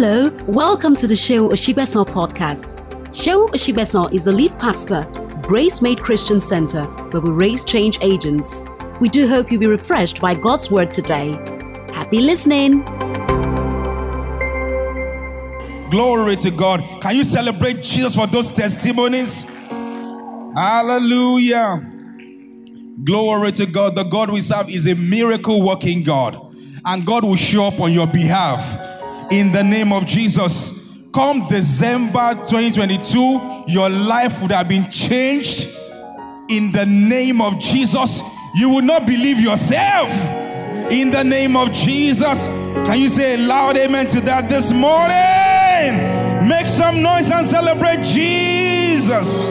Hello, 0.00 0.30
welcome 0.46 0.94
to 0.94 1.08
the 1.08 1.14
Seun 1.14 1.50
Osigbesan 1.50 2.06
podcast. 2.06 2.72
Seun 3.10 3.48
Osigbesan 3.50 4.12
is 4.12 4.26
the 4.26 4.30
lead 4.30 4.56
pastor, 4.56 5.04
Grace 5.42 5.82
Made 5.82 5.98
Christian 5.98 6.38
Center, 6.38 6.84
where 7.10 7.20
we 7.20 7.30
raise 7.30 7.64
change 7.64 7.98
agents. 8.00 8.62
We 9.00 9.08
do 9.08 9.26
hope 9.26 9.50
you'll 9.50 9.58
be 9.58 9.66
refreshed 9.66 10.20
by 10.20 10.36
God's 10.36 10.70
word 10.70 10.94
today. 10.94 11.32
Happy 11.92 12.20
listening. 12.20 12.84
Glory 15.90 16.36
to 16.36 16.52
God. 16.52 16.80
Can 17.02 17.16
you 17.16 17.24
celebrate 17.24 17.82
Jesus 17.82 18.14
for 18.14 18.28
those 18.28 18.52
testimonies? 18.52 19.46
Hallelujah. 20.54 21.82
Glory 23.02 23.50
to 23.50 23.66
God. 23.66 23.96
The 23.96 24.04
God 24.04 24.30
we 24.30 24.42
serve 24.42 24.70
is 24.70 24.86
a 24.86 24.94
miracle 24.94 25.60
working 25.60 26.04
God, 26.04 26.38
and 26.84 27.04
God 27.04 27.24
will 27.24 27.34
show 27.34 27.64
up 27.64 27.80
on 27.80 27.92
your 27.92 28.06
behalf 28.06 28.87
in 29.30 29.52
the 29.52 29.62
name 29.62 29.92
of 29.92 30.06
Jesus. 30.06 30.92
Come 31.12 31.48
December 31.48 32.34
2022, 32.34 33.64
your 33.66 33.88
life 33.88 34.40
would 34.42 34.52
have 34.52 34.68
been 34.68 34.88
changed 34.90 35.68
in 36.48 36.72
the 36.72 36.86
name 36.86 37.40
of 37.40 37.58
Jesus. 37.58 38.22
You 38.54 38.70
will 38.70 38.82
not 38.82 39.06
believe 39.06 39.40
yourself 39.40 40.10
in 40.90 41.10
the 41.10 41.22
name 41.22 41.56
of 41.56 41.72
Jesus. 41.72 42.46
Can 42.46 42.98
you 42.98 43.08
say 43.08 43.34
a 43.34 43.46
loud 43.46 43.76
amen 43.76 44.06
to 44.08 44.20
that 44.22 44.48
this 44.48 44.72
morning? 44.72 46.48
Make 46.48 46.66
some 46.66 47.02
noise 47.02 47.30
and 47.30 47.44
celebrate 47.44 48.02
Jesus. 48.02 49.42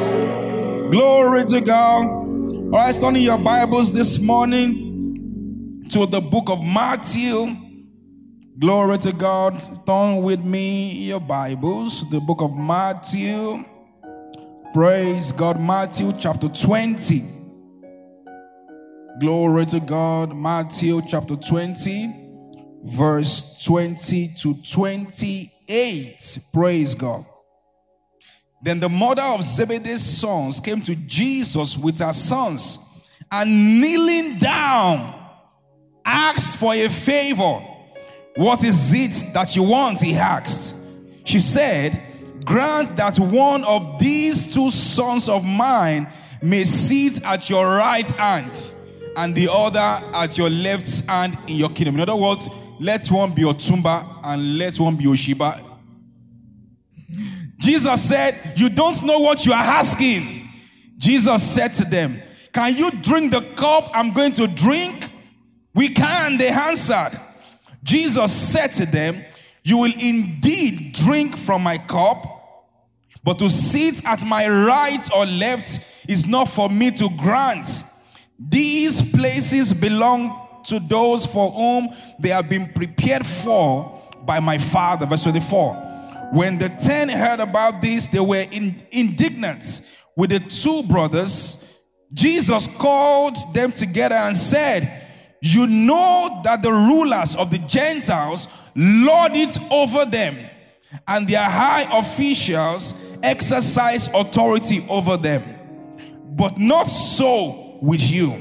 Glory 0.92 1.46
to 1.46 1.62
God. 1.62 2.06
All 2.06 2.70
right, 2.72 2.96
turning 2.96 3.24
your 3.24 3.38
Bibles 3.38 3.94
this 3.94 4.20
morning 4.20 5.86
to 5.90 6.06
the 6.06 6.22
book 6.22 6.50
of 6.50 6.64
Matthew. 6.64 7.67
Glory 8.60 8.98
to 8.98 9.12
God. 9.12 9.62
Turn 9.86 10.24
with 10.24 10.44
me 10.44 10.92
your 11.10 11.20
Bibles, 11.20 12.10
the 12.10 12.20
book 12.20 12.42
of 12.42 12.58
Matthew. 12.58 13.64
Praise 14.74 15.32
God. 15.32 15.62
Matthew 15.62 16.12
chapter 16.18 16.48
20. 16.48 17.24
Glory 19.20 19.64
to 19.68 19.80
God. 19.80 20.36
Matthew 20.36 21.04
chapter 21.08 21.36
20, 21.36 22.16
verse 22.84 23.64
20 23.64 24.30
to 24.40 24.56
28. 24.56 26.40
Praise 26.52 26.96
God. 26.96 27.28
Then 28.64 28.80
the 28.80 28.90
mother 28.90 29.22
of 29.22 29.44
Zebedee's 29.44 30.02
sons 30.02 30.60
came 30.60 30.82
to 30.82 30.96
Jesus 30.96 31.78
with 31.78 32.00
her 32.00 32.12
sons 32.12 32.80
and 33.32 33.80
kneeling 33.80 34.40
down 34.40 35.14
asked 36.04 36.58
for 36.58 36.74
a 36.74 36.88
favor. 36.88 37.76
What 38.38 38.64
is 38.64 38.94
it 38.94 39.34
that 39.34 39.56
you 39.56 39.64
want? 39.64 40.00
He 40.02 40.16
asked. 40.16 40.76
She 41.26 41.40
said, 41.40 42.02
Grant 42.46 42.96
that 42.96 43.20
one 43.20 43.66
of 43.66 44.00
these 44.00 44.54
two 44.54 44.70
sons 44.70 45.28
of 45.28 45.44
mine 45.44 46.08
may 46.42 46.64
sit 46.64 47.22
at 47.26 47.50
your 47.50 47.66
right 47.66 48.10
hand 48.12 48.76
and 49.18 49.36
the 49.36 49.50
other 49.52 49.80
at 50.16 50.38
your 50.38 50.50
left 50.50 51.06
hand 51.08 51.38
in 51.48 51.58
your 51.58 51.70
kingdom. 51.70 51.96
In 51.96 52.02
other 52.02 52.16
words, 52.16 52.48
let 52.80 53.08
one 53.10 53.34
be 53.34 53.42
Otumba 53.42 54.20
and 54.24 54.58
let 54.60 54.80
one 54.80 54.96
be 54.96 55.06
Oshiba. 55.06 55.64
Jesus 57.58 58.08
said, 58.08 58.54
You 58.56 58.70
don't 58.70 59.04
know 59.04 59.18
what 59.18 59.46
you 59.48 59.52
are 59.52 59.58
asking. 59.64 60.48
Jesus 60.98 61.42
said 61.44 61.74
to 61.74 61.86
them, 61.86 62.22
Can 62.54 62.76
you 62.76 62.92
drink 62.92 63.32
the 63.32 63.42
cup 63.56 63.90
I'm 63.94 64.14
going 64.14 64.34
to 64.34 64.48
drink? 64.48 65.10
We 65.74 65.90
can, 65.90 66.38
they 66.38 66.50
answered. 66.50 67.20
Jesus 67.84 68.32
said 68.32 68.74
to 68.74 68.86
them, 68.86 69.24
You 69.64 69.78
will 69.78 69.94
indeed 69.94 70.94
drink 70.94 71.38
from 71.38 71.64
my 71.64 71.78
cup, 71.78 72.26
but 73.24 73.40
to 73.40 73.50
sit 73.50 74.04
at 74.06 74.26
my 74.26 74.48
right 74.48 75.10
or 75.16 75.26
left 75.26 75.80
is 76.08 76.26
not 76.26 76.48
for 76.48 76.70
me 76.70 76.92
to 76.92 77.10
grant. 77.18 77.68
These 78.40 79.12
places 79.12 79.74
belong 79.74 80.48
to 80.66 80.80
those 80.80 81.26
for 81.26 81.52
whom 81.52 81.90
they 82.20 82.30
have 82.30 82.50
been 82.50 82.72
prepared 82.74 83.26
for 83.26 84.02
by 84.26 84.40
my 84.40 84.58
Father. 84.58 85.06
Verse 85.06 85.24
24. 85.24 85.74
When 86.34 86.58
the 86.58 86.70
ten 86.70 87.08
heard 87.10 87.40
about 87.40 87.82
this, 87.82 88.08
they 88.08 88.20
were 88.20 88.46
in, 88.52 88.76
indignant 88.92 89.82
with 90.16 90.32
the 90.32 90.40
two 90.40 90.84
brothers. 90.84 91.64
Jesus 92.14 92.68
called 92.68 93.54
them 93.54 93.72
together 93.72 94.16
and 94.16 94.36
said, 94.36 95.07
You 95.42 95.68
know 95.68 96.42
that 96.44 96.64
the 96.64 96.72
rulers 96.72 97.36
of 97.36 97.52
the 97.52 97.60
Gentiles 97.60 98.48
lord 98.76 99.34
it 99.36 99.58
over 99.72 100.06
them, 100.06 100.36
and 101.08 101.28
their 101.28 101.44
high 101.44 101.86
officials 101.98 102.94
exercise 103.24 104.10
authority 104.14 104.86
over 104.90 105.18
them. 105.18 105.44
But 106.36 106.58
not 106.58 106.86
so 106.86 107.78
with 107.82 108.02
you. 108.02 108.34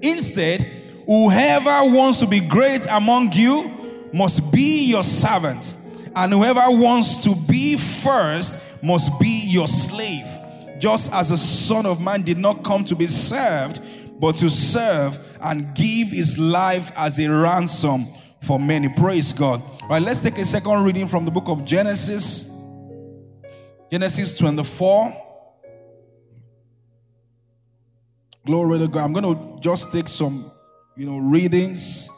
Instead, 0.00 0.62
whoever 1.06 1.90
wants 1.90 2.20
to 2.20 2.26
be 2.26 2.40
great 2.40 2.86
among 2.90 3.32
you 3.32 4.08
must 4.12 4.52
be 4.52 4.86
your 4.86 5.02
servant, 5.02 5.76
and 6.14 6.32
whoever 6.32 6.64
wants 6.68 7.24
to 7.24 7.34
be 7.34 7.76
first 7.76 8.58
must 8.82 9.18
be 9.20 9.42
your 9.46 9.68
slave. 9.68 10.26
Just 10.78 11.12
as 11.12 11.28
the 11.28 11.36
Son 11.36 11.86
of 11.86 12.00
Man 12.00 12.22
did 12.22 12.38
not 12.38 12.64
come 12.64 12.84
to 12.84 12.96
be 12.96 13.06
served, 13.06 13.80
but 14.22 14.36
to 14.36 14.48
serve 14.48 15.18
and 15.40 15.74
give 15.74 16.10
his 16.10 16.38
life 16.38 16.92
as 16.94 17.18
a 17.18 17.28
ransom 17.28 18.06
for 18.40 18.60
many. 18.60 18.88
Praise 18.88 19.32
God. 19.32 19.60
All 19.82 19.88
right, 19.88 20.00
let's 20.00 20.20
take 20.20 20.38
a 20.38 20.44
second 20.44 20.84
reading 20.84 21.08
from 21.08 21.24
the 21.24 21.30
book 21.32 21.48
of 21.48 21.64
Genesis. 21.64 22.48
Genesis 23.90 24.38
24. 24.38 25.12
Glory 28.46 28.78
to 28.78 28.86
God. 28.86 29.02
I'm 29.02 29.12
going 29.12 29.24
to 29.24 29.60
just 29.60 29.90
take 29.90 30.06
some, 30.06 30.52
you 30.96 31.04
know, 31.04 31.18
readings. 31.18 32.08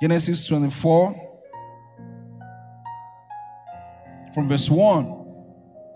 Genesis 0.00 0.46
24 0.46 1.40
from 4.32 4.48
verse 4.48 4.70
1. 4.70 5.17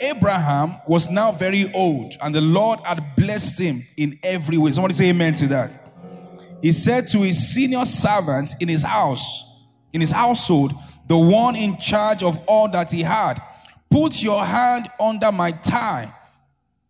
Abraham 0.02 0.76
was 0.86 1.08
now 1.08 1.30
very 1.30 1.72
old, 1.72 2.14
and 2.20 2.34
the 2.34 2.40
Lord 2.40 2.80
had 2.80 3.14
blessed 3.16 3.60
him 3.60 3.86
in 3.96 4.18
every 4.22 4.58
way. 4.58 4.72
Somebody 4.72 4.94
say 4.94 5.10
amen 5.10 5.34
to 5.34 5.46
that. 5.48 5.70
He 6.60 6.72
said 6.72 7.08
to 7.08 7.22
his 7.22 7.54
senior 7.54 7.84
servant 7.84 8.54
in 8.60 8.68
his 8.68 8.82
house, 8.82 9.44
in 9.92 10.00
his 10.00 10.10
household, 10.10 10.72
the 11.06 11.16
one 11.16 11.56
in 11.56 11.76
charge 11.76 12.22
of 12.22 12.38
all 12.46 12.68
that 12.70 12.90
he 12.90 13.02
had, 13.02 13.40
put 13.90 14.22
your 14.22 14.44
hand 14.44 14.90
under 14.98 15.30
my 15.30 15.52
thigh. 15.52 16.12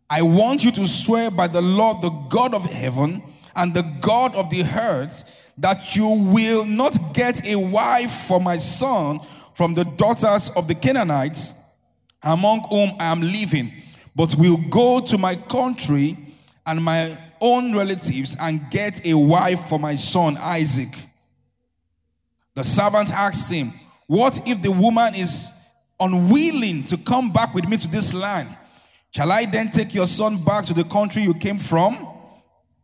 I 0.09 0.23
want 0.23 0.65
you 0.65 0.73
to 0.73 0.87
swear 0.87 1.31
by 1.31 1.49
the 1.49 1.63
Lord, 1.63 2.03
the 2.03 2.11
God 2.11 2.55
of 2.55 2.65
heaven 2.65 3.23
and 3.57 3.75
the 3.75 3.83
God 4.01 4.35
of 4.35 4.51
the 4.51 4.63
earth, 4.63 5.25
that 5.59 5.97
you 5.97 6.09
will 6.09 6.65
not 6.65 7.15
get 7.15 7.47
a 7.47 7.57
wife 7.57 8.13
for 8.13 8.41
my 8.41 8.57
son 8.57 9.21
from 9.55 9.75
the 9.75 9.85
daughters 9.85 10.51
of 10.51 10.69
the 10.69 10.75
Canaanites 10.75 11.53
among 12.23 12.61
whom 12.69 12.93
I 12.99 13.07
am 13.07 13.21
living, 13.21 13.73
but 14.15 14.35
will 14.37 14.57
go 14.57 15.01
to 15.01 15.19
my 15.19 15.35
country 15.35 16.17
and 16.67 16.83
my 16.83 17.17
own 17.41 17.75
relatives 17.75 18.37
and 18.41 18.71
get 18.71 19.05
a 19.07 19.15
wife 19.15 19.69
for 19.69 19.79
my 19.79 19.95
son 19.95 20.37
Isaac. 20.37 20.95
The 22.55 22.65
servant 22.65 23.11
asked 23.13 23.53
him, 23.53 23.73
What 24.07 24.47
if 24.47 24.63
the 24.63 24.71
woman 24.71 25.15
is 25.15 25.51
unwilling 25.99 26.85
to 26.85 26.97
come 26.97 27.33
back 27.33 27.55
with 27.55 27.69
me 27.69 27.77
to 27.79 27.89
this 27.89 28.13
land? 28.15 28.57
Shall 29.11 29.31
I 29.31 29.45
then 29.45 29.71
take 29.71 29.93
your 29.93 30.07
son 30.07 30.43
back 30.43 30.65
to 30.67 30.75
the 30.75 30.85
country 30.85 31.23
you 31.23 31.35
came 31.35 31.59
from? 31.59 32.09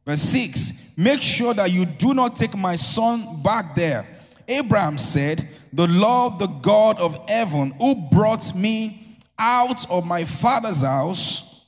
Verse 0.06 0.22
6 0.22 0.94
Make 0.96 1.20
sure 1.20 1.54
that 1.54 1.70
you 1.70 1.84
do 1.84 2.12
not 2.12 2.34
take 2.34 2.56
my 2.56 2.74
son 2.76 3.40
back 3.42 3.76
there. 3.76 4.06
Abraham 4.48 4.98
said, 4.98 5.48
The 5.72 5.86
Lord, 5.86 6.38
the 6.38 6.46
God 6.46 6.98
of 6.98 7.28
heaven, 7.28 7.70
who 7.72 7.94
brought 8.10 8.54
me 8.54 9.07
out 9.38 9.88
of 9.90 10.04
my 10.04 10.24
father's 10.24 10.82
house 10.82 11.64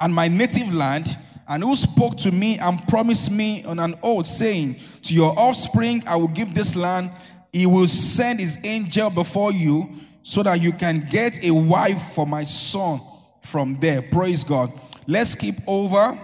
and 0.00 0.14
my 0.14 0.28
native 0.28 0.74
land, 0.74 1.16
and 1.48 1.62
who 1.62 1.74
spoke 1.74 2.16
to 2.18 2.30
me 2.30 2.58
and 2.58 2.86
promised 2.88 3.30
me 3.30 3.64
on 3.64 3.78
an 3.78 3.96
oath, 4.02 4.26
saying, 4.26 4.76
To 5.02 5.14
your 5.14 5.36
offspring 5.38 6.02
I 6.06 6.16
will 6.16 6.28
give 6.28 6.54
this 6.54 6.76
land. 6.76 7.10
He 7.52 7.66
will 7.66 7.88
send 7.88 8.38
his 8.38 8.58
angel 8.62 9.10
before 9.10 9.52
you 9.52 9.90
so 10.22 10.42
that 10.44 10.60
you 10.60 10.72
can 10.72 11.08
get 11.10 11.44
a 11.44 11.50
wife 11.50 12.12
for 12.12 12.26
my 12.26 12.44
son 12.44 13.00
from 13.42 13.78
there. 13.80 14.00
Praise 14.00 14.44
God. 14.44 14.72
Let's 15.06 15.34
keep 15.34 15.56
over 15.66 16.18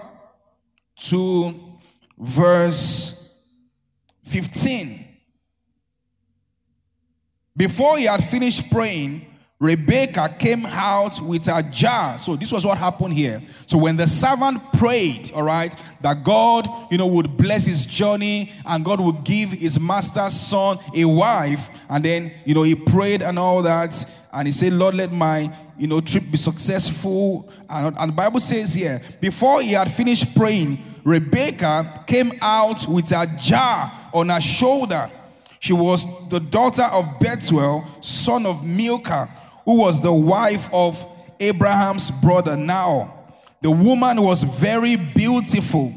to 0.97 1.61
verse 2.17 3.35
15. 4.25 5.05
Before 7.57 7.99
he 7.99 8.05
had 8.05 8.23
finished 8.23 8.71
praying, 8.71 9.27
Rebecca 9.59 10.37
came 10.39 10.67
out 10.67 11.19
with 11.23 11.49
a 11.49 11.63
jar. 11.63 12.19
So 12.19 12.37
this 12.37 12.53
was 12.53 12.67
what 12.67 12.77
happened 12.77 13.15
here. 13.15 13.41
So 13.65 13.79
when 13.79 13.97
the 13.97 14.07
servant 14.07 14.61
prayed, 14.75 15.33
all 15.33 15.45
right, 15.45 15.75
that 16.03 16.25
God, 16.25 16.69
you 16.91 16.99
know, 16.99 17.07
would 17.07 17.39
bless 17.39 17.65
his 17.65 17.87
journey 17.87 18.53
and 18.67 18.85
God 18.85 19.01
would 19.01 19.25
give 19.25 19.53
his 19.53 19.81
master's 19.81 20.35
son 20.35 20.79
a 20.95 21.07
wife, 21.07 21.71
and 21.89 22.05
then, 22.05 22.35
you 22.45 22.53
know, 22.53 22.65
he 22.65 22.75
prayed 22.75 23.23
and 23.23 23.39
all 23.39 23.63
that, 23.63 24.05
and 24.31 24.47
he 24.47 24.53
said, 24.53 24.75
Lord, 24.75 24.95
let 24.95 25.11
my, 25.11 25.51
you 25.79 25.87
know, 25.87 26.03
trip 26.03 26.25
be 26.31 26.37
successful. 26.37 27.49
And, 27.71 27.97
and 27.99 28.11
the 28.11 28.15
Bible 28.15 28.41
says 28.41 28.75
here, 28.75 29.01
before 29.23 29.63
he 29.63 29.73
had 29.73 29.91
finished 29.91 30.35
praying, 30.37 30.85
Rebecca 31.03 32.05
came 32.07 32.33
out 32.43 32.87
with 32.87 33.11
a 33.13 33.27
jar 33.39 33.91
on 34.13 34.29
her 34.29 34.41
shoulder. 34.41 35.11
She 35.61 35.73
was 35.73 36.29
the 36.29 36.41
daughter 36.41 36.83
of 36.83 37.19
Bethuel, 37.19 37.87
son 38.03 38.45
of 38.45 38.67
Milcah 38.67 39.31
who 39.67 39.75
was 39.75 40.01
the 40.01 40.13
wife 40.13 40.71
of 40.73 41.05
Abraham's 41.39 42.11
brother 42.11 42.57
Now, 42.57 43.13
The 43.61 43.71
woman 43.71 44.23
was 44.23 44.45
very 44.45 44.97
beautiful, 44.97 45.93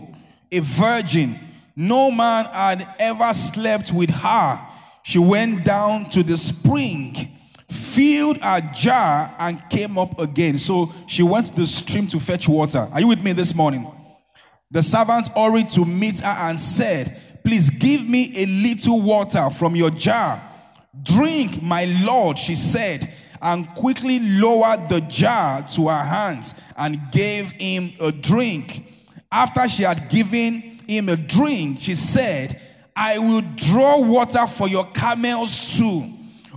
a 0.52 0.60
virgin. 0.60 1.40
No 1.76 2.12
man 2.12 2.46
had 2.46 2.88
ever 3.00 3.32
slept 3.34 3.94
with 3.94 4.10
her. 4.10 4.60
She 5.04 5.20
went 5.20 5.64
down 5.64 6.10
to 6.10 6.24
the 6.24 6.36
spring, 6.36 7.38
filled 7.70 8.40
a 8.42 8.62
jar, 8.74 9.34
and 9.40 9.62
came 9.70 9.98
up 9.98 10.20
again. 10.20 10.58
So 10.58 10.92
she 11.08 11.24
went 11.24 11.48
to 11.48 11.56
the 11.56 11.68
stream 11.68 12.08
to 12.08 12.20
fetch 12.20 12.50
water. 12.50 12.90
Are 12.92 13.00
you 13.00 13.08
with 13.08 13.24
me 13.24 13.34
this 13.34 13.54
morning? 13.54 13.90
The 14.72 14.82
servant 14.82 15.30
hurried 15.30 15.70
to 15.72 15.86
meet 15.86 16.20
her 16.20 16.50
and 16.50 16.60
said, 16.60 17.22
Please 17.44 17.70
give 17.70 18.08
me 18.08 18.34
a 18.36 18.46
little 18.46 19.00
water 19.02 19.50
from 19.52 19.76
your 19.76 19.90
jar. 19.92 20.42
Drink, 21.04 21.62
my 21.62 21.86
lord, 22.04 22.38
she 22.38 22.56
said 22.56 23.14
and 23.42 23.68
quickly 23.76 24.20
lowered 24.20 24.90
the 24.90 25.02
jar 25.02 25.66
to 25.68 25.88
her 25.88 26.04
hands 26.04 26.54
and 26.78 27.00
gave 27.12 27.52
him 27.52 27.94
a 28.00 28.12
drink. 28.12 28.86
After 29.32 29.68
she 29.70 29.84
had 29.84 30.10
given 30.10 30.80
him 30.88 31.10
a 31.10 31.16
drink, 31.16 31.80
she 31.82 31.96
said, 31.96 32.60
I 32.96 33.18
will 33.20 33.44
draw 33.56 34.00
water 34.00 34.46
for 34.48 34.68
your 34.68 34.86
camels 34.88 35.78
too 35.78 36.14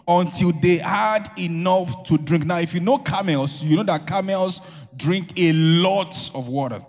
until 0.08 0.52
they 0.52 0.78
had 0.78 1.30
enough 1.38 2.04
to 2.04 2.18
drink. 2.18 2.46
Now, 2.46 2.58
if 2.58 2.74
you 2.74 2.80
know 2.80 2.98
camels, 2.98 3.62
you 3.62 3.76
know 3.76 3.84
that 3.84 4.06
camels 4.06 4.60
drink 4.96 5.32
a 5.36 5.52
lot 5.52 6.30
of 6.34 6.48
water. 6.48 6.84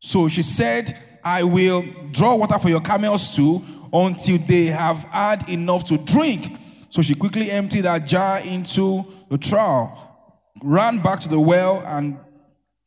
So 0.00 0.28
she 0.28 0.42
said, 0.42 0.96
I 1.24 1.42
will 1.44 1.84
draw 2.10 2.34
water 2.34 2.58
for 2.58 2.68
your 2.68 2.80
camels 2.80 3.34
too 3.34 3.64
until 3.92 4.38
they 4.38 4.66
have 4.66 4.98
had 5.04 5.48
enough 5.48 5.84
to 5.84 5.98
drink. 5.98 6.58
So 6.90 7.02
she 7.02 7.14
quickly 7.14 7.50
emptied 7.50 7.84
her 7.84 7.98
jar 8.00 8.40
into 8.40 9.06
the 9.28 9.38
trough, 9.38 9.98
ran 10.62 10.98
back 11.02 11.20
to 11.20 11.28
the 11.28 11.40
well 11.40 11.82
and 11.86 12.18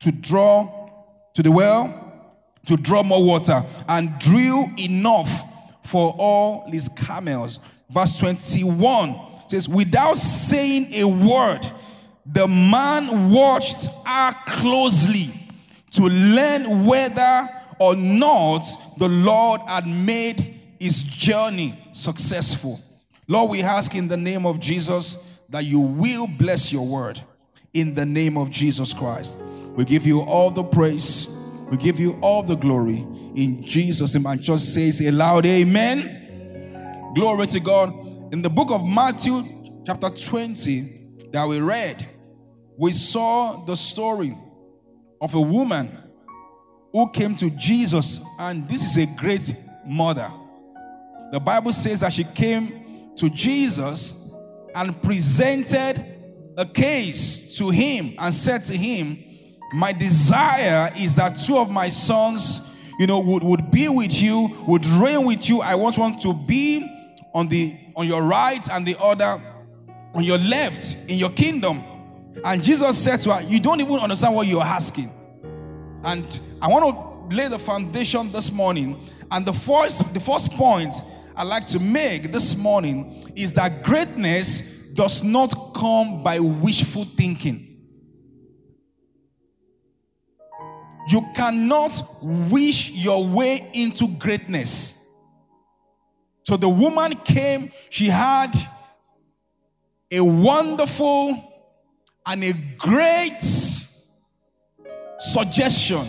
to 0.02 0.12
draw 0.12 0.90
to 1.34 1.44
the 1.44 1.52
well 1.52 2.02
to 2.66 2.76
draw 2.76 3.04
more 3.04 3.24
water 3.24 3.64
and 3.88 4.18
drew 4.20 4.70
enough 4.78 5.44
for 5.84 6.16
all 6.18 6.70
his 6.70 6.90
camels. 6.90 7.60
Verse 7.90 8.20
21 8.20 9.16
says, 9.48 9.68
Without 9.68 10.18
saying 10.18 10.94
a 10.94 11.06
word, 11.06 11.60
the 12.26 12.48
man 12.48 13.32
watched 13.32 13.88
her 14.06 14.34
closely 14.46 15.34
to 15.92 16.04
learn 16.04 16.86
whether 16.86 17.50
or 17.80 17.96
not 17.96 18.62
the 18.98 19.10
Lord 19.10 19.62
had 19.68 19.88
made 19.88 20.60
his 20.80 21.04
journey 21.04 21.78
successful. 21.94 22.80
Lord, 23.28 23.50
we 23.50 23.64
ask 23.64 23.96
in 23.96 24.08
the 24.08 24.18
name 24.18 24.46
of 24.46 24.60
Jesus 24.60 25.18
that 25.52 25.66
you 25.66 25.80
will 25.80 26.28
bless 26.28 26.74
your 26.74 26.86
word 26.86 27.22
in 27.74 27.94
the 27.94 28.06
name 28.06 28.38
of 28.38 28.50
Jesus 28.50 28.94
Christ. 28.94 29.40
We 29.76 29.86
give 29.86 30.06
you 30.06 30.22
all 30.22 30.50
the 30.50 30.64
praise, 30.64 31.28
we 31.70 31.78
give 31.78 32.00
you 32.00 32.18
all 32.22 32.42
the 32.42 32.56
glory 32.56 33.06
in 33.36 33.62
Jesus' 33.64 34.16
name. 34.16 34.26
And 34.26 34.42
just 34.42 34.74
says 34.74 35.02
a 35.02 35.12
loud 35.12 35.46
amen. 35.46 37.12
Glory 37.16 37.48
to 37.48 37.60
God. 37.60 37.94
In 38.34 38.42
the 38.42 38.50
book 38.50 38.72
of 38.72 38.88
Matthew, 38.88 39.44
chapter 39.86 40.10
20, 40.10 41.00
that 41.32 41.48
we 41.48 41.60
read, 41.60 42.06
we 42.78 42.92
saw 42.92 43.64
the 43.66 43.76
story 43.76 44.38
of 45.20 45.34
a 45.36 45.42
woman 45.42 45.98
who 46.92 47.10
came 47.10 47.36
to 47.36 47.50
Jesus, 47.52 48.22
and 48.40 48.68
this 48.68 48.84
is 48.84 48.98
a 48.98 49.16
great 49.18 49.56
mother. 49.86 50.32
The 51.32 51.40
Bible 51.40 51.72
says 51.72 52.02
that 52.02 52.14
she 52.14 52.24
came 52.24 53.12
to 53.16 53.30
Jesus 53.30 54.21
and 54.76 55.02
presented 55.02 56.04
a 56.58 56.66
case 56.66 57.58
to 57.58 57.70
him 57.70 58.14
and 58.20 58.34
said 58.34 58.66
to 58.66 58.78
him, 58.78 59.24
My 59.74 59.92
desire 59.92 60.92
is 60.98 61.16
that 61.16 61.40
two 61.40 61.58
of 61.58 61.72
my 61.72 61.90
sons, 61.90 62.78
you 63.00 63.08
know, 63.08 63.20
would, 63.20 63.44
would 63.44 63.72
be 63.72 63.90
with 63.90 64.22
you, 64.22 64.50
would 64.68 64.86
reign 64.86 65.26
with 65.26 65.50
you. 65.50 65.62
I 65.62 65.76
want 65.76 65.98
one 65.98 66.20
to 66.20 66.34
be 66.34 66.88
on 67.34 67.48
the 67.48 67.76
on 67.96 68.08
your 68.08 68.24
right 68.24 68.68
and 68.70 68.86
the 68.86 68.96
other 69.00 69.42
on 70.14 70.24
your 70.24 70.38
left 70.38 70.98
in 71.08 71.18
your 71.18 71.30
kingdom. 71.30 71.84
And 72.44 72.62
Jesus 72.62 72.98
said 72.98 73.18
to 73.22 73.34
her, 73.34 73.44
You 73.44 73.60
don't 73.60 73.82
even 73.82 73.96
understand 73.96 74.36
what 74.36 74.48
you're 74.48 74.64
asking. 74.64 75.10
And 76.04 76.40
I 76.62 76.68
want 76.68 77.30
to 77.30 77.36
lay 77.36 77.48
the 77.48 77.60
foundation 77.60 78.32
this 78.32 78.52
morning. 78.52 79.08
And 79.30 79.46
the 79.46 79.54
first, 79.54 80.14
the 80.14 80.20
first 80.20 80.52
point 80.52 80.94
I'd 81.36 81.48
like 81.48 81.66
to 81.68 81.80
make 81.80 82.32
this 82.32 82.58
morning 82.58 83.21
is 83.36 83.54
that 83.54 83.84
greatness 83.84 84.62
does 84.94 85.24
not 85.24 85.74
come 85.74 86.24
by 86.24 86.40
wishful 86.40 87.06
thinking. 87.06 87.68
You 91.10 91.26
cannot 91.34 92.02
wish 92.22 92.92
your 92.92 93.26
way 93.26 93.70
into 93.74 94.08
greatness. 94.08 95.10
So 96.44 96.58
the 96.58 96.70
woman 96.70 97.14
came, 97.24 97.72
she 97.90 98.08
had 98.08 98.52
a 100.12 100.22
wonderful 100.22 101.52
and 102.26 102.44
a 102.44 102.54
great 102.78 103.42
suggestion 105.20 106.08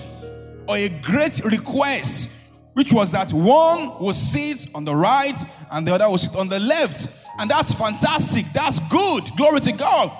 or 0.68 0.76
a 0.76 0.88
great 0.88 1.44
request 1.44 2.30
which 2.74 2.92
was 2.92 3.12
that 3.12 3.32
one 3.32 3.98
will 4.00 4.14
sit 4.14 4.68
on 4.74 4.84
the 4.84 4.94
right 4.94 5.38
and 5.70 5.86
the 5.86 5.94
other 5.94 6.08
will 6.08 6.18
sit 6.18 6.34
on 6.36 6.48
the 6.48 6.60
left. 6.60 7.08
And 7.38 7.50
that's 7.50 7.74
fantastic. 7.74 8.46
That's 8.52 8.78
good. 8.88 9.24
Glory 9.36 9.60
to 9.60 9.72
God. 9.72 10.10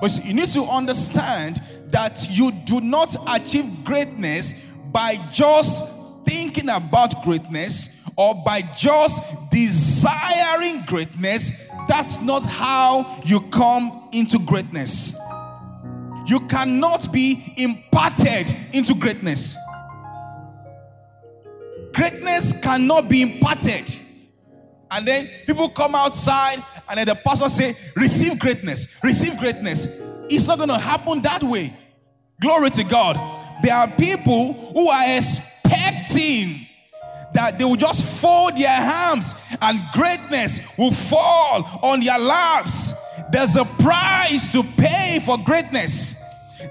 But 0.00 0.24
you 0.24 0.34
need 0.34 0.48
to 0.48 0.64
understand 0.64 1.62
that 1.88 2.28
you 2.30 2.50
do 2.50 2.80
not 2.80 3.14
achieve 3.28 3.84
greatness 3.84 4.54
by 4.90 5.16
just 5.30 6.00
thinking 6.24 6.68
about 6.68 7.22
greatness 7.24 8.02
or 8.16 8.34
by 8.34 8.62
just 8.76 9.22
desiring 9.50 10.82
greatness. 10.86 11.52
That's 11.88 12.20
not 12.20 12.44
how 12.44 13.20
you 13.24 13.40
come 13.50 14.08
into 14.12 14.38
greatness. 14.38 15.14
You 16.26 16.40
cannot 16.48 17.12
be 17.12 17.54
imparted 17.56 18.54
into 18.72 18.94
greatness. 18.94 19.56
Greatness 21.92 22.52
cannot 22.60 23.08
be 23.08 23.22
imparted. 23.22 24.00
And 24.90 25.06
then 25.06 25.30
people 25.46 25.68
come 25.70 25.94
outside 25.94 26.62
and 26.88 26.98
then 26.98 27.06
the 27.06 27.14
pastor 27.14 27.48
say, 27.48 27.76
receive 27.96 28.38
greatness, 28.38 28.88
receive 29.02 29.38
greatness. 29.38 29.86
It's 30.28 30.46
not 30.46 30.58
going 30.58 30.68
to 30.68 30.78
happen 30.78 31.22
that 31.22 31.42
way. 31.42 31.76
Glory 32.40 32.70
to 32.70 32.84
God. 32.84 33.16
There 33.62 33.74
are 33.74 33.88
people 33.88 34.52
who 34.74 34.88
are 34.88 35.16
expecting 35.16 36.66
that 37.32 37.58
they 37.58 37.64
will 37.64 37.76
just 37.76 38.20
fold 38.20 38.56
their 38.56 38.68
hands 38.68 39.34
and 39.60 39.80
greatness 39.92 40.60
will 40.76 40.90
fall 40.90 41.80
on 41.82 42.00
their 42.00 42.18
laps. 42.18 42.92
There's 43.30 43.56
a 43.56 43.64
price 43.64 44.52
to 44.52 44.62
pay 44.62 45.20
for 45.24 45.38
greatness. 45.38 46.16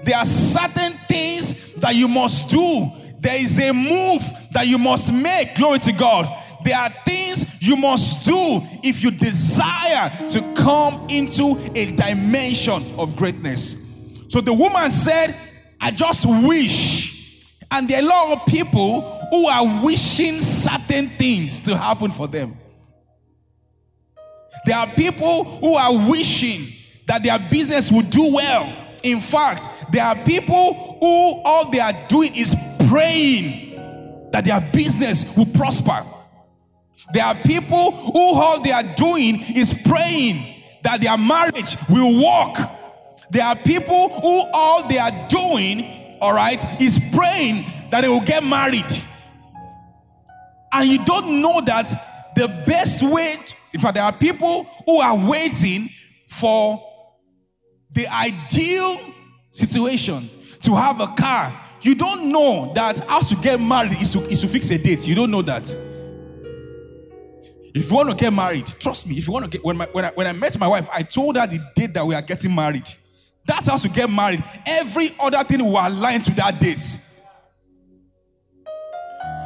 There 0.04 0.16
are 0.16 0.24
certain 0.24 0.92
things 1.08 1.74
that 1.74 1.94
you 1.94 2.06
must 2.06 2.48
do 2.48 2.90
there 3.22 3.40
is 3.40 3.56
a 3.60 3.72
move 3.72 4.22
that 4.50 4.66
you 4.66 4.78
must 4.78 5.12
make. 5.12 5.54
Glory 5.54 5.78
to 5.78 5.92
God. 5.92 6.42
There 6.64 6.76
are 6.76 6.90
things 7.04 7.62
you 7.62 7.76
must 7.76 8.26
do 8.26 8.60
if 8.82 9.02
you 9.02 9.12
desire 9.12 10.10
to 10.28 10.54
come 10.54 11.06
into 11.08 11.56
a 11.74 11.94
dimension 11.94 12.98
of 12.98 13.14
greatness. 13.14 13.96
So 14.28 14.40
the 14.40 14.52
woman 14.52 14.90
said, 14.90 15.36
I 15.80 15.92
just 15.92 16.26
wish. 16.26 17.46
And 17.70 17.88
there 17.88 18.02
are 18.02 18.04
a 18.04 18.08
lot 18.08 18.38
of 18.38 18.46
people 18.46 19.02
who 19.30 19.46
are 19.46 19.84
wishing 19.84 20.38
certain 20.38 21.08
things 21.10 21.60
to 21.60 21.76
happen 21.76 22.10
for 22.10 22.26
them. 22.26 22.56
There 24.66 24.76
are 24.76 24.86
people 24.88 25.44
who 25.44 25.74
are 25.74 26.08
wishing 26.08 26.68
that 27.06 27.22
their 27.22 27.38
business 27.50 27.90
would 27.92 28.10
do 28.10 28.32
well. 28.32 28.72
In 29.02 29.20
fact, 29.20 29.68
there 29.92 30.04
are 30.04 30.16
people 30.16 30.98
who 31.00 31.42
all 31.44 31.70
they 31.70 31.80
are 31.80 31.94
doing 32.08 32.34
is 32.36 32.54
praying 32.88 34.30
that 34.32 34.44
their 34.44 34.60
business 34.72 35.24
will 35.36 35.46
prosper. 35.46 36.04
There 37.12 37.24
are 37.24 37.34
people 37.34 37.92
who 37.92 38.34
all 38.34 38.62
they 38.62 38.72
are 38.72 38.82
doing 38.96 39.40
is 39.54 39.74
praying 39.74 40.54
that 40.82 41.00
their 41.00 41.18
marriage 41.18 41.76
will 41.88 42.16
work. 42.16 42.56
There 43.30 43.44
are 43.44 43.56
people 43.56 44.08
who 44.20 44.42
all 44.52 44.88
they 44.88 44.98
are 44.98 45.28
doing, 45.28 46.18
all 46.20 46.34
right, 46.34 46.64
is 46.80 46.98
praying 47.14 47.64
that 47.90 48.02
they 48.02 48.08
will 48.08 48.24
get 48.24 48.44
married. 48.44 48.90
And 50.72 50.88
you 50.88 51.04
don't 51.04 51.42
know 51.42 51.60
that 51.62 52.32
the 52.34 52.48
best 52.66 53.02
way, 53.02 53.34
to, 53.46 53.54
in 53.74 53.80
fact, 53.80 53.94
there 53.94 54.04
are 54.04 54.12
people 54.12 54.64
who 54.86 54.98
are 55.00 55.16
waiting 55.28 55.88
for 56.28 56.82
the 57.90 58.06
ideal 58.06 58.96
situation 59.50 60.30
to 60.62 60.74
have 60.74 61.00
a 61.00 61.08
car. 61.08 61.52
You 61.82 61.96
don't 61.96 62.30
know 62.30 62.72
that 62.74 63.00
how 63.08 63.20
to 63.20 63.34
get 63.36 63.60
married 63.60 64.00
is 64.00 64.12
to, 64.12 64.22
is 64.26 64.40
to 64.42 64.48
fix 64.48 64.70
a 64.70 64.78
date. 64.78 65.06
You 65.06 65.16
don't 65.16 65.30
know 65.30 65.42
that. 65.42 65.68
If 67.74 67.90
you 67.90 67.96
want 67.96 68.10
to 68.10 68.14
get 68.16 68.32
married, 68.32 68.66
trust 68.78 69.08
me. 69.08 69.16
If 69.18 69.26
you 69.26 69.32
want 69.32 69.46
to 69.46 69.50
get 69.50 69.64
when 69.64 69.76
my, 69.76 69.86
when 69.92 70.04
I, 70.04 70.10
when 70.10 70.26
I 70.26 70.32
met 70.32 70.58
my 70.58 70.68
wife, 70.68 70.88
I 70.92 71.02
told 71.02 71.36
her 71.36 71.46
the 71.46 71.58
date 71.74 71.94
that 71.94 72.06
we 72.06 72.14
are 72.14 72.22
getting 72.22 72.54
married. 72.54 72.86
That's 73.46 73.66
how 73.68 73.78
to 73.78 73.88
get 73.88 74.10
married. 74.10 74.44
Every 74.66 75.10
other 75.20 75.42
thing 75.42 75.64
will 75.64 75.78
align 75.78 76.22
to 76.22 76.34
that 76.34 76.60
date. 76.60 76.98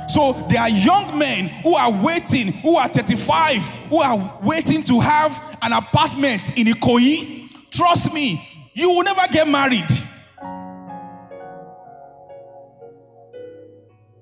So 0.08 0.32
there 0.48 0.60
are 0.60 0.68
young 0.68 1.18
men 1.18 1.48
who 1.62 1.74
are 1.74 1.90
waiting, 2.04 2.52
who 2.52 2.76
are 2.76 2.88
35, 2.88 3.68
who 3.88 4.02
are 4.02 4.38
waiting 4.42 4.82
to 4.84 5.00
have 5.00 5.58
an 5.62 5.72
apartment 5.72 6.56
in 6.58 6.66
Ikoyi. 6.66 7.70
Trust 7.70 8.12
me, 8.12 8.42
you 8.74 8.90
will 8.90 9.04
never 9.04 9.22
get 9.32 9.48
married. 9.48 9.86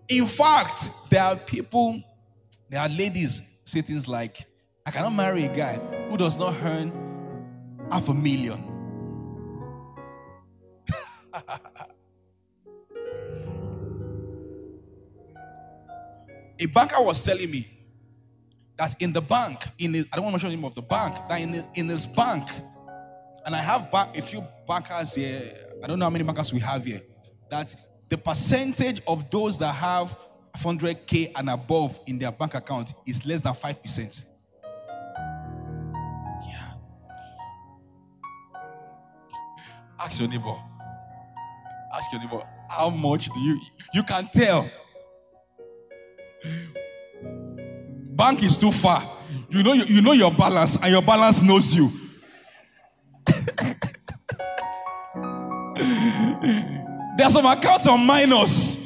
In 0.09 0.27
fact, 0.27 0.91
there 1.11 1.23
are 1.23 1.37
people, 1.37 2.03
there 2.69 2.81
are 2.81 2.89
ladies 2.89 3.43
say 3.65 3.81
things 3.81 4.07
like, 4.07 4.47
I 4.85 4.91
cannot 4.91 5.15
marry 5.15 5.45
a 5.45 5.55
guy 5.55 5.77
who 6.11 6.17
does 6.19 6.39
not 6.39 6.55
earn 6.63 6.93
half 7.91 8.09
a 8.09 8.15
million. 8.15 8.63
a 16.59 16.67
banker 16.67 17.03
was 17.03 17.25
telling 17.25 17.51
me 17.51 17.67
that 18.77 19.01
in 19.01 19.13
the 19.13 19.23
bank, 19.23 19.65
in 19.79 19.93
the, 19.93 20.05
I 20.13 20.17
don't 20.17 20.25
want 20.25 20.39
to 20.39 20.45
mention 20.45 20.51
the 20.51 20.57
name 20.57 20.65
of 20.67 20.75
the 20.75 20.83
bank, 20.83 21.17
that 21.29 21.41
in, 21.41 21.65
in 21.75 21.87
this 21.87 22.07
bank, 22.07 22.47
and 23.47 23.55
I 23.55 23.59
have 23.59 23.89
a 23.93 24.21
few 24.21 24.45
bankers 24.69 25.15
here, 25.15 25.55
I 25.83 25.87
don't 25.87 25.99
know 25.99 26.05
how 26.07 26.11
many 26.11 26.25
bankers 26.25 26.53
we 26.53 26.61
have 26.61 26.85
here, 26.85 27.01
that 27.51 27.75
the 28.15 28.19
percentage 28.19 29.03
of 29.09 29.29
those 29.29 29.59
that 29.59 29.73
have 29.75 30.17
100k 30.59 31.33
and 31.35 31.51
above 31.51 31.99
in 32.07 32.17
their 32.17 32.31
bank 32.31 32.55
account 32.55 32.95
is 33.05 33.27
less 33.27 33.41
than 33.41 33.53
5%. 33.53 34.25
Yeah. 36.47 36.75
Ask 39.99 40.21
your 40.21 40.29
neighbor. 40.29 40.55
Ask 41.93 42.13
your 42.13 42.21
neighbor, 42.21 42.47
how 42.71 42.89
much 42.89 43.31
do 43.31 43.41
you 43.41 43.61
you 43.93 44.05
can 44.05 44.29
tell? 44.33 44.71
Bank 48.15 48.45
is 48.45 48.57
too 48.57 48.71
far. 48.71 49.03
You 49.51 49.65
know 49.65 49.73
you, 49.73 49.85
you 49.87 50.01
know 50.03 50.13
your 50.13 50.31
balance 50.31 50.77
and 50.77 50.93
your 50.93 51.03
balance 51.03 51.43
knows 51.43 51.75
you. 51.75 51.91
There 57.17 57.27
are 57.27 57.31
some 57.31 57.47
accounts 57.47 57.87
on 57.87 58.07
minus 58.07 58.77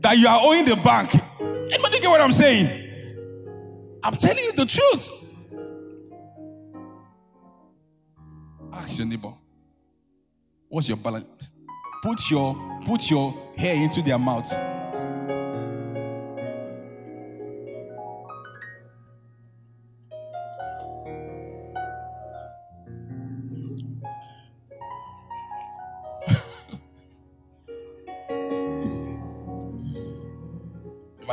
that 0.00 0.16
you 0.16 0.26
are 0.26 0.40
owing 0.42 0.64
the 0.64 0.76
bank. 0.76 1.14
Anybody 1.72 1.98
get 1.98 2.08
what 2.08 2.20
I'm 2.20 2.32
saying? 2.32 2.68
I'm 4.02 4.14
telling 4.14 4.44
you 4.44 4.52
the 4.52 4.66
truth. 4.66 5.10
Ask 8.72 8.98
your 8.98 9.06
neighbor, 9.06 9.32
what's 10.68 10.88
your 10.88 10.96
balance? 10.96 11.50
Put 12.02 12.30
your 12.30 12.80
put 12.84 13.10
your 13.10 13.34
hair 13.56 13.76
into 13.76 14.02
their 14.02 14.18
mouth. 14.18 14.52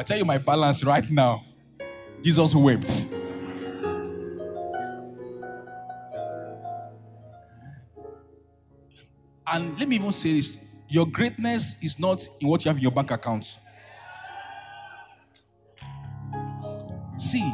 I 0.02 0.04
tell 0.04 0.18
you 0.18 0.26
my 0.26 0.40
balance 0.40 0.84
right 0.84 1.08
now, 1.12 1.46
Jesus 2.24 2.56
wept. 2.56 3.06
And 9.46 9.78
let 9.78 9.88
me 9.88 9.98
even 9.98 10.12
say 10.12 10.34
this 10.34 10.74
your 10.90 11.06
greatness 11.06 11.76
is 11.84 12.00
not 12.00 12.28
in 12.40 12.48
what 12.48 12.66
you 12.66 12.70
have 12.70 12.78
in 12.78 12.82
your 12.82 12.92
bank 12.92 13.12
account. 13.12 13.60
See, 17.18 17.54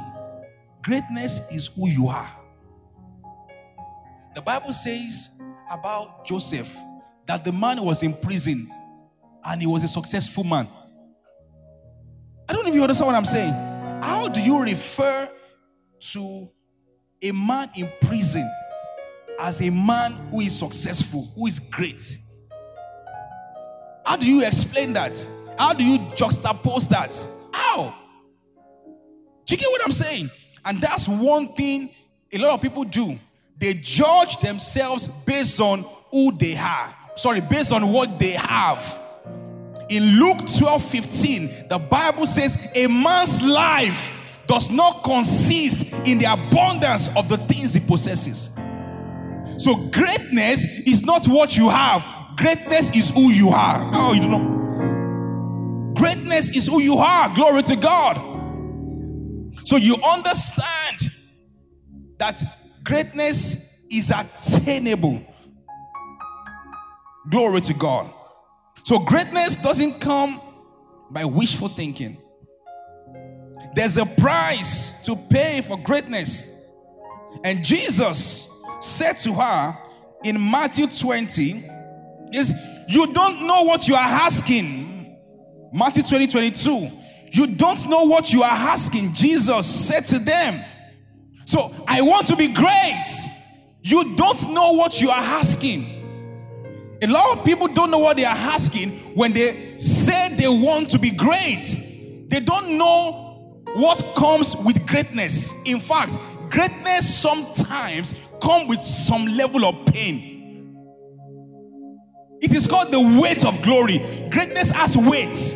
greatness 0.81 1.41
is 1.51 1.67
who 1.67 1.89
you 1.89 2.07
are. 2.07 2.31
The 4.35 4.41
Bible 4.41 4.71
says 4.71 5.31
about 5.69 6.25
Joseph 6.25 6.73
that 7.25 7.43
the 7.43 7.51
man 7.51 7.83
was 7.83 8.03
in 8.03 8.13
prison 8.13 8.69
and 9.43 9.59
he 9.59 9.67
was 9.67 9.83
a 9.83 9.89
successful 9.89 10.45
man. 10.45 10.69
You 12.77 12.83
understand 12.83 13.07
what 13.07 13.15
I'm 13.15 13.25
saying. 13.25 13.53
How 14.03 14.27
do 14.27 14.39
you 14.39 14.61
refer 14.61 15.27
to 16.11 16.49
a 17.23 17.31
man 17.31 17.69
in 17.75 17.91
prison 18.01 18.47
as 19.39 19.61
a 19.61 19.71
man 19.71 20.13
who 20.29 20.41
is 20.41 20.57
successful, 20.57 21.27
who 21.35 21.47
is 21.47 21.59
great? 21.59 22.17
How 24.05 24.15
do 24.15 24.25
you 24.25 24.45
explain 24.45 24.93
that? 24.93 25.27
How 25.57 25.73
do 25.73 25.83
you 25.83 25.97
juxtapose 26.15 26.87
that? 26.89 27.27
How? 27.51 27.95
Do 29.45 29.55
you 29.55 29.57
get 29.57 29.69
what 29.71 29.81
I'm 29.83 29.91
saying? 29.91 30.29
And 30.63 30.79
that's 30.79 31.07
one 31.07 31.53
thing 31.53 31.89
a 32.31 32.37
lot 32.37 32.53
of 32.53 32.61
people 32.61 32.83
do. 32.83 33.17
They 33.57 33.73
judge 33.73 34.37
themselves 34.39 35.07
based 35.07 35.59
on 35.59 35.83
who 36.11 36.31
they 36.37 36.55
are. 36.55 36.95
Sorry, 37.15 37.41
based 37.41 37.71
on 37.71 37.91
what 37.91 38.19
they 38.19 38.31
have. 38.33 39.01
In 39.89 40.19
Luke 40.19 40.39
12 40.57 40.83
15, 40.83 41.67
the 41.69 41.77
Bible 41.77 42.25
says, 42.25 42.71
A 42.75 42.87
man's 42.87 43.41
life 43.41 44.11
does 44.47 44.69
not 44.69 45.03
consist 45.03 45.93
in 46.05 46.17
the 46.17 46.25
abundance 46.25 47.09
of 47.15 47.29
the 47.29 47.37
things 47.37 47.73
he 47.73 47.79
possesses. 47.79 48.51
So, 49.57 49.75
greatness 49.75 50.65
is 50.85 51.03
not 51.03 51.25
what 51.27 51.57
you 51.57 51.69
have, 51.69 52.07
greatness 52.37 52.95
is 52.95 53.09
who 53.09 53.31
you 53.31 53.49
are. 53.49 53.89
Oh, 53.93 54.13
you 54.13 54.21
don't 54.21 54.31
know. 54.31 55.93
Greatness 55.95 56.55
is 56.55 56.67
who 56.67 56.81
you 56.81 56.97
are. 56.97 57.33
Glory 57.33 57.63
to 57.63 57.75
God. 57.75 58.15
So, 59.65 59.77
you 59.77 59.95
understand 59.95 61.11
that 62.19 62.41
greatness 62.83 63.79
is 63.89 64.11
attainable. 64.11 65.21
Glory 67.29 67.61
to 67.61 67.73
God. 67.73 68.13
So 68.87 68.99
greatness 68.99 69.57
doesn't 69.57 69.99
come 69.99 70.39
by 71.11 71.25
wishful 71.25 71.67
thinking. 71.67 72.15
There's 73.75 73.97
a 73.97 74.05
price 74.05 75.03
to 75.03 75.13
pay 75.13 75.59
for 75.59 75.77
greatness. 75.77 76.65
And 77.43 77.65
Jesus 77.65 78.49
said 78.79 79.17
to 79.23 79.33
her 79.33 79.77
in 80.23 80.39
Matthew 80.39 80.87
20, 80.87 81.65
is 82.31 82.53
you 82.87 83.11
don't 83.11 83.45
know 83.45 83.63
what 83.63 83.89
you 83.89 83.95
are 83.95 84.07
asking. 84.07 85.17
Matthew 85.73 86.03
20, 86.03 86.27
22. 86.27 86.89
You 87.33 87.47
don't 87.57 87.89
know 87.89 88.05
what 88.05 88.31
you 88.31 88.41
are 88.41 88.55
asking. 88.55 89.13
Jesus 89.13 89.67
said 89.67 90.05
to 90.05 90.19
them. 90.19 90.63
So 91.43 91.73
I 91.89 91.99
want 92.03 92.27
to 92.27 92.37
be 92.37 92.47
great. 92.53 93.05
You 93.81 94.15
don't 94.15 94.53
know 94.53 94.71
what 94.71 95.01
you 95.01 95.09
are 95.09 95.21
asking. 95.21 95.96
A 97.01 97.07
lot 97.07 97.37
of 97.37 97.45
people 97.45 97.67
don't 97.67 97.91
know 97.91 97.99
what 97.99 98.17
they 98.17 98.25
are 98.25 98.35
asking 98.35 98.91
when 99.15 99.31
they 99.31 99.77
say 99.77 100.35
they 100.35 100.47
want 100.47 100.89
to 100.91 100.99
be 100.99 101.11
great. 101.11 102.25
They 102.29 102.39
don't 102.39 102.77
know 102.77 103.63
what 103.75 104.03
comes 104.15 104.55
with 104.55 104.85
greatness. 104.87 105.53
In 105.65 105.79
fact, 105.79 106.17
greatness 106.49 107.13
sometimes 107.13 108.15
comes 108.41 108.67
with 108.67 108.81
some 108.81 109.25
level 109.25 109.65
of 109.65 109.85
pain. 109.87 110.37
It 112.41 112.55
is 112.55 112.67
called 112.67 112.91
the 112.91 113.19
weight 113.21 113.45
of 113.45 113.61
glory. 113.61 113.99
Greatness 114.31 114.71
has 114.71 114.97
weight. 114.97 115.55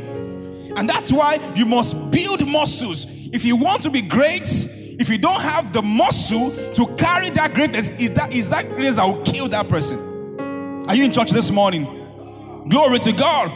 And 0.77 0.87
that's 0.87 1.11
why 1.11 1.37
you 1.55 1.65
must 1.65 2.11
build 2.11 2.47
muscles. 2.47 3.05
If 3.33 3.45
you 3.45 3.55
want 3.55 3.81
to 3.83 3.89
be 3.89 4.01
great, 4.01 4.43
if 4.99 5.09
you 5.09 5.17
don't 5.17 5.41
have 5.41 5.73
the 5.73 5.81
muscle 5.81 6.51
to 6.73 6.85
carry 6.97 7.29
that 7.31 7.53
greatness, 7.55 7.89
is 7.89 8.13
that 8.13 8.33
is 8.33 8.49
that 8.51 8.67
greatness 8.67 8.97
that 8.97 9.05
will 9.05 9.23
kill 9.23 9.47
that 9.49 9.67
person. 9.67 10.10
Are 10.87 10.95
you 10.95 11.05
in 11.05 11.11
church 11.11 11.31
this 11.31 11.51
morning? 11.51 11.85
Glory 12.69 12.99
to 12.99 13.11
God. 13.13 13.51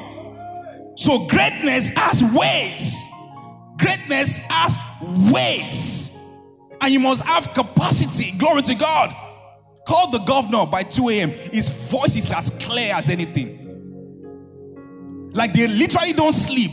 So 0.97 1.27
greatness 1.27 1.89
has 1.89 2.23
weights. 2.23 3.03
Greatness 3.77 4.37
has 4.49 4.77
weights. 5.31 6.17
And 6.81 6.93
you 6.93 6.99
must 6.99 7.23
have 7.23 7.53
capacity. 7.53 8.37
Glory 8.37 8.61
to 8.63 8.75
God. 8.75 9.13
Call 9.87 10.11
the 10.11 10.19
governor 10.19 10.65
by 10.65 10.83
2 10.83 11.09
a.m. 11.09 11.29
His 11.29 11.69
voice 11.91 12.15
is 12.15 12.31
as 12.31 12.51
clear 12.51 12.93
as 12.93 13.09
anything. 13.09 13.61
Like 15.33 15.53
they 15.53 15.67
literally 15.67 16.13
don't 16.13 16.33
sleep. 16.33 16.71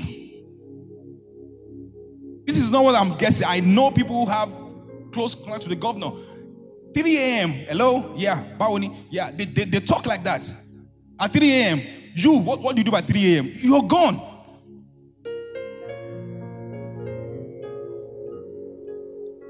This 2.47 2.57
is 2.57 2.71
not 2.71 2.85
what 2.85 2.95
I'm 2.95 3.17
guessing. 3.19 3.47
I 3.49 3.61
know 3.61 3.91
people 3.91 4.25
who 4.25 4.31
have 4.31 4.49
close 5.13 5.35
contact 5.35 5.61
with 5.61 5.71
the 5.71 5.77
governor. 5.77 6.11
3 6.95 7.17
a.m. 7.17 7.51
Hello? 7.51 8.15
Yeah. 8.17 8.45
Bawoni. 8.59 9.07
Yeah. 9.11 9.31
They, 9.31 9.45
they, 9.45 9.65
they 9.65 9.81
talk 9.81 10.07
like 10.07 10.23
that. 10.25 10.53
At 11.19 11.33
3 11.33 11.51
a.m. 11.51 11.81
You, 12.15 12.39
what, 12.39 12.61
what 12.61 12.75
do 12.75 12.81
you 12.81 12.85
do 12.85 12.91
by 12.91 13.01
3 13.01 13.35
a.m.? 13.37 13.53
You're 13.59 13.83
gone. 13.83 14.21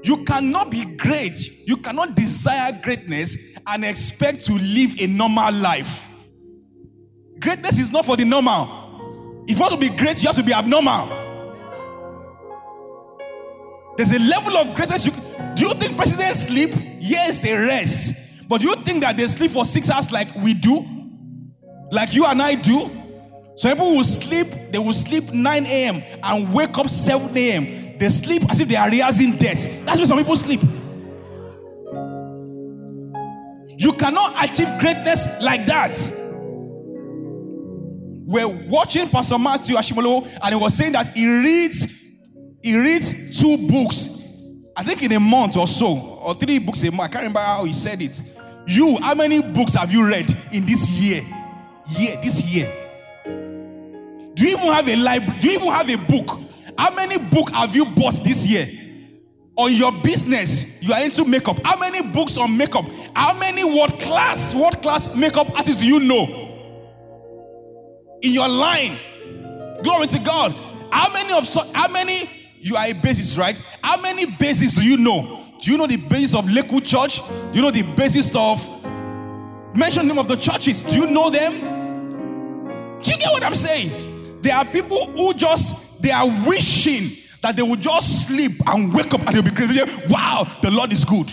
You 0.03 0.25
cannot 0.25 0.69
be 0.69 0.83
great. 0.97 1.67
You 1.67 1.77
cannot 1.77 2.15
desire 2.15 2.77
greatness 2.83 3.37
and 3.65 3.85
expect 3.85 4.43
to 4.45 4.53
live 4.53 4.99
a 4.99 5.07
normal 5.07 5.53
life. 5.53 6.09
Greatness 7.39 7.79
is 7.79 7.91
not 7.91 8.05
for 8.05 8.17
the 8.17 8.25
normal. 8.25 9.43
If 9.47 9.57
you 9.57 9.61
want 9.61 9.73
to 9.73 9.79
be 9.79 9.95
great, 9.95 10.21
you 10.21 10.27
have 10.27 10.35
to 10.35 10.43
be 10.43 10.53
abnormal. 10.53 11.22
There's 13.97 14.11
a 14.11 14.19
level 14.19 14.57
of 14.57 14.75
greatness. 14.75 15.05
You, 15.05 15.11
do 15.55 15.67
you 15.67 15.73
think 15.75 15.95
presidents 15.95 16.45
sleep? 16.45 16.71
Yes, 16.99 17.39
they 17.39 17.53
rest. 17.53 18.47
But 18.47 18.61
do 18.61 18.67
you 18.67 18.75
think 18.75 19.01
that 19.01 19.17
they 19.17 19.27
sleep 19.27 19.51
for 19.51 19.65
six 19.65 19.89
hours 19.89 20.11
like 20.11 20.33
we 20.35 20.53
do? 20.53 20.85
Like 21.91 22.13
you 22.13 22.25
and 22.25 22.41
I 22.41 22.55
do? 22.55 22.89
Some 23.55 23.71
people 23.71 23.91
will 23.91 24.03
sleep, 24.03 24.47
they 24.71 24.79
will 24.79 24.93
sleep 24.93 25.31
9 25.31 25.65
a.m. 25.65 26.01
and 26.23 26.53
wake 26.53 26.75
up 26.77 26.89
7 26.89 27.37
a.m. 27.37 27.97
They 27.99 28.09
sleep 28.09 28.49
as 28.49 28.59
if 28.59 28.67
they 28.67 28.75
are 28.75 28.89
rehearsing 28.89 29.37
death. 29.37 29.85
That's 29.85 29.99
why 29.99 30.05
some 30.05 30.17
people 30.17 30.35
sleep. 30.35 30.61
You 33.77 33.93
cannot 33.93 34.43
achieve 34.43 34.69
greatness 34.79 35.27
like 35.41 35.65
that. 35.67 35.95
We're 38.25 38.47
watching 38.47 39.09
Pastor 39.09 39.37
Matthew 39.37 39.75
Ashimolowo, 39.75 40.25
and 40.41 40.55
he 40.55 40.59
was 40.59 40.75
saying 40.75 40.93
that 40.93 41.15
he 41.15 41.27
reads 41.27 42.02
he 42.63 42.79
reads 42.79 43.39
two 43.41 43.67
books, 43.67 44.09
I 44.75 44.83
think 44.83 45.03
in 45.03 45.11
a 45.11 45.19
month 45.19 45.57
or 45.57 45.67
so, 45.67 45.97
or 46.23 46.33
three 46.33 46.59
books 46.59 46.81
a 46.83 46.91
month. 46.91 47.09
I 47.09 47.13
can't 47.13 47.21
remember 47.23 47.41
how 47.41 47.65
he 47.65 47.73
said 47.73 48.01
it. 48.01 48.23
You, 48.65 48.97
how 49.01 49.13
many 49.13 49.41
books 49.41 49.73
have 49.73 49.91
you 49.91 50.07
read 50.07 50.29
in 50.53 50.65
this 50.65 50.89
year? 50.89 51.23
Year, 51.89 52.15
this 52.23 52.41
year. 52.45 52.71
Do 53.25 54.45
you 54.47 54.57
even 54.57 54.71
have 54.71 54.87
a 54.87 54.95
library? 54.95 55.39
Do 55.41 55.47
you 55.47 55.59
even 55.59 55.71
have 55.73 55.89
a 55.89 55.97
book? 55.97 56.39
How 56.77 56.95
many 56.95 57.17
book 57.17 57.51
have 57.51 57.75
you 57.75 57.85
bought 57.85 58.23
this 58.23 58.47
year? 58.47 58.69
On 59.57 59.71
your 59.71 59.91
business, 60.01 60.81
you 60.81 60.93
are 60.93 61.03
into 61.03 61.25
makeup. 61.25 61.57
How 61.65 61.77
many 61.77 62.01
books 62.13 62.37
on 62.37 62.55
makeup? 62.55 62.85
How 63.13 63.37
many 63.37 63.65
world 63.65 63.99
class, 63.99 64.55
world 64.55 64.81
class 64.81 65.13
makeup 65.13 65.51
artists 65.55 65.81
do 65.81 65.87
you 65.87 65.99
know? 65.99 66.25
In 68.21 68.31
your 68.31 68.47
line. 68.47 68.97
Glory 69.83 70.07
to 70.07 70.19
God. 70.19 70.53
How 70.91 71.11
many 71.11 71.33
of 71.33 71.45
so, 71.45 71.61
how 71.73 71.91
many 71.91 72.29
you 72.63 72.75
are 72.75 72.85
a 72.85 72.93
basis, 72.93 73.37
right? 73.37 73.61
How 73.83 74.01
many 74.01 74.25
bases 74.25 74.73
do 74.73 74.83
you 74.83 74.97
know? 74.97 75.45
Do 75.59 75.71
you 75.71 75.77
know 75.77 75.87
the 75.87 75.97
basis 75.97 76.35
of 76.35 76.49
Lakewood 76.49 76.85
Church? 76.85 77.19
Do 77.19 77.51
you 77.53 77.61
know 77.61 77.71
the 77.71 77.83
basis 77.83 78.33
of 78.35 78.67
mention 79.75 80.07
name 80.07 80.17
of 80.17 80.27
the 80.27 80.35
churches? 80.35 80.81
Do 80.81 80.95
you 80.95 81.07
know 81.07 81.29
them? 81.29 82.99
Do 83.01 83.11
you 83.11 83.17
get 83.17 83.31
what 83.31 83.43
I'm 83.43 83.55
saying? 83.55 84.41
There 84.41 84.55
are 84.55 84.65
people 84.65 85.05
who 85.07 85.33
just 85.33 86.01
they 86.01 86.11
are 86.11 86.27
wishing 86.45 87.17
that 87.41 87.55
they 87.55 87.61
will 87.61 87.75
just 87.75 88.27
sleep 88.27 88.53
and 88.67 88.93
wake 88.93 89.13
up 89.13 89.25
and 89.27 89.35
they'll 89.35 89.43
be 89.43 89.51
crazy. 89.51 89.81
Wow, 90.09 90.45
the 90.61 90.71
Lord 90.71 90.91
is 90.93 91.03
good. 91.03 91.29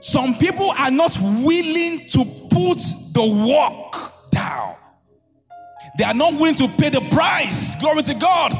Some 0.00 0.34
people 0.36 0.70
are 0.70 0.90
not 0.90 1.16
willing 1.20 2.08
to 2.10 2.24
put 2.50 2.78
the 3.12 3.46
work 3.46 4.12
down. 4.30 4.76
They 5.98 6.04
are 6.04 6.14
not 6.14 6.34
willing 6.34 6.54
to 6.56 6.68
pay 6.68 6.88
the 6.88 7.00
price. 7.10 7.74
Glory 7.76 8.02
to 8.04 8.14
God. 8.14 8.52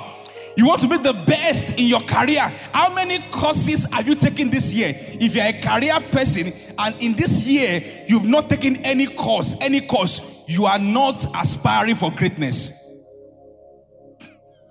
You 0.56 0.66
want 0.66 0.82
to 0.82 0.88
be 0.88 0.98
the 0.98 1.14
best 1.26 1.78
in 1.78 1.86
your 1.86 2.00
career. 2.02 2.40
How 2.72 2.94
many 2.94 3.18
courses 3.30 3.90
have 3.90 4.06
you 4.06 4.14
taken 4.14 4.50
this 4.50 4.74
year? 4.74 4.92
If 4.94 5.34
you're 5.34 5.46
a 5.46 5.52
career 5.52 5.98
person 6.10 6.52
and 6.78 6.94
in 7.02 7.14
this 7.14 7.46
year 7.46 7.82
you've 8.06 8.26
not 8.26 8.50
taken 8.50 8.76
any 8.78 9.06
course, 9.06 9.56
any 9.60 9.80
course, 9.80 10.42
you 10.46 10.66
are 10.66 10.78
not 10.78 11.24
aspiring 11.34 11.94
for 11.94 12.10
greatness. 12.10 12.72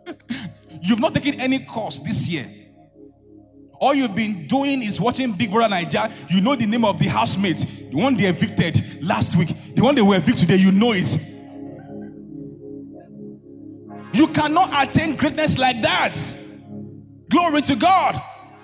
you've 0.81 0.99
not 0.99 1.15
taken 1.15 1.41
any 1.41 1.59
course 1.59 1.99
this 2.01 2.29
year. 2.29 2.45
All 3.79 3.95
you've 3.95 4.15
been 4.15 4.45
doing 4.45 4.83
is 4.83 5.01
watching 5.01 5.31
Big 5.31 5.49
Brother 5.49 5.73
Nigeria. 5.73 6.13
You 6.29 6.41
know 6.41 6.55
the 6.55 6.67
name 6.67 6.85
of 6.85 6.99
the 6.99 7.07
housemates, 7.07 7.65
the 7.65 7.95
one 7.95 8.15
they 8.15 8.25
evicted 8.25 9.03
last 9.03 9.35
week, 9.35 9.47
the 9.73 9.81
one 9.81 9.95
they 9.95 10.03
were 10.03 10.17
evicted 10.17 10.47
today. 10.47 10.57
You 10.57 10.71
know 10.71 10.91
it. 10.91 11.30
You 14.13 14.27
cannot 14.27 14.69
attain 14.73 15.15
greatness 15.15 15.57
like 15.57 15.81
that. 15.81 16.17
Glory 17.29 17.61
to 17.61 17.75
God. 17.75 18.21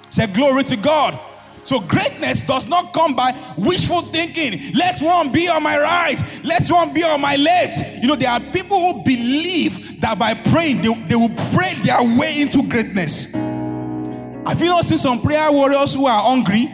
Say, 0.09 0.27
Glory 0.27 0.63
to 0.65 0.75
God. 0.75 1.19
So, 1.63 1.81
greatness 1.81 2.43
does 2.43 2.65
not 2.65 2.93
come 2.93 3.13
by 3.13 3.37
wishful 3.57 4.01
thinking. 4.01 4.71
Let 4.73 5.01
one 5.01 5.33
be 5.33 5.49
on 5.49 5.61
my 5.61 5.77
right, 5.77 6.17
let 6.45 6.65
one 6.69 6.93
be 6.93 7.03
on 7.03 7.19
my 7.19 7.35
left. 7.35 8.01
You 8.01 8.07
know, 8.07 8.15
there 8.15 8.29
are 8.29 8.39
people 8.39 8.79
who 8.79 9.03
believe 9.03 9.99
that 9.99 10.17
by 10.17 10.33
praying, 10.33 10.81
they, 10.81 10.93
they 11.07 11.15
will 11.15 11.35
pray 11.53 11.73
their 11.83 12.01
way 12.17 12.39
into 12.39 12.63
greatness. 12.69 13.33
Have 13.33 14.61
you 14.61 14.69
not 14.69 14.85
seen 14.85 14.97
some 14.97 15.21
prayer 15.21 15.51
warriors 15.51 15.93
who 15.93 16.05
are 16.05 16.21
hungry? 16.21 16.67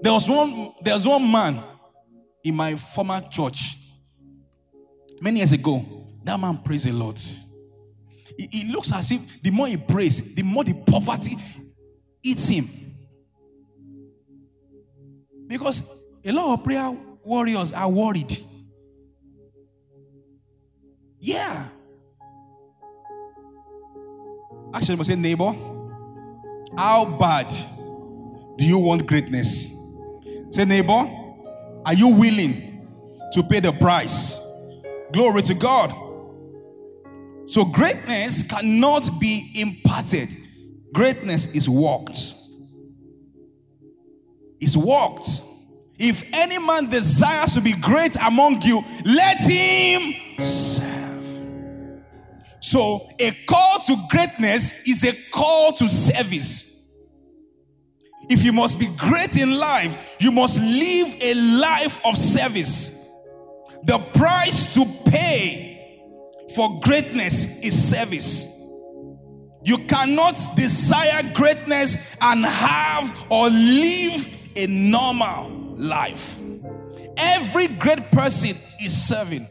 There 0.00 0.12
was 0.12 0.28
one, 0.28 0.74
there 0.80 0.94
was 0.94 1.08
one 1.08 1.28
man 1.28 1.60
in 2.44 2.54
my 2.54 2.76
former 2.76 3.20
church 3.20 3.78
many 5.22 5.38
years 5.38 5.52
ago, 5.52 5.84
that 6.24 6.38
man 6.38 6.58
prays 6.58 6.84
a 6.86 6.92
lot. 6.92 7.22
It, 8.36 8.68
looks 8.68 8.92
as 8.92 9.10
if 9.12 9.42
the 9.42 9.50
more 9.50 9.68
he 9.68 9.76
prays, 9.76 10.34
the 10.34 10.42
more 10.42 10.64
the 10.64 10.74
poverty 10.74 11.36
eats 12.22 12.48
him. 12.48 12.64
Because 15.46 16.06
a 16.24 16.32
lot 16.32 16.54
of 16.54 16.64
prayer 16.64 16.96
warriors 17.22 17.72
are 17.72 17.88
worried. 17.88 18.36
Yeah. 21.20 21.68
Actually, 24.74 24.98
I 24.98 25.02
say, 25.02 25.14
neighbor, 25.14 25.52
how 26.76 27.04
bad 27.04 27.52
do 28.56 28.64
you 28.64 28.78
want 28.78 29.06
greatness? 29.06 29.68
Say, 30.50 30.64
neighbor, 30.64 31.08
are 31.84 31.94
you 31.94 32.08
willing 32.08 32.88
to 33.34 33.42
pay 33.42 33.60
the 33.60 33.72
price? 33.72 34.41
Glory 35.12 35.42
to 35.42 35.54
God. 35.54 35.90
So 37.46 37.64
greatness 37.64 38.42
cannot 38.42 39.08
be 39.20 39.50
imparted. 39.54 40.28
Greatness 40.92 41.46
is 41.54 41.68
walked. 41.68 42.34
Is 44.60 44.76
walked. 44.76 45.42
If 45.98 46.28
any 46.32 46.58
man 46.58 46.88
desires 46.88 47.54
to 47.54 47.60
be 47.60 47.74
great 47.74 48.16
among 48.16 48.62
you, 48.62 48.82
let 49.04 49.38
him 49.38 50.14
serve. 50.40 50.92
So 52.60 53.06
a 53.18 53.32
call 53.46 53.80
to 53.86 53.96
greatness 54.08 54.72
is 54.86 55.04
a 55.04 55.12
call 55.30 55.72
to 55.74 55.88
service. 55.88 56.88
If 58.28 58.44
you 58.44 58.52
must 58.52 58.78
be 58.78 58.86
great 58.96 59.36
in 59.36 59.58
life, 59.58 60.16
you 60.18 60.32
must 60.32 60.60
live 60.60 61.14
a 61.20 61.34
life 61.34 62.00
of 62.06 62.16
service. 62.16 62.91
The 63.84 63.98
price 64.14 64.72
to 64.74 64.84
pay 65.06 66.02
for 66.54 66.80
greatness 66.80 67.62
is 67.62 67.90
service. 67.90 68.48
You 69.64 69.78
cannot 69.78 70.36
desire 70.56 71.22
greatness 71.34 71.96
and 72.20 72.44
have 72.44 73.26
or 73.30 73.48
live 73.48 74.28
a 74.56 74.66
normal 74.66 75.74
life. 75.76 76.40
Every 77.16 77.68
great 77.68 78.10
person 78.10 78.56
is 78.80 79.08
serving. 79.08 79.46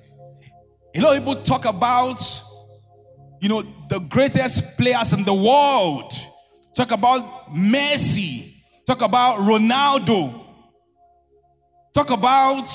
You 0.93 1.01
know, 1.01 1.13
people 1.13 1.35
talk 1.35 1.65
about, 1.65 2.21
you 3.39 3.47
know, 3.47 3.63
the 3.89 3.99
greatest 3.99 4.77
players 4.77 5.13
in 5.13 5.23
the 5.23 5.33
world. 5.33 6.13
Talk 6.75 6.91
about 6.91 7.53
Messi. 7.53 8.53
Talk 8.85 9.01
about 9.01 9.37
Ronaldo. 9.39 10.45
Talk 11.93 12.11
about 12.11 12.67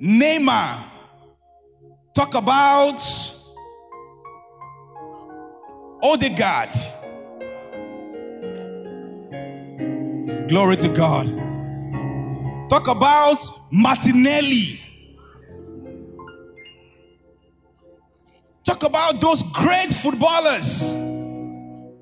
Neymar. 0.00 0.84
Talk 2.14 2.34
about 2.34 3.00
Odegaard. 6.02 6.70
Glory 10.48 10.76
to 10.76 10.88
God. 10.88 11.26
Talk 12.70 12.88
about 12.88 13.42
Martinelli. 13.70 14.80
Talk 18.64 18.84
about 18.84 19.20
those 19.20 19.42
great 19.52 19.92
footballers. 19.92 20.94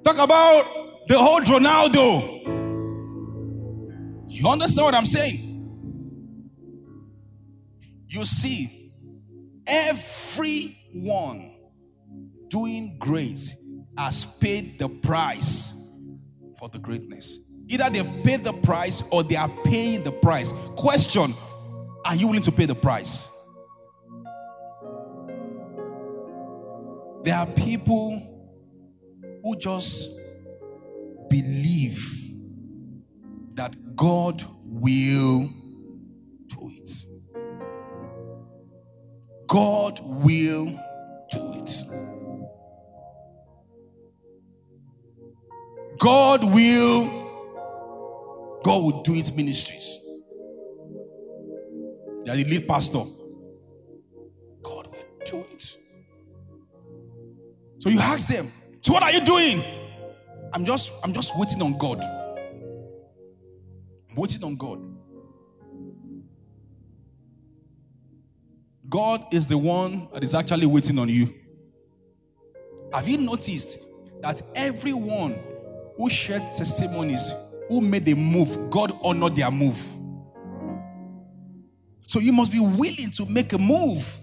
Talk 0.04 0.18
about 0.18 0.64
the 1.08 1.16
old 1.16 1.44
Ronaldo. 1.44 2.38
You 4.28 4.48
understand 4.48 4.84
what 4.84 4.94
I'm 4.94 5.06
saying? 5.06 5.47
You 8.08 8.24
see, 8.24 8.92
everyone 9.66 11.54
doing 12.48 12.96
great 12.98 13.54
has 13.98 14.24
paid 14.38 14.78
the 14.78 14.88
price 14.88 15.74
for 16.58 16.68
the 16.68 16.78
greatness. 16.78 17.38
Either 17.68 17.90
they've 17.90 18.24
paid 18.24 18.44
the 18.44 18.54
price 18.54 19.02
or 19.10 19.22
they 19.22 19.36
are 19.36 19.50
paying 19.64 20.02
the 20.02 20.12
price. 20.12 20.52
Question 20.76 21.34
Are 22.06 22.14
you 22.14 22.26
willing 22.28 22.42
to 22.42 22.52
pay 22.52 22.64
the 22.64 22.74
price? 22.74 23.28
There 27.24 27.34
are 27.34 27.46
people 27.46 28.22
who 29.42 29.56
just 29.56 30.08
believe 31.28 32.02
that 33.54 33.96
God 33.96 34.42
will 34.64 35.50
do 36.46 36.70
it. 36.72 37.07
God 39.48 39.98
will 40.04 40.66
do 41.30 41.52
it. 41.54 41.82
God 45.98 46.44
will, 46.44 48.61
God 48.62 48.82
will 48.82 49.02
do 49.02 49.14
its 49.14 49.34
ministries. 49.34 49.98
They 52.24 52.30
are 52.30 52.37
the 52.37 52.44
lead 52.44 52.68
pastor. 52.68 53.04
God 54.62 54.88
will 54.88 55.06
do 55.24 55.40
it. 55.40 55.78
So 57.78 57.88
you 57.88 58.00
ask 58.00 58.28
them, 58.28 58.52
so 58.82 58.92
what 58.92 59.02
are 59.02 59.12
you 59.12 59.20
doing? 59.20 59.64
I'm 60.52 60.66
just, 60.66 60.92
I'm 61.02 61.14
just 61.14 61.38
waiting 61.38 61.62
on 61.62 61.78
God. 61.78 62.02
I'm 64.11 64.16
waiting 64.16 64.44
on 64.44 64.56
God. 64.56 64.97
God 68.88 69.27
is 69.33 69.46
the 69.46 69.59
one 69.59 70.09
that 70.12 70.24
is 70.24 70.35
actually 70.35 70.66
waiting 70.66 70.98
on 70.98 71.09
you. 71.09 71.35
Have 72.92 73.07
you 73.07 73.18
noticed 73.18 73.79
that 74.22 74.40
everyone 74.55 75.38
who 75.96 76.09
shared 76.09 76.42
testimonies, 76.57 77.35
who 77.68 77.81
made 77.83 78.09
a 78.09 78.14
move, 78.14 78.70
God 78.70 78.98
honored 79.03 79.37
their 79.37 79.51
move? 79.51 79.87
So 82.07 82.20
you 82.20 82.33
must 82.33 82.51
be 82.51 82.61
willing 82.61 83.11
to 83.16 83.27
make 83.27 83.53
a 83.53 83.59
move. 83.59 84.16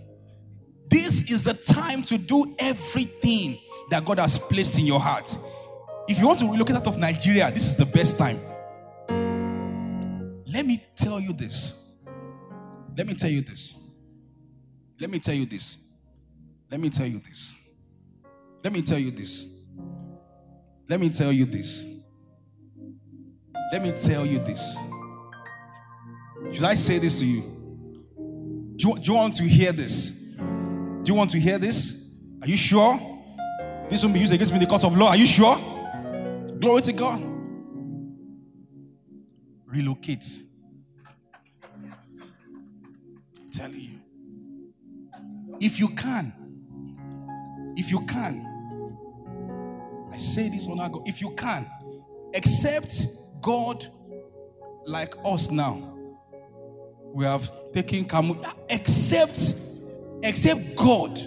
This 0.89 1.29
is 1.29 1.43
the 1.43 1.53
time 1.53 2.01
to 2.03 2.17
do 2.17 2.55
everything 2.57 3.57
that 3.91 4.03
God 4.03 4.17
has 4.17 4.39
placed 4.39 4.79
in 4.79 4.85
your 4.87 4.99
heart. 4.99 5.37
If 6.07 6.19
you 6.19 6.27
want 6.27 6.39
to 6.39 6.51
relocate 6.51 6.75
out 6.75 6.87
of 6.87 6.97
Nigeria, 6.97 7.51
this 7.51 7.67
is 7.67 7.75
the 7.75 7.85
best 7.85 8.17
time. 8.17 8.39
Let 10.47 10.65
me 10.65 10.83
tell 10.95 11.19
you 11.19 11.33
this. 11.33 11.95
Let 12.97 13.05
me 13.05 13.13
tell 13.13 13.29
you 13.29 13.41
this. 13.41 13.84
Let 14.99 15.09
me 15.09 15.19
tell 15.19 15.35
you 15.35 15.45
this. 15.45 15.77
Let 16.71 16.79
me 16.79 16.89
tell 16.89 17.05
you 17.05 17.19
this. 17.19 17.57
Let 18.63 18.73
me 18.73 18.81
tell 18.81 18.97
you 18.97 19.11
this. 19.11 19.47
Let 20.87 20.99
me 20.99 21.09
tell 21.09 21.31
you 21.31 21.45
this. 21.45 21.85
Let 23.71 23.81
me 23.81 23.91
tell 23.91 24.25
you 24.25 24.39
this. 24.39 24.77
Should 26.51 26.63
I 26.63 26.75
say 26.75 26.99
this 26.99 27.19
to 27.19 27.25
you? 27.25 27.41
Do 28.77 28.89
you, 28.89 28.95
do 28.95 29.11
you 29.11 29.13
want 29.13 29.35
to 29.35 29.43
hear 29.43 29.71
this? 29.71 30.31
Do 30.35 31.03
you 31.05 31.13
want 31.13 31.31
to 31.31 31.39
hear 31.39 31.57
this? 31.57 32.15
Are 32.41 32.47
you 32.47 32.57
sure? 32.57 32.99
This 33.89 34.03
won't 34.03 34.13
be 34.13 34.19
used 34.19 34.33
against 34.33 34.51
me 34.51 34.57
in 34.57 34.63
the 34.63 34.69
court 34.69 34.83
of 34.83 34.97
law. 34.97 35.09
Are 35.09 35.17
you 35.17 35.27
sure? 35.27 35.57
Glory 36.59 36.81
to 36.83 36.93
God. 36.93 37.21
Relocate. 39.67 40.25
I'm 41.73 43.51
telling 43.51 43.79
you. 43.79 43.94
If 45.59 45.79
you 45.79 45.89
can, 45.89 46.33
if 47.77 47.91
you 47.91 48.01
can, 48.05 48.45
I 50.11 50.17
say 50.17 50.49
this 50.49 50.67
on 50.67 50.77
God, 50.77 51.07
if 51.07 51.21
you 51.21 51.31
can, 51.31 51.69
accept 52.33 53.05
God 53.41 53.85
like 54.85 55.15
us 55.23 55.51
now. 55.51 55.81
We 57.13 57.25
have 57.25 57.51
taken 57.73 58.05
Camus, 58.05 58.37
accept, 58.69 59.55
accept 60.23 60.75
God 60.75 61.19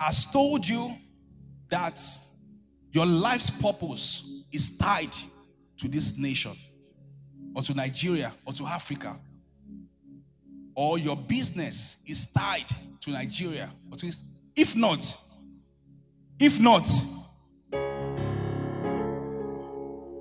has 0.00 0.26
told 0.26 0.66
you 0.66 0.94
that 1.68 2.00
your 2.92 3.06
life's 3.06 3.50
purpose 3.50 4.44
is 4.52 4.76
tied 4.76 5.14
to 5.78 5.88
this 5.88 6.16
nation 6.16 6.56
or 7.54 7.62
to 7.62 7.74
Nigeria 7.74 8.32
or 8.46 8.52
to 8.54 8.66
Africa 8.66 9.18
or 10.76 10.98
your 10.98 11.16
business 11.16 11.96
is 12.06 12.26
tied 12.26 12.68
to 13.00 13.10
Nigeria, 13.10 13.70
if 14.54 14.76
not, 14.76 15.16
if 16.38 16.60
not, 16.60 16.86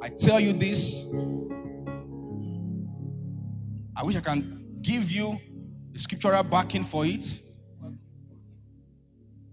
I 0.02 0.10
tell 0.18 0.40
you 0.40 0.54
this. 0.54 1.14
I 3.98 4.04
wish 4.04 4.16
I 4.16 4.22
can 4.22 4.80
give 4.82 5.12
you 5.12 5.38
the 5.92 6.00
scriptural 6.00 6.44
backing 6.44 6.84
for 6.84 7.06
it. 7.06 7.42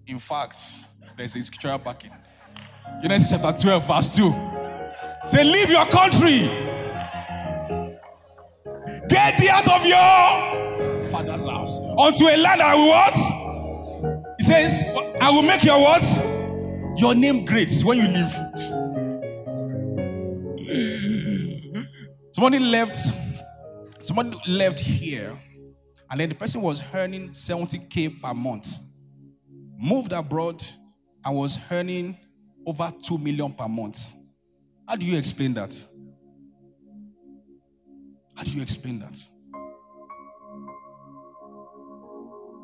In 0.06 0.18
fact, 0.18 0.58
there's 1.16 1.34
a 1.34 1.42
scriptural 1.42 1.78
backing. 1.78 2.12
Genesis 3.00 3.30
chapter 3.30 3.62
12, 3.62 3.86
verse 3.86 4.16
2. 4.16 4.32
Say, 5.24 5.42
leave 5.44 5.70
your 5.70 5.86
country. 5.86 6.48
Get 9.08 9.38
thee 9.38 9.48
out 9.48 9.68
of 9.68 9.86
your 9.86 10.61
father's 11.12 11.46
house. 11.46 11.78
Unto 11.78 12.24
a 12.24 12.36
land 12.36 12.62
I 12.62 12.74
will 12.74 12.88
what? 12.88 13.14
He 14.38 14.44
says, 14.44 14.82
I 15.20 15.30
will 15.30 15.42
make 15.42 15.62
your 15.62 15.78
what? 15.78 16.02
Your 16.96 17.14
name 17.14 17.44
great 17.44 17.70
when 17.84 17.98
you 17.98 18.08
leave. 18.08 18.32
Somebody 22.32 22.58
left, 22.58 22.96
somebody 24.00 24.36
left 24.48 24.80
here, 24.80 25.36
and 26.10 26.18
then 26.18 26.30
the 26.30 26.34
person 26.34 26.62
was 26.62 26.82
earning 26.94 27.30
70k 27.30 28.20
per 28.20 28.34
month. 28.34 28.78
Moved 29.78 30.12
abroad 30.12 30.62
and 31.24 31.36
was 31.36 31.58
earning 31.70 32.16
over 32.66 32.92
2 33.02 33.18
million 33.18 33.52
per 33.52 33.68
month. 33.68 34.12
How 34.88 34.96
do 34.96 35.04
you 35.04 35.16
explain 35.18 35.54
that? 35.54 35.74
How 38.34 38.44
do 38.44 38.50
you 38.50 38.62
explain 38.62 38.98
that? 39.00 39.16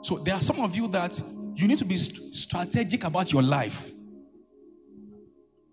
So 0.03 0.19
there 0.19 0.35
are 0.35 0.43
some 0.43 0.61
of 0.61 0.77
you 0.77 0.89
that 0.89 1.21
you 1.55 1.67
need 1.67 1.79
to 1.79 1.85
be 1.85 1.97
strategic 1.97 3.05
about 3.05 3.33
your 3.33 3.43
life. 3.43 3.91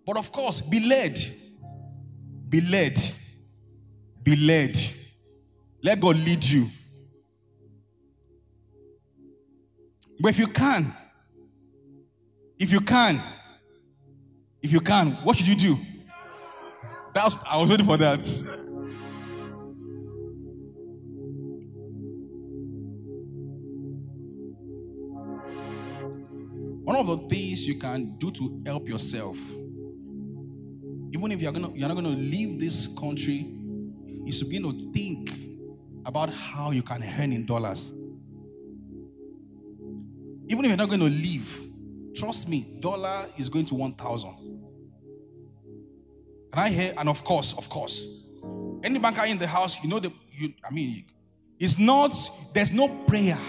But 0.05 0.17
of 0.17 0.31
course, 0.31 0.61
be 0.61 0.87
led. 0.87 1.19
Be 2.49 2.61
led. 2.61 2.99
Be 4.23 4.35
led. 4.35 4.77
Let 5.83 5.99
God 5.99 6.15
lead 6.17 6.43
you. 6.43 6.69
But 10.19 10.29
if 10.29 10.39
you 10.39 10.47
can, 10.47 10.93
if 12.57 12.71
you 12.71 12.79
can, 12.79 13.21
if 14.61 14.71
you 14.71 14.79
can, 14.79 15.11
what 15.23 15.37
should 15.37 15.47
you 15.47 15.55
do? 15.55 15.77
That's 17.13 17.37
I 17.45 17.57
was 17.57 17.69
waiting 17.69 17.85
for 17.85 17.97
that. 17.97 18.64
One 26.85 26.95
of 26.95 27.07
the 27.07 27.17
things 27.27 27.67
you 27.67 27.77
can 27.77 28.15
do 28.17 28.31
to 28.31 28.61
help 28.65 28.87
yourself, 28.87 29.37
even 31.11 31.31
if 31.31 31.41
you're 31.41 31.51
gonna 31.51 31.71
you're 31.73 31.87
not 31.87 31.95
gonna 31.95 32.09
leave 32.09 32.59
this 32.59 32.87
country, 32.87 33.53
is 34.25 34.39
to 34.39 34.45
begin 34.45 34.63
to 34.63 34.91
think 34.93 35.31
about 36.05 36.29
how 36.29 36.71
you 36.71 36.83
can 36.83 37.03
earn 37.03 37.31
in 37.33 37.45
dollars. 37.45 37.91
Even 40.47 40.63
if 40.63 40.69
you're 40.69 40.77
not 40.77 40.89
going 40.89 40.99
to 40.99 41.05
leave, 41.05 41.59
trust 42.15 42.47
me, 42.47 42.77
dollar 42.79 43.27
is 43.37 43.49
going 43.49 43.65
to 43.65 43.75
1,000. 43.75 44.29
And 46.53 46.61
I 46.61 46.69
hear, 46.69 46.93
and 46.97 47.09
of 47.09 47.23
course, 47.23 47.57
of 47.57 47.67
course, 47.67 48.05
any 48.83 48.99
banker 48.99 49.25
in 49.25 49.39
the 49.39 49.47
house, 49.47 49.83
you 49.83 49.89
know 49.89 49.99
the, 49.99 50.13
you, 50.31 50.53
I 50.63 50.71
mean, 50.71 51.05
it's 51.59 51.79
not, 51.79 52.13
there's 52.53 52.71
no 52.71 52.87
prayer 52.87 53.39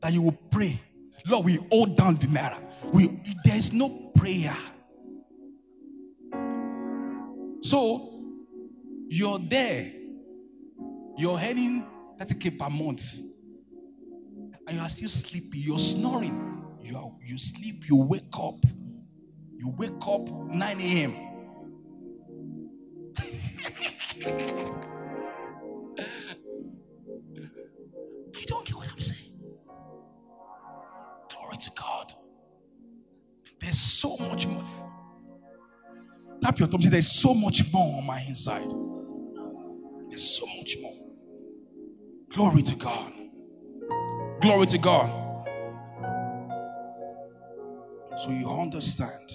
that 0.00 0.12
you 0.12 0.22
will 0.22 0.38
pray. 0.50 0.80
Lord, 1.26 1.44
we 1.46 1.58
hold 1.70 1.96
down 1.96 2.16
the 2.16 2.26
naira. 2.26 2.60
We, 2.92 3.08
there's 3.44 3.72
no 3.72 3.88
prayer. 4.14 4.56
So, 7.60 8.22
you're 9.08 9.38
there. 9.38 9.90
You're 11.16 11.38
earning 11.38 11.86
30k 12.18 12.58
per 12.58 12.68
month. 12.68 13.20
And 14.66 14.76
you 14.76 14.82
are 14.82 14.88
still 14.88 15.08
sleepy. 15.08 15.58
You're 15.58 15.78
snoring. 15.78 16.62
You, 16.82 16.96
are, 16.98 17.10
you 17.24 17.38
sleep, 17.38 17.88
you 17.88 17.96
wake 17.96 18.34
up. 18.38 18.64
You 19.56 19.70
wake 19.70 20.06
up 20.06 20.28
9 20.28 20.80
a.m. 20.80 21.14
to 31.64 31.70
God. 31.70 32.12
There's 33.60 33.78
so 33.78 34.16
much 34.18 34.46
more. 34.46 34.64
Tap 36.42 36.58
your 36.58 36.68
thumb. 36.68 36.80
There's 36.82 37.10
so 37.10 37.32
much 37.34 37.72
more 37.72 37.98
on 37.98 38.06
my 38.06 38.20
inside. 38.28 38.68
There's 40.08 40.38
so 40.38 40.46
much 40.58 40.76
more. 40.80 40.96
Glory 42.28 42.62
to 42.62 42.76
God. 42.76 43.12
Glory 44.40 44.66
to 44.66 44.78
God. 44.78 45.20
So 48.18 48.30
you 48.30 48.48
understand 48.48 49.32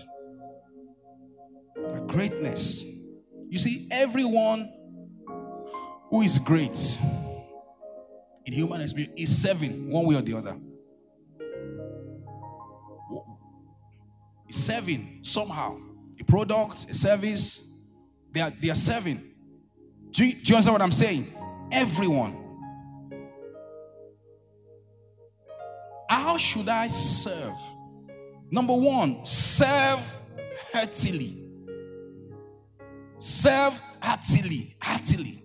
that 1.76 2.08
greatness. 2.08 2.86
You 3.50 3.58
see, 3.58 3.88
everyone 3.92 4.72
who 6.10 6.22
is 6.22 6.38
great 6.38 7.00
in 8.46 8.54
human 8.54 8.82
experience 8.82 9.20
is 9.20 9.42
serving 9.42 9.89
one 9.89 10.06
way 10.06 10.15
or 10.15 10.22
the 10.22 10.36
other. 10.36 10.58
Is 14.49 14.65
serving 14.65 15.19
somehow. 15.21 15.77
A 16.19 16.23
product, 16.23 16.89
a 16.89 16.93
service, 16.93 17.77
they 18.31 18.41
are, 18.41 18.51
they 18.62 18.69
are 18.69 18.75
serving. 18.75 19.23
Do 20.12 20.25
you, 20.25 20.33
do 20.33 20.39
you 20.39 20.55
understand 20.55 20.73
what 20.73 20.81
I'm 20.81 20.91
saying? 20.91 21.27
Everyone. 21.71 22.35
How 26.09 26.38
should 26.38 26.67
I 26.67 26.88
serve? 26.88 27.57
Number 28.51 28.73
one, 28.73 29.23
serve 29.23 30.15
heartily. 30.73 31.45
Serve 33.17 33.79
heartily. 34.01 34.75
Heartily. 34.81 35.43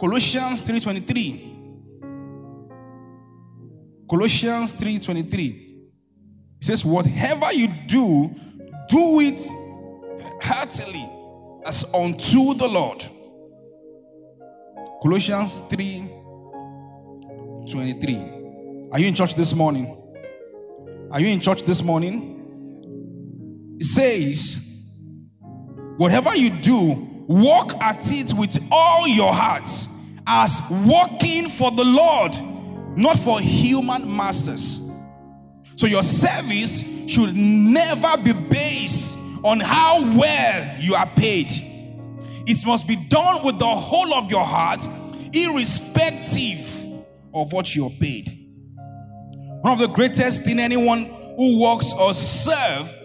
Colossians 0.00 0.62
3:23. 0.62 1.52
Colossians 4.08 4.72
3:23. 4.72 5.63
It 6.64 6.68
says, 6.68 6.84
Whatever 6.86 7.52
you 7.52 7.68
do, 7.86 8.34
do 8.88 9.20
it 9.20 9.46
heartily 10.40 11.06
as 11.66 11.84
unto 11.92 12.54
the 12.54 12.66
Lord. 12.66 13.04
Colossians 15.02 15.62
3 15.68 16.08
23. 17.70 18.88
Are 18.92 18.98
you 18.98 19.08
in 19.08 19.14
church 19.14 19.34
this 19.34 19.54
morning? 19.54 19.94
Are 21.12 21.20
you 21.20 21.26
in 21.26 21.40
church 21.40 21.64
this 21.64 21.82
morning? 21.82 23.76
It 23.78 23.84
says, 23.84 24.56
Whatever 25.98 26.34
you 26.34 26.48
do, 26.48 27.24
walk 27.28 27.74
at 27.74 28.10
it 28.10 28.32
with 28.32 28.56
all 28.70 29.06
your 29.06 29.34
hearts, 29.34 29.86
as 30.26 30.62
working 30.70 31.46
for 31.50 31.70
the 31.72 31.84
Lord, 31.84 32.32
not 32.96 33.18
for 33.18 33.38
human 33.38 34.16
masters. 34.16 34.83
So 35.76 35.86
your 35.86 36.02
service 36.02 36.84
should 37.08 37.34
never 37.34 38.16
be 38.22 38.32
based 38.32 39.18
on 39.42 39.60
how 39.60 40.00
well 40.16 40.76
you 40.80 40.94
are 40.94 41.06
paid. 41.06 41.48
It 42.46 42.64
must 42.66 42.86
be 42.86 42.96
done 43.08 43.44
with 43.44 43.58
the 43.58 43.66
whole 43.66 44.14
of 44.14 44.30
your 44.30 44.44
heart, 44.44 44.88
irrespective 45.32 46.90
of 47.34 47.52
what 47.52 47.74
you're 47.74 47.90
paid. 47.90 48.40
One 49.60 49.72
of 49.72 49.78
the 49.78 49.88
greatest 49.88 50.44
thing 50.44 50.60
anyone 50.60 51.06
who 51.36 51.58
works 51.58 51.92
or 51.98 52.14
serve 52.14 52.96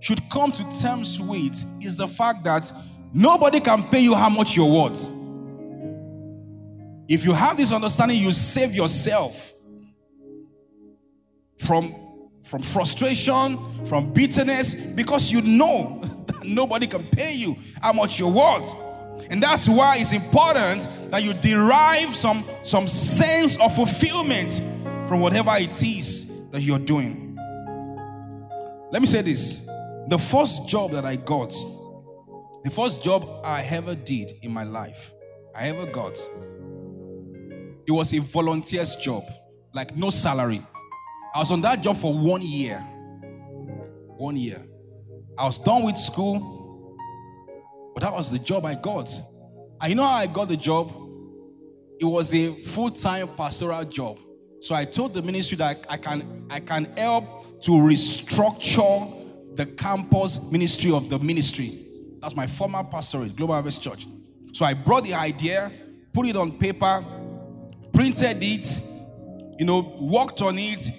should 0.00 0.20
come 0.30 0.52
to 0.52 0.80
terms 0.80 1.20
with 1.20 1.64
is 1.82 1.96
the 1.96 2.08
fact 2.08 2.44
that 2.44 2.72
nobody 3.12 3.60
can 3.60 3.82
pay 3.88 4.00
you 4.00 4.14
how 4.14 4.28
much 4.28 4.56
you're 4.56 4.70
worth. 4.70 5.10
If 7.08 7.24
you 7.24 7.32
have 7.32 7.56
this 7.56 7.72
understanding, 7.72 8.18
you 8.18 8.32
save 8.32 8.74
yourself 8.74 9.52
from, 11.58 11.94
from 12.42 12.62
frustration, 12.62 13.58
from 13.84 14.12
bitterness, 14.12 14.74
because 14.74 15.30
you 15.32 15.40
know 15.42 16.00
that 16.26 16.44
nobody 16.44 16.86
can 16.86 17.04
pay 17.04 17.32
you 17.34 17.56
how 17.82 17.92
much 17.92 18.18
you're 18.18 18.30
worth. 18.30 18.74
And 19.30 19.42
that's 19.42 19.68
why 19.68 19.96
it's 19.98 20.12
important 20.12 20.88
that 21.10 21.22
you 21.22 21.34
derive 21.34 22.14
some, 22.14 22.44
some 22.62 22.86
sense 22.86 23.60
of 23.60 23.74
fulfillment 23.74 24.60
from 25.08 25.20
whatever 25.20 25.52
it 25.56 25.82
is 25.82 26.50
that 26.50 26.62
you're 26.62 26.78
doing. 26.78 27.36
Let 28.90 29.02
me 29.02 29.06
say 29.06 29.22
this 29.22 29.66
the 30.08 30.18
first 30.18 30.66
job 30.66 30.92
that 30.92 31.04
I 31.04 31.16
got, 31.16 31.50
the 32.64 32.70
first 32.70 33.02
job 33.02 33.28
I 33.44 33.62
ever 33.62 33.94
did 33.94 34.32
in 34.42 34.52
my 34.52 34.64
life, 34.64 35.12
I 35.54 35.68
ever 35.68 35.84
got, 35.84 36.18
it 37.86 37.92
was 37.92 38.14
a 38.14 38.20
volunteer's 38.20 38.96
job, 38.96 39.24
like 39.74 39.94
no 39.96 40.08
salary. 40.08 40.62
I 41.34 41.40
was 41.40 41.52
on 41.52 41.60
that 41.62 41.82
job 41.82 41.96
for 41.96 42.12
one 42.12 42.42
year. 42.42 42.78
One 44.16 44.36
year. 44.36 44.64
I 45.36 45.44
was 45.46 45.58
done 45.58 45.84
with 45.84 45.96
school, 45.96 46.96
but 47.94 48.02
that 48.02 48.12
was 48.12 48.32
the 48.32 48.38
job 48.38 48.64
I 48.64 48.74
got. 48.74 49.10
And 49.80 49.90
you 49.90 49.94
know 49.94 50.02
how 50.02 50.14
I 50.14 50.26
got 50.26 50.48
the 50.48 50.56
job? 50.56 50.90
It 52.00 52.04
was 52.04 52.34
a 52.34 52.52
full-time 52.54 53.28
pastoral 53.36 53.84
job. 53.84 54.18
So 54.60 54.74
I 54.74 54.84
told 54.84 55.14
the 55.14 55.22
ministry 55.22 55.56
that 55.58 55.86
I 55.88 55.96
can 55.96 56.46
I 56.50 56.60
can 56.60 56.86
help 56.96 57.60
to 57.62 57.70
restructure 57.72 59.14
the 59.54 59.66
campus 59.66 60.40
ministry 60.50 60.92
of 60.92 61.08
the 61.08 61.18
ministry. 61.18 61.84
That's 62.20 62.34
my 62.34 62.46
former 62.46 62.82
pastorate, 62.82 63.36
Global 63.36 63.54
Harvest 63.54 63.82
Church. 63.82 64.06
So 64.52 64.64
I 64.64 64.74
brought 64.74 65.04
the 65.04 65.14
idea, 65.14 65.70
put 66.12 66.26
it 66.26 66.36
on 66.36 66.58
paper, 66.58 67.04
printed 67.92 68.38
it, 68.40 68.80
you 69.58 69.64
know, 69.64 69.96
worked 70.00 70.42
on 70.42 70.56
it, 70.58 70.90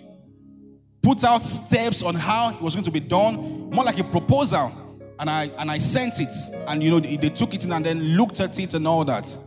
put 1.02 1.24
out 1.24 1.44
steps 1.44 2.04
on 2.04 2.16
how 2.16 2.52
it 2.52 2.62
was 2.62 2.76
going 2.76 2.86
to 2.86 2.92
be 2.92 3.00
done, 3.00 3.70
more 3.70 3.84
like 3.84 4.00
a 4.00 4.04
proposal. 4.04 4.72
And 5.20 5.30
I 5.30 5.46
and 5.58 5.70
I 5.70 5.78
sent 5.80 6.20
it, 6.22 6.34
and 6.68 6.82
you 6.82 6.92
know, 6.92 7.00
they, 7.00 7.18
they 7.18 7.30
took 7.30 7.54
it 7.54 7.66
in 7.66 7.72
and 7.74 7.86
then 7.86 8.00
looked 8.16 8.40
at 8.40 8.58
it 8.58 8.74
and 8.74 8.88
all 8.88 9.04
that. 9.06 9.38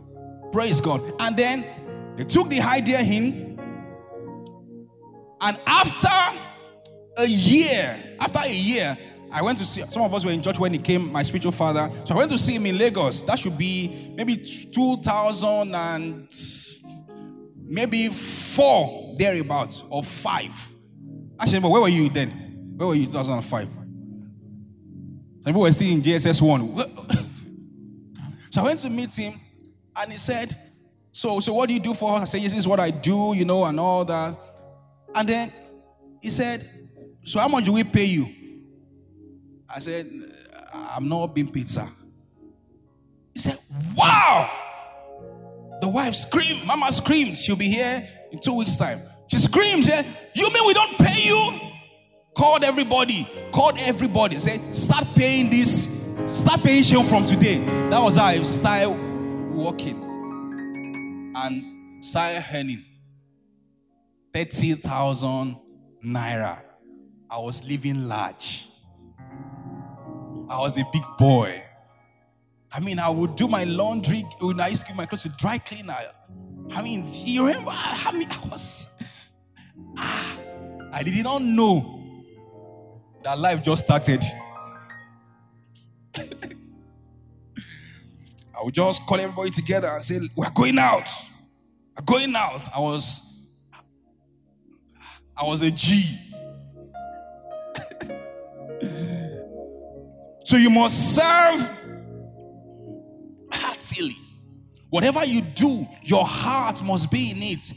Praise 0.51 0.79
God. 0.79 1.01
And 1.19 1.35
then 1.35 1.65
they 2.15 2.25
took 2.25 2.49
the 2.49 2.61
idea 2.61 2.99
in, 2.99 3.59
and 5.41 5.59
after 5.65 6.39
a 7.17 7.25
year, 7.25 7.97
after 8.19 8.39
a 8.43 8.53
year, 8.53 8.97
I 9.31 9.41
went 9.41 9.57
to 9.57 9.65
see 9.65 9.81
some 9.89 10.03
of 10.03 10.13
us 10.13 10.23
were 10.23 10.31
in 10.31 10.43
church 10.43 10.59
when 10.59 10.73
he 10.73 10.79
came, 10.79 11.11
my 11.11 11.23
spiritual 11.23 11.51
father. 11.51 11.89
So 12.05 12.13
I 12.13 12.17
went 12.19 12.31
to 12.31 12.37
see 12.37 12.53
him 12.53 12.67
in 12.67 12.77
Lagos. 12.77 13.23
That 13.23 13.39
should 13.39 13.57
be 13.57 14.13
maybe 14.15 14.37
2000 14.37 15.73
and 15.73 16.31
maybe 17.65 18.09
four 18.09 19.15
thereabouts 19.17 19.83
or 19.89 20.03
five. 20.03 20.75
Actually, 21.43 21.59
but 21.59 21.71
where 21.71 21.81
were 21.81 21.89
you 21.89 22.09
then? 22.09 22.29
Where 22.77 22.87
were 22.87 22.95
you 22.95 23.05
2005? 23.05 23.67
Some 25.43 25.53
were 25.53 25.71
still 25.73 25.91
in 25.91 26.01
JSS 26.01 26.41
one. 26.41 26.75
so 28.49 28.61
I 28.61 28.63
went 28.63 28.79
to 28.79 28.89
meet 28.89 29.13
him, 29.13 29.39
and 29.95 30.11
he 30.11 30.17
said, 30.17 30.57
"So, 31.11 31.39
so 31.41 31.53
what 31.53 31.67
do 31.67 31.73
you 31.73 31.81
do 31.81 31.93
for 31.93 32.15
us?" 32.15 32.21
I 32.21 32.25
said, 32.25 32.41
"Yes, 32.41 32.53
this 32.53 32.59
is 32.59 32.67
what 32.67 32.79
I 32.79 32.89
do, 32.91 33.33
you 33.35 33.43
know, 33.43 33.65
and 33.65 33.77
all 33.77 34.05
that." 34.05 34.35
And 35.13 35.29
then 35.29 35.53
he 36.21 36.29
said, 36.29 36.69
So 37.25 37.39
how 37.39 37.47
much 37.47 37.65
do 37.65 37.73
we 37.73 37.83
pay 37.83 38.05
you? 38.05 38.27
I 39.69 39.79
said, 39.79 40.09
I'm 40.73 41.07
not 41.07 41.27
being 41.35 41.51
paid, 41.51 41.69
sir. 41.69 41.87
He 43.33 43.39
said, 43.39 43.59
Wow! 43.95 44.49
The 45.81 45.89
wife 45.89 46.15
screamed, 46.15 46.65
Mama 46.65 46.91
screamed, 46.91 47.37
she'll 47.37 47.55
be 47.55 47.67
here 47.67 48.07
in 48.31 48.39
two 48.39 48.53
weeks' 48.53 48.77
time. 48.77 49.01
She 49.33 49.39
screamed, 49.39 49.87
yeah, 49.87 50.03
You 50.35 50.47
mean 50.53 50.67
we 50.67 50.75
don't 50.75 50.95
pay 50.95 51.23
you? 51.23 51.59
Called 52.35 52.63
everybody, 52.63 53.27
called 53.51 53.79
everybody, 53.79 54.37
said, 54.37 54.75
Start 54.75 55.07
paying 55.15 55.49
this, 55.49 55.89
start 56.27 56.61
paying 56.61 56.83
from 57.03 57.25
today. 57.25 57.57
That 57.89 57.99
was 57.99 58.17
how 58.17 58.25
I 58.25 58.43
started 58.43 58.91
working 59.51 61.33
and 61.35 62.05
started 62.05 62.45
earning. 62.53 62.85
30,000 64.35 65.57
naira. 66.05 66.63
I 67.27 67.39
was 67.39 67.63
living 67.67 68.07
large. 68.07 68.67
I 70.47 70.59
was 70.59 70.77
a 70.77 70.85
big 70.93 71.05
boy. 71.17 71.59
I 72.71 72.79
mean, 72.79 72.99
I 72.99 73.09
would 73.09 73.35
do 73.35 73.47
my 73.47 73.63
laundry 73.63 74.27
when 74.39 74.61
I 74.61 74.67
used 74.67 74.83
to 74.83 74.89
give 74.89 74.95
my 74.95 75.07
clothes 75.07 75.23
to 75.23 75.29
dry 75.29 75.57
cleaner. 75.57 75.97
I 76.71 76.83
mean, 76.83 77.05
you 77.07 77.47
remember 77.47 77.71
I 77.73 78.11
mean 78.11 78.27
I 78.29 78.47
was 78.47 78.87
ah, 79.97 80.37
I 80.91 81.03
did 81.03 81.23
not 81.23 81.41
know 81.41 81.99
that 83.23 83.39
life 83.39 83.63
just 83.63 83.85
started. 83.85 84.23
I 86.15 86.21
would 88.63 88.73
just 88.73 89.05
call 89.05 89.19
everybody 89.19 89.49
together 89.49 89.87
and 89.89 90.03
say, 90.03 90.19
We're 90.35 90.49
going 90.51 90.77
out. 90.77 91.09
We're 91.97 92.05
going 92.05 92.35
out. 92.35 92.67
I 92.75 92.79
was 92.79 93.43
I 95.35 95.43
was 95.43 95.61
a 95.61 95.71
G. 95.71 96.19
So 100.45 100.57
you 100.57 100.69
must 100.69 101.15
serve 101.15 101.71
heartily. 103.51 104.15
Whatever 104.89 105.25
you 105.25 105.41
do, 105.41 105.87
your 106.03 106.25
heart 106.25 106.83
must 106.83 107.09
be 107.09 107.31
in 107.31 107.41
it. 107.41 107.71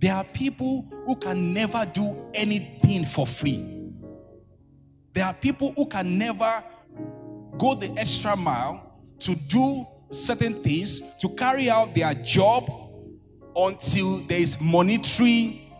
There 0.00 0.14
are 0.14 0.24
people 0.24 0.88
who 1.06 1.16
can 1.16 1.52
never 1.52 1.84
do 1.92 2.16
anything 2.34 3.04
for 3.04 3.26
free. 3.26 3.92
There 5.12 5.24
are 5.24 5.34
people 5.34 5.72
who 5.76 5.86
can 5.86 6.18
never 6.18 6.64
go 7.58 7.74
the 7.74 7.92
extra 7.98 8.34
mile 8.34 8.98
to 9.20 9.34
do 9.34 9.86
certain 10.10 10.62
things, 10.62 11.02
to 11.18 11.28
carry 11.30 11.68
out 11.68 11.94
their 11.94 12.14
job 12.14 12.70
until 13.54 14.18
there 14.22 14.40
is 14.40 14.60
monetary, 14.60 15.70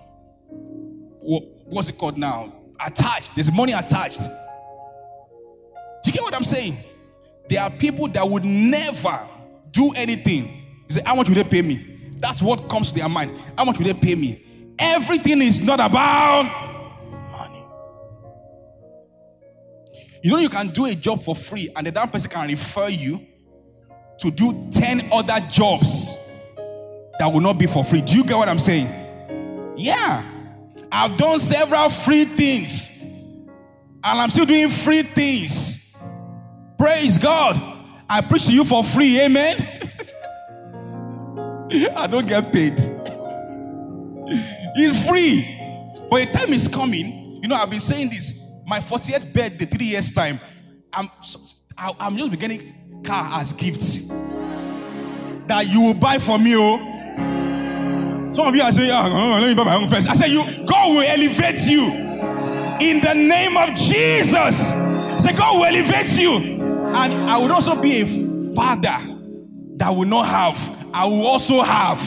what's 1.21 1.89
it 1.89 1.99
called 1.99 2.19
now? 2.19 2.53
Attached. 2.85 3.35
There's 3.35 3.51
money 3.51 3.73
attached. 3.73 4.21
Do 4.21 6.11
you 6.11 6.13
get 6.13 6.23
what 6.23 6.35
I'm 6.35 6.45
saying? 6.45 6.77
There 7.49 7.63
are 7.63 7.71
people 7.71 8.09
that 8.09 8.29
would 8.29 8.45
never 8.45 9.21
do 9.71 9.93
anything 9.97 10.61
you 10.91 10.95
say, 10.95 11.03
How 11.07 11.15
much 11.15 11.29
will 11.29 11.37
they 11.37 11.45
pay 11.45 11.63
me? 11.63 11.90
That's 12.21 12.43
what 12.43 12.69
comes 12.69 12.93
to 12.93 13.01
their 13.01 13.09
mind. 13.09 13.37
How 13.57 13.65
much 13.65 13.79
will 13.79 13.87
they 13.87 13.95
pay 13.95 14.15
me? 14.15 14.45
Everything 14.79 15.41
is 15.43 15.61
not 15.61 15.81
about 15.81 16.45
money. 17.33 17.65
You 20.23 20.31
know, 20.31 20.39
you 20.39 20.49
can 20.49 20.69
do 20.69 20.85
a 20.85 20.95
job 20.95 21.23
for 21.23 21.35
free, 21.35 21.71
and 21.75 21.87
the 21.87 21.91
damn 21.91 22.09
person 22.09 22.31
can 22.31 22.47
refer 22.49 22.89
you 22.89 23.27
to 24.19 24.31
do 24.31 24.71
10 24.73 25.09
other 25.11 25.41
jobs 25.49 26.17
that 27.19 27.27
will 27.33 27.41
not 27.41 27.59
be 27.59 27.67
for 27.67 27.85
free. 27.85 28.03
Do 28.03 28.17
you 28.17 28.25
get 28.25 28.37
what 28.37 28.49
I'm 28.49 28.59
saying? 28.59 29.75
Yeah. 29.77 30.23
I've 30.93 31.17
done 31.17 31.39
several 31.39 31.89
free 31.89 32.25
things, 32.25 32.91
and 33.01 33.51
I'm 34.03 34.29
still 34.29 34.47
doing 34.47 34.69
free 34.69 35.03
things. 35.03 35.97
Praise 36.79 37.19
God. 37.19 37.57
I 38.09 38.21
preach 38.23 38.47
to 38.47 38.53
you 38.53 38.65
for 38.65 38.83
free. 38.83 39.21
Amen. 39.21 39.57
I 41.73 42.07
don't 42.07 42.27
get 42.27 42.53
paid. 42.53 42.75
It's 44.77 45.09
free. 45.09 45.57
But 46.11 46.23
a 46.23 46.33
time 46.33 46.53
is 46.53 46.69
coming. 46.69 47.41
You 47.43 47.49
know, 47.49 47.55
I've 47.55 47.71
been 47.71 47.81
saying 47.81 48.11
this. 48.11 48.39
My 48.67 48.79
40th 48.79 49.33
birthday, 49.33 49.65
three 49.65 49.87
years' 49.87 50.13
time. 50.13 50.41
I'm 50.93 51.09
I'm 51.99 52.17
just 52.17 52.31
beginning 52.31 53.03
car 53.05 53.41
as 53.41 53.53
gifts 53.53 54.09
that 55.47 55.67
you 55.69 55.81
will 55.81 55.95
buy 55.95 56.19
for 56.19 56.39
me. 56.39 56.55
Oh. 56.57 58.31
Some 58.31 58.47
of 58.47 58.55
you 58.55 58.63
are 58.63 58.73
saying, 58.73 58.91
ah, 58.93 59.09
oh, 59.11 59.41
let 59.41 59.49
me 59.49 59.55
buy 59.55 59.65
my 59.65 59.77
own 59.77 59.89
first. 59.89 60.09
I 60.09 60.15
say, 60.15 60.29
you 60.29 60.67
God 60.67 60.91
will 60.91 61.03
elevate 61.03 61.67
you 61.67 61.87
in 62.81 63.01
the 63.01 63.15
name 63.15 63.57
of 63.57 63.75
Jesus. 63.75 64.71
Say, 65.23 65.33
God 65.35 65.57
will 65.57 65.65
elevate 65.65 66.19
you. 66.19 66.61
And 66.93 67.13
I 67.31 67.39
would 67.39 67.51
also 67.51 67.81
be 67.81 68.03
a 68.03 68.55
father 68.55 68.99
that 69.77 69.91
will 69.91 70.07
not 70.07 70.27
have 70.27 70.80
I 70.93 71.07
will 71.07 71.27
also 71.27 71.63
have. 71.63 72.01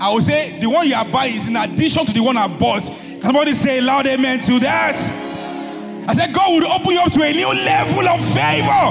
I 0.00 0.10
will 0.12 0.22
say 0.22 0.58
the 0.60 0.68
one 0.68 0.88
you 0.88 0.94
are 0.94 1.04
buying 1.04 1.34
is 1.36 1.48
in 1.48 1.56
addition 1.56 2.06
to 2.06 2.12
the 2.12 2.20
one 2.20 2.36
I've 2.36 2.58
bought. 2.58 2.84
Can 2.84 3.22
Somebody 3.22 3.52
say 3.52 3.80
loud 3.80 4.06
amen 4.06 4.40
to 4.40 4.58
that. 4.60 4.96
I 6.08 6.14
said, 6.14 6.34
God 6.34 6.54
would 6.54 6.64
open 6.64 6.90
you 6.92 7.00
up 7.00 7.12
to 7.12 7.22
a 7.22 7.32
new 7.32 7.52
level 7.52 8.08
of 8.08 8.18
favor, 8.34 8.90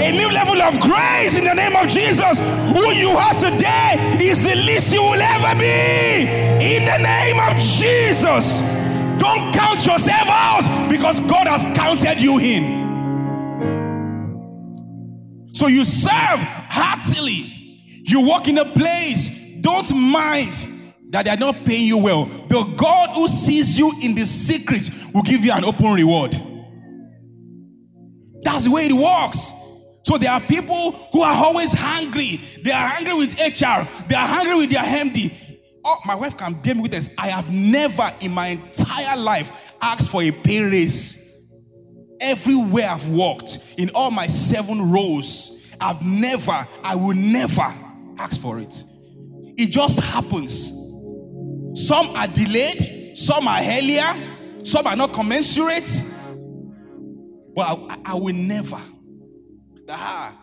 a 0.00 0.12
new 0.12 0.30
level 0.30 0.62
of 0.62 0.78
grace 0.80 1.36
in 1.36 1.44
the 1.44 1.52
name 1.52 1.76
of 1.76 1.88
Jesus. 1.88 2.38
Who 2.38 2.92
you 2.92 3.10
are 3.10 3.34
today 3.34 4.18
is 4.22 4.44
the 4.44 4.54
least 4.54 4.94
you 4.94 5.02
will 5.02 5.20
ever 5.20 5.58
be 5.58 6.24
in 6.64 6.84
the 6.84 6.98
name 6.98 7.40
of 7.40 7.58
Jesus. 7.60 8.60
Don't 9.18 9.52
count 9.52 9.84
yourself 9.84 10.28
out 10.28 10.88
because 10.88 11.20
God 11.20 11.48
has 11.48 11.64
counted 11.76 12.20
you 12.22 12.38
in. 12.38 12.84
So 15.52 15.66
you 15.66 15.84
serve 15.84 16.40
heartily 16.70 17.53
you 18.10 18.26
walk 18.26 18.48
in 18.48 18.58
a 18.58 18.64
place, 18.64 19.30
don't 19.60 19.94
mind 19.94 20.52
that 21.10 21.24
they 21.24 21.30
are 21.30 21.36
not 21.36 21.64
paying 21.64 21.86
you 21.86 21.98
well. 21.98 22.26
The 22.26 22.64
God 22.76 23.10
who 23.10 23.28
sees 23.28 23.78
you 23.78 23.92
in 24.02 24.14
the 24.14 24.26
secret 24.26 24.90
will 25.12 25.22
give 25.22 25.44
you 25.44 25.52
an 25.52 25.64
open 25.64 25.94
reward. 25.94 26.32
That's 28.42 28.64
the 28.64 28.70
way 28.70 28.86
it 28.86 28.92
works. 28.92 29.52
So 30.02 30.18
there 30.18 30.32
are 30.32 30.40
people 30.40 30.92
who 31.12 31.22
are 31.22 31.34
always 31.34 31.72
hungry. 31.72 32.40
They 32.62 32.72
are 32.72 32.88
hungry 32.88 33.14
with 33.14 33.32
HR. 33.34 33.88
They 34.06 34.16
are 34.16 34.26
hungry 34.26 34.56
with 34.56 34.70
their 34.70 34.82
MD. 34.82 35.32
Oh, 35.84 35.96
my 36.04 36.14
wife 36.14 36.36
can 36.36 36.54
bear 36.54 36.74
me 36.74 36.82
with 36.82 36.92
this. 36.92 37.08
I 37.16 37.28
have 37.28 37.50
never 37.50 38.12
in 38.20 38.32
my 38.32 38.48
entire 38.48 39.16
life 39.16 39.50
asked 39.80 40.10
for 40.10 40.22
a 40.22 40.30
pay 40.30 40.62
raise. 40.62 41.20
Everywhere 42.20 42.88
I've 42.88 43.08
worked, 43.08 43.58
in 43.78 43.90
all 43.94 44.10
my 44.10 44.26
seven 44.26 44.90
roles, 44.90 45.62
I've 45.80 46.02
never, 46.02 46.66
I 46.82 46.94
will 46.96 47.14
never 47.14 47.72
Ask 48.18 48.40
for 48.40 48.58
it. 48.58 48.84
It 49.56 49.70
just 49.70 50.00
happens. 50.00 50.68
Some 51.74 52.10
are 52.16 52.28
delayed, 52.28 53.16
some 53.16 53.48
are 53.48 53.60
earlier, 53.60 54.14
some 54.62 54.86
are 54.86 54.96
not 54.96 55.12
commensurate. 55.12 56.04
But 57.54 57.78
I, 57.88 57.98
I 58.04 58.14
will 58.14 58.34
never. 58.34 58.80
Ah, 59.88 60.34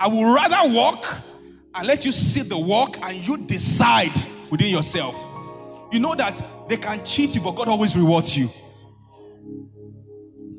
I 0.00 0.08
will 0.08 0.34
rather 0.34 0.74
walk 0.74 1.04
and 1.74 1.86
let 1.86 2.04
you 2.04 2.12
see 2.12 2.42
the 2.42 2.58
walk 2.58 2.98
and 3.02 3.16
you 3.16 3.36
decide 3.36 4.12
within 4.50 4.68
yourself. 4.68 5.14
You 5.92 6.00
know 6.00 6.14
that 6.14 6.42
they 6.68 6.76
can 6.76 7.04
cheat 7.04 7.34
you, 7.34 7.40
but 7.40 7.52
God 7.52 7.68
always 7.68 7.96
rewards 7.96 8.36
you. 8.36 8.48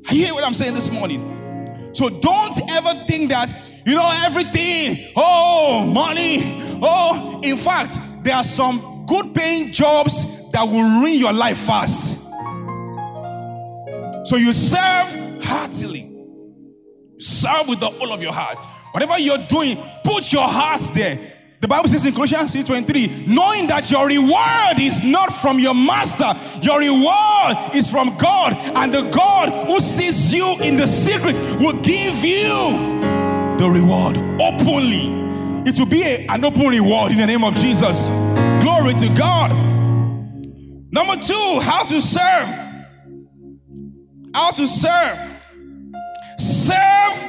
Are 0.07 0.13
you 0.13 0.25
hear 0.25 0.33
what 0.33 0.43
I'm 0.43 0.53
saying 0.53 0.73
this 0.73 0.89
morning? 0.89 1.91
So 1.93 2.09
don't 2.09 2.59
ever 2.71 2.93
think 3.05 3.29
that 3.29 3.55
you 3.85 3.95
know, 3.95 4.11
everything. 4.25 5.11
Oh, 5.15 5.85
money. 5.85 6.61
Oh, 6.81 7.41
in 7.43 7.57
fact, 7.57 7.97
there 8.23 8.35
are 8.35 8.43
some 8.43 9.05
good 9.07 9.33
paying 9.33 9.71
jobs 9.71 10.51
that 10.51 10.67
will 10.67 11.01
ruin 11.01 11.15
your 11.15 11.33
life 11.33 11.57
fast. 11.57 12.17
So 14.25 14.35
you 14.35 14.53
serve 14.53 15.43
heartily. 15.43 16.05
Serve 17.19 17.67
with 17.67 17.79
the 17.79 17.87
whole 17.87 18.13
of 18.13 18.21
your 18.21 18.33
heart. 18.33 18.59
Whatever 18.91 19.19
you're 19.19 19.45
doing, 19.49 19.77
put 20.03 20.31
your 20.31 20.47
heart 20.47 20.81
there. 20.93 21.19
The 21.61 21.67
Bible 21.67 21.89
says 21.89 22.05
in 22.05 22.13
Colossians 22.13 22.53
3:23, 22.53 23.27
knowing 23.27 23.67
that 23.67 23.91
your 23.91 24.07
reward 24.07 24.79
is 24.79 25.03
not 25.03 25.33
from 25.33 25.59
your 25.59 25.75
master, 25.75 26.33
your 26.61 26.79
reward 26.79 27.75
is 27.75 27.89
from 27.91 28.15
God, 28.17 28.53
and 28.77 28.93
the 28.93 29.01
God 29.09 29.67
who 29.67 29.79
sees 29.81 30.33
you 30.33 30.57
in 30.61 30.77
the 30.77 30.87
secret 30.87 31.37
will 31.59 31.73
give 31.81 32.23
you 32.23 33.18
the 33.59 33.69
reward 33.69 34.17
openly. 34.41 35.11
It 35.69 35.77
will 35.77 35.85
be 35.85 36.01
a, 36.01 36.25
an 36.29 36.45
open 36.45 36.67
reward 36.67 37.11
in 37.11 37.17
the 37.17 37.27
name 37.27 37.43
of 37.43 37.55
Jesus. 37.55 38.07
Glory 38.63 38.93
to 38.93 39.13
God. 39.17 39.51
Number 40.91 41.15
two, 41.21 41.59
how 41.61 41.83
to 41.83 42.01
serve. 42.01 42.47
How 44.33 44.51
to 44.51 44.65
serve. 44.65 45.19
Serve 46.39 47.27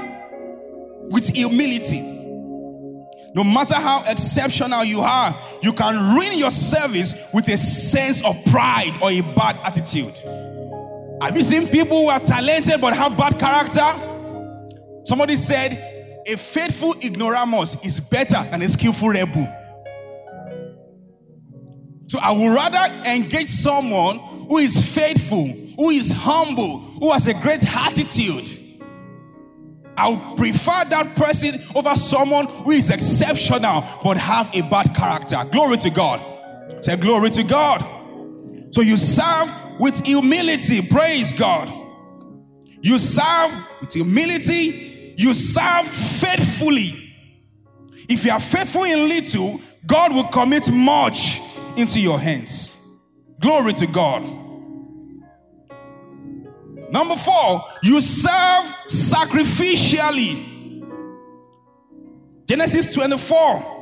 with 1.10 1.28
humility. 1.28 2.00
No 3.34 3.42
matter 3.42 3.74
how 3.74 4.04
exceptional 4.06 4.84
you 4.84 5.00
are, 5.00 5.36
you 5.62 5.72
can 5.72 6.14
ruin 6.14 6.38
your 6.38 6.52
service 6.52 7.14
with 7.34 7.48
a 7.48 7.56
sense 7.56 8.24
of 8.24 8.42
pride 8.46 8.96
or 9.02 9.10
a 9.10 9.20
bad 9.20 9.58
attitude. 9.64 10.14
Have 11.22 11.36
you 11.36 11.42
seen 11.42 11.66
people 11.66 12.02
who 12.02 12.08
are 12.08 12.20
talented 12.20 12.80
but 12.80 12.96
have 12.96 13.16
bad 13.16 13.36
character? 13.38 14.06
Somebody 15.04 15.34
said, 15.34 15.99
a 16.30 16.36
faithful 16.36 16.94
ignoramus 17.02 17.76
is 17.84 17.98
better 17.98 18.42
than 18.50 18.62
a 18.62 18.68
skillful 18.68 19.08
rebel. 19.08 19.48
So 22.06 22.18
I 22.20 22.32
would 22.32 22.54
rather 22.54 23.08
engage 23.08 23.48
someone 23.48 24.18
who 24.18 24.58
is 24.58 24.94
faithful, 24.94 25.46
who 25.46 25.90
is 25.90 26.12
humble, 26.12 26.78
who 26.78 27.10
has 27.12 27.26
a 27.26 27.34
great 27.34 27.64
attitude. 27.74 28.48
I 29.96 30.08
would 30.08 30.36
prefer 30.36 30.84
that 30.88 31.14
person 31.14 31.60
over 31.74 31.94
someone 31.94 32.46
who 32.46 32.70
is 32.70 32.90
exceptional 32.90 33.84
but 34.02 34.16
have 34.16 34.52
a 34.54 34.62
bad 34.62 34.94
character. 34.94 35.36
Glory 35.50 35.76
to 35.78 35.90
God. 35.90 36.84
Say 36.84 36.96
glory 36.96 37.30
to 37.30 37.42
God. 37.42 37.84
So 38.70 38.82
you 38.82 38.96
serve 38.96 39.52
with 39.78 40.04
humility. 40.04 40.82
Praise 40.82 41.32
God. 41.32 41.68
You 42.80 42.98
serve 42.98 43.56
with 43.80 43.92
humility 43.92 44.89
you 45.20 45.34
serve 45.34 45.86
faithfully. 45.86 47.12
If 48.08 48.24
you 48.24 48.30
are 48.30 48.40
faithful 48.40 48.84
in 48.84 49.06
little, 49.06 49.60
God 49.86 50.14
will 50.14 50.24
commit 50.24 50.72
much 50.72 51.42
into 51.76 52.00
your 52.00 52.18
hands. 52.18 52.74
Glory 53.38 53.74
to 53.74 53.86
God. 53.86 54.22
Number 56.90 57.16
four, 57.16 57.62
you 57.82 58.00
serve 58.00 58.64
sacrificially. 58.88 60.46
Genesis 62.46 62.94
24. 62.94 63.79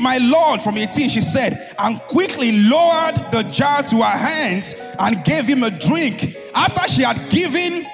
My 0.00 0.18
Lord, 0.18 0.62
from 0.62 0.78
18, 0.78 1.10
she 1.10 1.20
said, 1.20 1.74
and 1.78 2.00
quickly 2.02 2.52
lowered 2.52 3.16
the 3.32 3.48
jar 3.52 3.82
to 3.82 3.96
her 3.96 4.02
hands 4.02 4.74
and 4.98 5.22
gave 5.24 5.44
him 5.44 5.62
a 5.62 5.70
drink. 5.70 6.36
After 6.54 6.88
she 6.88 7.02
had 7.02 7.30
given 7.30 7.86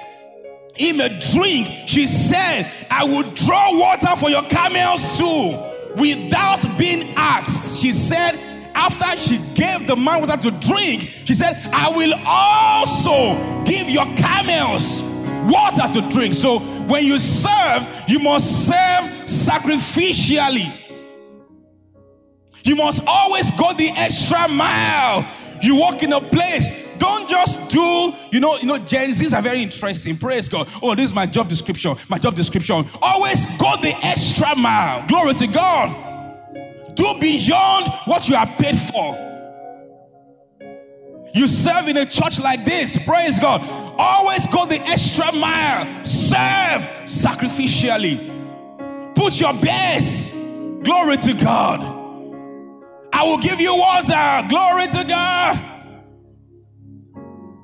him 0.75 1.01
a 1.01 1.09
drink, 1.33 1.67
she 1.87 2.07
said, 2.07 2.71
I 2.89 3.03
will 3.03 3.29
draw 3.33 3.77
water 3.77 4.15
for 4.17 4.29
your 4.29 4.43
camels 4.43 5.17
too, 5.17 5.57
without 5.95 6.65
being 6.77 7.13
asked. 7.15 7.81
She 7.81 7.91
said, 7.91 8.39
after 8.73 9.19
she 9.19 9.37
gave 9.53 9.87
the 9.87 9.95
man 9.95 10.21
water 10.21 10.37
to 10.37 10.51
drink, 10.65 11.01
she 11.25 11.33
said, 11.33 11.59
I 11.73 11.89
will 11.89 12.13
also 12.25 13.63
give 13.65 13.89
your 13.89 14.05
camels 14.15 15.01
water 15.51 15.91
to 15.93 16.09
drink. 16.09 16.35
So 16.35 16.59
when 16.59 17.03
you 17.05 17.19
serve, 17.19 17.87
you 18.07 18.19
must 18.19 18.67
serve 18.67 19.09
sacrificially. 19.25 20.86
You 22.67 22.75
must 22.75 23.01
always 23.07 23.49
go 23.51 23.71
the 23.71 23.91
extra 23.95 24.45
mile. 24.49 25.25
You 25.61 25.77
walk 25.77 26.03
in 26.03 26.11
a 26.11 26.19
place. 26.19 26.69
Don't 26.97 27.29
just 27.29 27.69
do, 27.69 28.11
you 28.29 28.41
know, 28.41 28.57
you 28.57 28.65
know, 28.65 28.77
Gen 28.77 29.09
Zs 29.11 29.33
are 29.33 29.41
very 29.41 29.63
interesting. 29.63 30.17
Praise 30.17 30.49
God. 30.49 30.67
Oh, 30.83 30.93
this 30.93 31.05
is 31.05 31.13
my 31.13 31.25
job 31.25 31.47
description. 31.47 31.95
My 32.09 32.17
job 32.17 32.35
description. 32.35 32.85
Always 33.01 33.45
go 33.57 33.71
the 33.81 33.97
extra 34.03 34.53
mile. 34.57 35.07
Glory 35.07 35.33
to 35.35 35.47
God. 35.47 35.95
Do 36.93 37.13
beyond 37.21 37.87
what 38.03 38.27
you 38.27 38.35
are 38.35 38.45
paid 38.45 38.77
for. 38.77 39.15
You 41.33 41.47
serve 41.47 41.87
in 41.87 41.95
a 41.95 42.05
church 42.05 42.37
like 42.41 42.65
this. 42.65 42.97
Praise 42.97 43.39
God. 43.39 43.61
Always 43.97 44.45
go 44.47 44.65
the 44.65 44.81
extra 44.81 45.31
mile. 45.31 45.85
Serve 46.03 46.81
sacrificially. 47.05 49.15
Put 49.15 49.39
your 49.39 49.53
best. 49.53 50.33
Glory 50.83 51.15
to 51.15 51.33
God. 51.33 51.96
I 53.17 53.23
will 53.23 53.39
give 53.39 53.59
you 53.59 53.75
water. 53.75 54.47
Glory 54.47 54.85
to 54.85 55.03
God. 55.07 55.57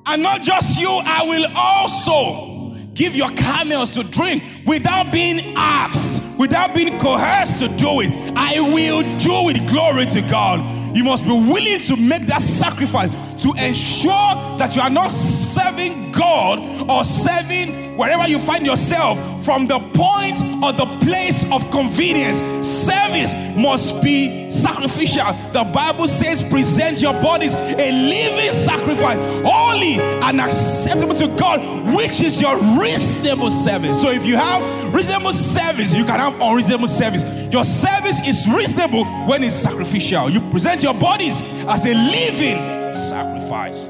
And 0.04 0.20
not 0.20 0.42
just 0.42 0.80
you, 0.80 0.88
I 0.90 1.24
will 1.28 1.46
also 1.56 2.74
give 2.92 3.14
your 3.14 3.30
camels 3.30 3.94
to 3.94 4.02
drink 4.02 4.42
without 4.66 5.12
being 5.12 5.54
asked, 5.56 6.22
without 6.40 6.74
being 6.74 6.98
coerced 6.98 7.60
to 7.62 7.68
do 7.68 8.00
it. 8.00 8.10
I 8.34 8.60
will 8.60 9.02
do 9.20 9.48
it. 9.50 9.70
Glory 9.70 10.06
to 10.06 10.22
God. 10.22 10.96
You 10.96 11.04
must 11.04 11.22
be 11.22 11.30
willing 11.30 11.82
to 11.82 11.96
make 11.96 12.26
that 12.26 12.40
sacrifice 12.40 13.10
to 13.40 13.52
ensure 13.58 14.34
that 14.58 14.74
you 14.74 14.82
are 14.82 14.90
not 14.90 15.10
serving 15.10 16.12
God 16.12 16.90
or 16.90 17.04
serving 17.04 17.96
wherever 17.96 18.28
you 18.28 18.38
find 18.38 18.66
yourself 18.66 19.18
from 19.44 19.66
the 19.66 19.78
point 19.94 20.40
or 20.64 20.72
the 20.72 20.86
place 21.04 21.44
of 21.52 21.70
convenience. 21.70 22.38
Service 22.66 23.34
must 23.56 24.02
be 24.02 24.50
sacrificial. 24.50 25.32
The 25.52 25.64
Bible 25.72 26.08
says, 26.08 26.42
present 26.42 27.00
your 27.00 27.12
bodies 27.14 27.54
a 27.54 27.92
living 27.92 28.50
sacrifice, 28.50 29.18
holy 29.44 29.98
and 29.98 30.40
acceptable 30.40 31.14
to 31.14 31.28
God, 31.36 31.60
which 31.94 32.20
is 32.20 32.40
your 32.40 32.56
reasonable 32.80 33.50
service. 33.50 34.00
So 34.00 34.10
if 34.10 34.24
you 34.24 34.36
have 34.36 34.94
reasonable 34.94 35.32
service, 35.32 35.92
you 35.92 36.04
can 36.04 36.18
have 36.18 36.40
unreasonable 36.40 36.88
service. 36.88 37.22
Your 37.52 37.64
service 37.64 38.20
is 38.26 38.48
reasonable 38.48 39.04
when 39.26 39.44
it's 39.44 39.56
sacrificial. 39.56 40.30
You 40.30 40.40
present 40.50 40.82
your 40.82 40.94
bodies 40.94 41.42
as 41.68 41.86
a 41.86 41.94
living 41.94 42.73
sacrifice. 42.96 43.86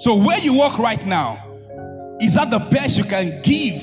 So, 0.00 0.16
where 0.16 0.38
you 0.40 0.58
work 0.58 0.78
right 0.78 1.04
now, 1.06 1.38
is 2.20 2.34
that 2.34 2.50
the 2.50 2.58
best 2.70 2.98
you 2.98 3.04
can 3.04 3.40
give? 3.42 3.82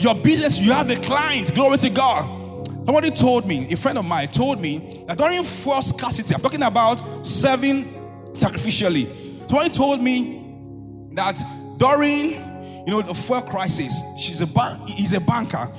Your 0.00 0.14
business, 0.14 0.58
you 0.58 0.72
have 0.72 0.90
a 0.90 0.96
client, 0.96 1.54
glory 1.54 1.78
to 1.78 1.90
God. 1.90 2.66
Somebody 2.84 3.10
told 3.10 3.46
me, 3.46 3.70
a 3.72 3.76
friend 3.76 3.98
of 3.98 4.04
mine 4.04 4.28
told 4.28 4.60
me 4.60 5.04
that 5.08 5.18
during 5.18 5.42
first 5.42 5.90
scarcity, 5.90 6.34
I'm 6.34 6.40
talking 6.40 6.62
about 6.62 7.26
serving 7.26 7.84
sacrificially. 8.32 9.48
Somebody 9.48 9.70
told 9.70 10.00
me 10.00 11.10
that 11.14 11.42
during 11.78 12.30
you 12.30 12.86
know 12.86 13.02
the 13.02 13.14
fuel 13.14 13.42
crisis, 13.42 14.02
she's 14.16 14.40
a 14.40 14.46
bank, 14.46 14.88
he's 14.88 15.12
a 15.12 15.20
banker, 15.20 15.70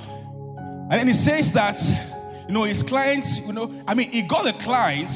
and 0.90 0.92
then 0.92 1.06
he 1.06 1.14
says 1.14 1.52
that 1.54 1.78
you 2.46 2.54
know 2.54 2.64
his 2.64 2.82
clients, 2.82 3.38
you 3.38 3.52
know, 3.52 3.72
I 3.86 3.94
mean, 3.94 4.10
he 4.10 4.22
got 4.22 4.48
a 4.48 4.52
client 4.52 5.10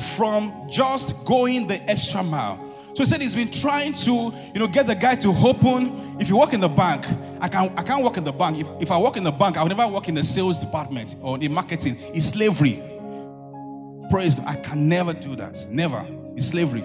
from 0.00 0.68
just 0.68 1.24
going 1.24 1.66
the 1.66 1.80
extra 1.90 2.22
mile. 2.22 2.58
So 2.94 3.02
he 3.02 3.06
said 3.06 3.20
he's 3.20 3.34
been 3.34 3.50
trying 3.50 3.92
to, 3.92 4.32
you 4.54 4.60
know, 4.60 4.68
get 4.68 4.86
the 4.86 4.94
guy 4.94 5.16
to 5.16 5.28
open. 5.30 6.16
If 6.20 6.28
you 6.28 6.36
work 6.36 6.52
in 6.52 6.60
the 6.60 6.68
bank, 6.68 7.04
I 7.40 7.48
can't. 7.48 7.76
I 7.76 7.82
can't 7.82 8.04
work 8.04 8.16
in 8.16 8.24
the 8.24 8.32
bank. 8.32 8.58
If, 8.58 8.68
if 8.80 8.90
I 8.92 8.98
work 8.98 9.16
in 9.16 9.24
the 9.24 9.32
bank, 9.32 9.56
I'll 9.56 9.66
never 9.66 9.88
work 9.88 10.08
in 10.08 10.14
the 10.14 10.22
sales 10.22 10.60
department 10.60 11.16
or 11.20 11.36
the 11.36 11.48
marketing. 11.48 11.96
It's 12.14 12.26
slavery. 12.26 12.80
Praise 14.10 14.36
God. 14.36 14.46
I 14.46 14.54
can 14.54 14.88
never 14.88 15.12
do 15.12 15.34
that. 15.34 15.66
Never. 15.70 16.06
It's 16.36 16.46
slavery. 16.46 16.84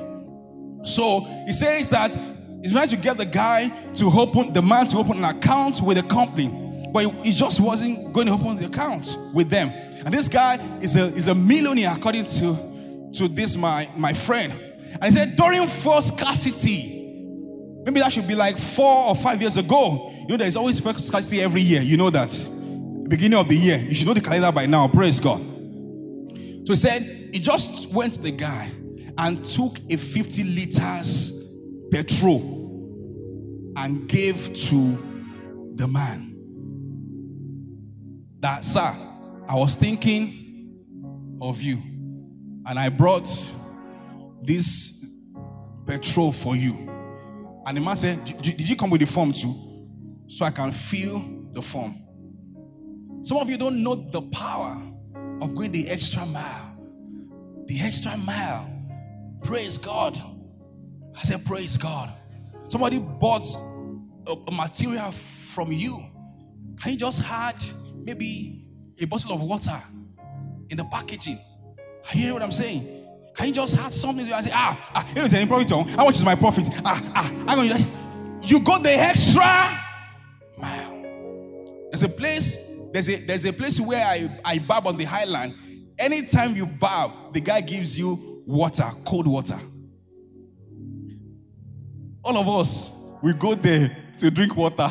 So 0.84 1.20
he 1.46 1.54
says 1.54 1.92
that 1.92 2.18
he's 2.62 2.72
trying 2.72 2.90
to 2.90 2.98
get 2.98 3.18
the 3.18 3.26
guy 3.26 3.70
to 3.96 4.08
open, 4.08 4.52
the 4.52 4.64
man 4.64 4.88
to 4.88 4.98
open 4.98 5.24
an 5.24 5.26
account 5.26 5.80
with 5.82 5.98
the 5.98 6.04
company. 6.04 6.48
But 6.92 7.14
he 7.24 7.32
just 7.32 7.62
wasn't 7.62 8.14
going 8.14 8.26
to 8.26 8.34
open 8.34 8.56
the 8.56 8.66
account 8.66 9.16
with 9.32 9.52
them. 9.52 9.70
And 10.06 10.12
this 10.12 10.28
guy 10.28 10.56
is 10.82 10.96
a, 10.96 11.06
is 11.14 11.28
a 11.28 11.36
millionaire 11.36 11.94
according 11.96 12.26
to 12.26 12.69
to 13.14 13.28
this 13.28 13.58
my 13.58 13.90
my 13.96 14.14
friend, 14.14 14.54
and 15.02 15.06
he 15.06 15.12
said 15.12 15.36
during 15.36 15.68
first 15.68 16.18
scarcity, 16.18 17.00
maybe 17.86 18.00
that 18.00 18.12
should 18.12 18.28
be 18.28 18.36
like 18.36 18.58
four 18.58 19.10
or 19.10 19.16
five 19.16 19.42
years 19.42 19.58
ago. 19.58 20.12
You 20.22 20.28
know, 20.30 20.38
there's 20.38 20.56
always 20.56 20.80
first 20.80 21.08
scarcity 21.08 21.42
every 21.42 21.62
year. 21.62 21.82
You 21.82 21.98
know 21.98 22.10
that. 22.10 22.30
Beginning 23.10 23.40
of 23.40 23.48
the 23.48 23.56
year, 23.56 23.78
you 23.78 23.96
should 23.96 24.06
know 24.06 24.14
the 24.14 24.22
calendar 24.22 24.52
by 24.52 24.68
now. 24.68 24.88
Praise 24.88 25.20
God. 25.20 25.40
So 25.40 26.74
he 26.74 26.76
said 26.76 27.02
he 27.34 27.40
just 27.40 27.92
went 27.92 28.14
to 28.14 28.22
the 28.22 28.32
guy 28.32 28.70
and 29.18 29.44
took 29.44 29.80
a 29.90 29.98
50 29.98 30.44
liters 30.44 31.54
petrol 31.92 32.60
and 33.76 34.08
gave 34.08 34.54
to 34.54 35.74
the 35.76 35.88
man. 35.88 36.36
That, 38.42 38.64
sir, 38.64 38.96
I 39.48 39.56
was 39.56 39.76
thinking 39.76 41.38
of 41.42 41.62
you. 41.62 41.82
And 42.66 42.78
I 42.78 42.90
brought 42.90 43.28
this 44.42 45.06
petrol 45.86 46.32
for 46.32 46.56
you. 46.56 46.90
And 47.66 47.78
the 47.78 47.82
man 47.82 47.96
said, 47.96 48.24
Did 48.42 48.68
you 48.68 48.76
come 48.76 48.90
with 48.90 49.02
the 49.02 49.08
form 49.08 49.32
too? 49.32 49.56
So 50.28 50.46
I 50.46 50.52
can 50.52 50.72
fill 50.72 51.24
the 51.52 51.62
form. 51.62 51.96
Some 53.22 53.38
of 53.38 53.50
you 53.50 53.58
don't 53.58 53.84
know 53.84 53.96
the 53.96 54.22
power 54.22 54.78
of 55.42 55.56
going 55.56 55.72
the 55.72 55.90
extra 55.90 56.26
mile. 56.28 56.78
The 57.66 57.80
extra 57.82 58.16
mile. 58.18 58.72
Praise 59.44 59.78
God. 59.78 60.18
I 61.18 61.22
said, 61.24 61.46
Praise 61.46 61.78
God. 61.78 62.12
Somebody 62.70 63.00
bought 63.00 63.46
a, 64.28 64.52
material 64.52 65.12
from 65.12 65.72
you. 65.72 65.98
Can 66.80 66.94
you 66.94 66.98
just 66.98 67.22
add 67.24 67.56
maybe 67.96 68.66
a 69.00 69.06
bottle 69.06 69.34
of 69.34 69.42
water 69.42 69.82
in 70.70 70.78
the 70.78 70.86
packaging? 70.86 71.40
You 72.14 72.22
hear 72.22 72.34
what 72.34 72.44
I'm 72.44 72.52
saying? 72.52 73.00
Can 73.36 73.48
you 73.48 73.54
just 73.54 73.78
add 73.78 73.94
something 73.94 74.26
to 74.26 74.44
say, 74.44 74.52
ah, 74.54 74.92
ah, 74.96 75.08
you 75.16 75.22
know, 75.22 75.48
profit 75.48 75.72
on? 75.72 75.88
How 75.88 76.06
much 76.06 76.16
is 76.16 76.26
my 76.26 76.36
profit? 76.36 76.70
Ah, 76.84 77.02
ah, 77.16 77.32
I'm 77.48 77.56
going 77.56 77.70
to, 77.70 77.88
you 78.42 78.60
got 78.60 78.84
the 78.84 78.92
extra 78.92 79.42
mile. 80.58 81.02
There's 81.90 82.04
a 82.04 82.10
place, 82.10 82.58
there's 82.92 83.10
a 83.10 83.16
there's 83.18 83.46
a 83.46 83.54
place 83.54 83.80
where 83.80 84.04
I, 84.04 84.30
I 84.44 84.60
barb 84.60 84.88
on 84.88 84.98
the 84.98 85.06
highland. 85.06 85.54
Anytime 85.98 86.56
you 86.56 86.66
barb, 86.66 87.12
the 87.34 87.40
guy 87.40 87.62
gives 87.62 87.98
you 87.98 88.44
water, 88.46 88.90
cold 89.06 89.28
water. 89.28 89.60
All 92.24 92.38
of 92.38 92.48
us, 92.50 92.92
we 93.22 93.34
go 93.34 93.56
there 93.56 93.96
to 94.18 94.32
drink 94.32 94.56
water, 94.56 94.90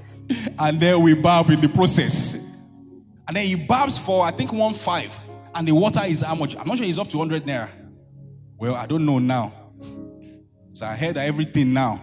and 0.58 0.80
then 0.80 1.02
we 1.02 1.14
barb 1.14 1.50
in 1.50 1.60
the 1.60 1.68
process. 1.68 2.56
And 3.28 3.36
then 3.36 3.44
he 3.44 3.54
barbs 3.54 3.98
for 3.98 4.24
I 4.24 4.30
think 4.30 4.52
one 4.52 4.74
five 4.74 5.21
and 5.54 5.68
the 5.68 5.72
water 5.72 6.02
is 6.06 6.20
how 6.20 6.34
much? 6.34 6.56
I'm 6.56 6.66
not 6.66 6.78
sure 6.78 6.86
it's 6.86 6.98
up 6.98 7.08
to 7.08 7.18
100 7.18 7.44
naira. 7.44 7.70
Well, 8.56 8.74
I 8.74 8.86
don't 8.86 9.04
know 9.04 9.18
now. 9.18 9.52
So 10.74 10.86
I 10.86 10.94
heard 10.94 11.16
everything 11.16 11.72
now. 11.72 12.02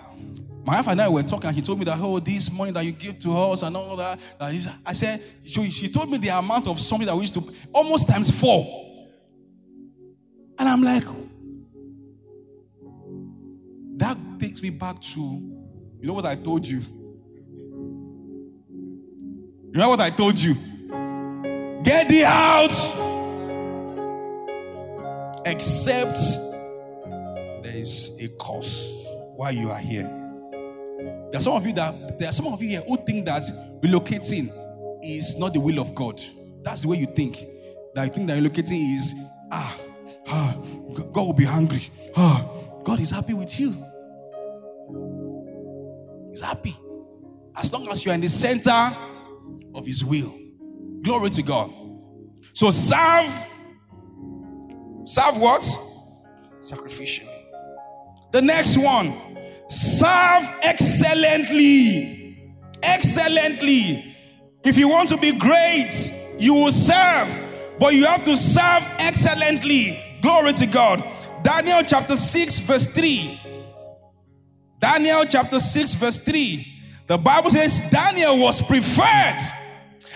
My 0.65 0.75
wife 0.75 0.87
and 0.89 1.01
I 1.01 1.09
were 1.09 1.23
talking, 1.23 1.47
and 1.47 1.55
she 1.55 1.63
told 1.63 1.79
me 1.79 1.85
that, 1.85 1.97
oh, 1.99 2.19
this 2.19 2.51
money 2.51 2.71
that 2.71 2.85
you 2.85 2.91
give 2.91 3.17
to 3.19 3.35
us 3.35 3.63
and 3.63 3.75
all 3.75 3.95
that. 3.95 4.19
that 4.39 4.75
I 4.85 4.93
said, 4.93 5.23
she, 5.43 5.69
she 5.69 5.89
told 5.89 6.11
me 6.11 6.17
the 6.17 6.27
amount 6.29 6.67
of 6.67 6.79
something 6.79 7.07
that 7.07 7.15
we 7.15 7.21
used 7.21 7.33
to, 7.35 7.51
almost 7.73 8.07
times 8.07 8.29
four. 8.39 8.85
And 10.59 10.67
I'm 10.69 10.83
like, 10.83 11.05
that 13.97 14.17
takes 14.39 14.61
me 14.61 14.69
back 14.69 15.01
to, 15.01 15.19
you 15.19 16.07
know 16.07 16.13
what 16.13 16.25
I 16.25 16.35
told 16.35 16.67
you? 16.67 16.81
You 19.71 19.79
know 19.79 19.89
what 19.89 20.01
I 20.01 20.09
told 20.09 20.37
you? 20.37 20.55
Get 21.83 22.09
the 22.09 22.25
out 22.25 22.98
except 25.45 26.19
there 27.61 27.75
is 27.75 28.17
a 28.21 28.27
cause 28.37 29.05
why 29.35 29.51
you 29.51 29.69
are 29.69 29.79
here. 29.79 30.03
There 31.31 31.39
are 31.39 31.41
some 31.41 31.53
of 31.53 31.65
you 31.65 31.73
that 31.73 32.17
there 32.17 32.29
are 32.29 32.33
some 32.33 32.47
of 32.47 32.61
you 32.61 32.69
here 32.69 32.81
who 32.81 32.97
think 33.05 33.25
that 33.25 33.43
relocating 33.81 34.51
is 35.03 35.37
not 35.37 35.53
the 35.53 35.59
will 35.59 35.79
of 35.79 35.95
God. 35.95 36.21
That's 36.63 36.81
the 36.81 36.89
way 36.89 36.97
you 36.97 37.05
think. 37.05 37.37
that 37.95 38.03
you 38.03 38.09
think 38.09 38.27
that 38.27 38.41
you're 38.41 38.51
is, 38.97 39.15
ah, 39.51 39.79
ah, 40.27 40.55
God 40.93 41.15
will 41.15 41.33
be 41.33 41.45
hungry. 41.45 41.81
Ah, 42.15 42.45
God 42.83 42.99
is 42.99 43.11
happy 43.11 43.33
with 43.33 43.59
you. 43.59 43.71
He's 46.29 46.41
happy. 46.41 46.75
As 47.55 47.71
long 47.73 47.87
as 47.89 48.05
you 48.05 48.11
are 48.11 48.15
in 48.15 48.21
the 48.21 48.29
center 48.29 48.71
of 49.75 49.85
His 49.85 50.03
will. 50.03 50.33
Glory 51.01 51.29
to 51.31 51.41
God. 51.41 51.73
So 52.53 52.71
serve. 52.71 53.33
Serve 55.09 55.39
what? 55.39 55.61
Sacrificially. 56.59 57.33
The 58.31 58.43
next 58.43 58.77
one. 58.77 59.11
Serve 59.67 60.47
excellently. 60.61 62.53
Excellently. 62.83 64.15
If 64.63 64.77
you 64.77 64.87
want 64.87 65.09
to 65.09 65.17
be 65.17 65.31
great, 65.31 66.13
you 66.37 66.53
will 66.53 66.71
serve, 66.71 67.41
but 67.79 67.95
you 67.95 68.05
have 68.05 68.23
to 68.25 68.37
serve 68.37 68.83
excellently. 68.99 69.99
Glory 70.21 70.53
to 70.53 70.67
God. 70.67 71.03
Daniel 71.41 71.81
chapter 71.81 72.15
6, 72.15 72.59
verse 72.59 72.85
3. 72.85 73.41
Daniel 74.79 75.23
chapter 75.27 75.59
6, 75.59 75.95
verse 75.95 76.19
3. 76.19 76.67
The 77.07 77.17
Bible 77.17 77.49
says 77.49 77.81
Daniel 77.89 78.37
was 78.37 78.61
preferred 78.61 79.39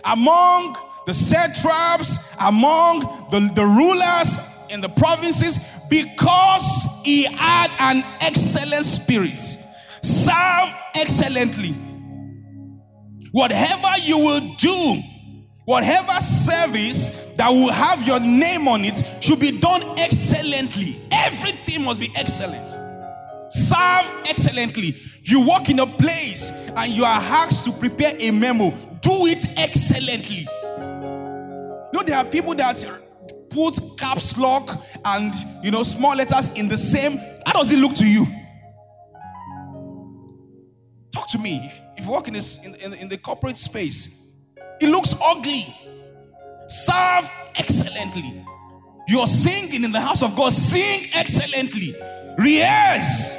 among 0.05 0.77
the 1.07 1.15
satraps, 1.15 2.19
among 2.39 2.99
the, 3.31 3.39
the 3.55 3.65
rulers 3.65 4.37
in 4.73 4.81
the 4.81 4.89
provinces 4.89 5.59
because 5.89 6.87
he 7.03 7.23
had 7.23 7.69
an 7.79 8.03
excellent 8.19 8.85
spirit. 8.85 9.39
Serve 10.01 10.69
excellently. 10.95 11.73
Whatever 13.31 13.97
you 14.01 14.17
will 14.17 14.41
do, 14.57 15.01
whatever 15.65 16.19
service 16.19 17.33
that 17.37 17.49
will 17.49 17.71
have 17.71 18.05
your 18.05 18.19
name 18.19 18.67
on 18.67 18.83
it 18.83 19.01
should 19.21 19.39
be 19.39 19.57
done 19.59 19.81
excellently. 19.97 20.99
Everything 21.11 21.85
must 21.85 21.99
be 21.99 22.11
excellent. 22.15 22.69
Serve 23.49 24.11
excellently. 24.25 24.95
You 25.23 25.41
walk 25.41 25.69
in 25.69 25.79
a 25.79 25.85
place 25.85 26.51
and 26.75 26.91
you 26.91 27.03
are 27.05 27.19
asked 27.21 27.65
to 27.65 27.71
prepare 27.71 28.13
a 28.19 28.31
memo. 28.31 28.71
Do 29.01 29.25
it 29.27 29.45
excellently. 29.57 30.47
You 31.93 31.99
know, 31.99 32.03
there 32.03 32.17
are 32.17 32.25
people 32.25 32.55
that 32.55 32.83
put 33.53 33.79
caps 33.97 34.37
lock 34.37 34.83
and 35.05 35.33
you 35.63 35.71
know 35.71 35.83
small 35.83 36.15
letters 36.15 36.49
in 36.51 36.67
the 36.67 36.77
same. 36.77 37.17
How 37.45 37.53
does 37.53 37.71
it 37.71 37.79
look 37.79 37.95
to 37.95 38.07
you? 38.07 38.25
Talk 41.11 41.29
to 41.29 41.37
me. 41.37 41.71
If 41.95 42.05
you 42.05 42.11
work 42.11 42.27
in 42.27 42.33
this 42.33 42.57
in, 42.63 42.75
in, 42.75 42.93
in 42.93 43.09
the 43.09 43.17
corporate 43.17 43.57
space, 43.57 44.31
it 44.81 44.89
looks 44.89 45.15
ugly. 45.21 45.65
Serve 46.67 47.31
excellently. 47.55 48.45
You're 49.07 49.27
singing 49.27 49.83
in 49.83 49.91
the 49.91 49.99
house 49.99 50.23
of 50.23 50.35
God, 50.35 50.53
sing 50.53 51.09
excellently. 51.13 51.93
Rehearse. 52.37 53.37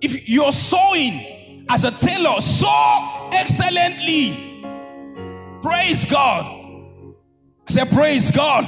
If 0.00 0.28
you're 0.28 0.52
sewing 0.52 1.66
as 1.68 1.84
a 1.84 1.90
tailor, 1.90 2.40
sew 2.40 3.30
excellently. 3.32 4.62
Praise 5.62 6.06
God. 6.06 6.57
I 7.68 7.70
said, 7.70 7.90
Praise 7.90 8.30
God. 8.30 8.64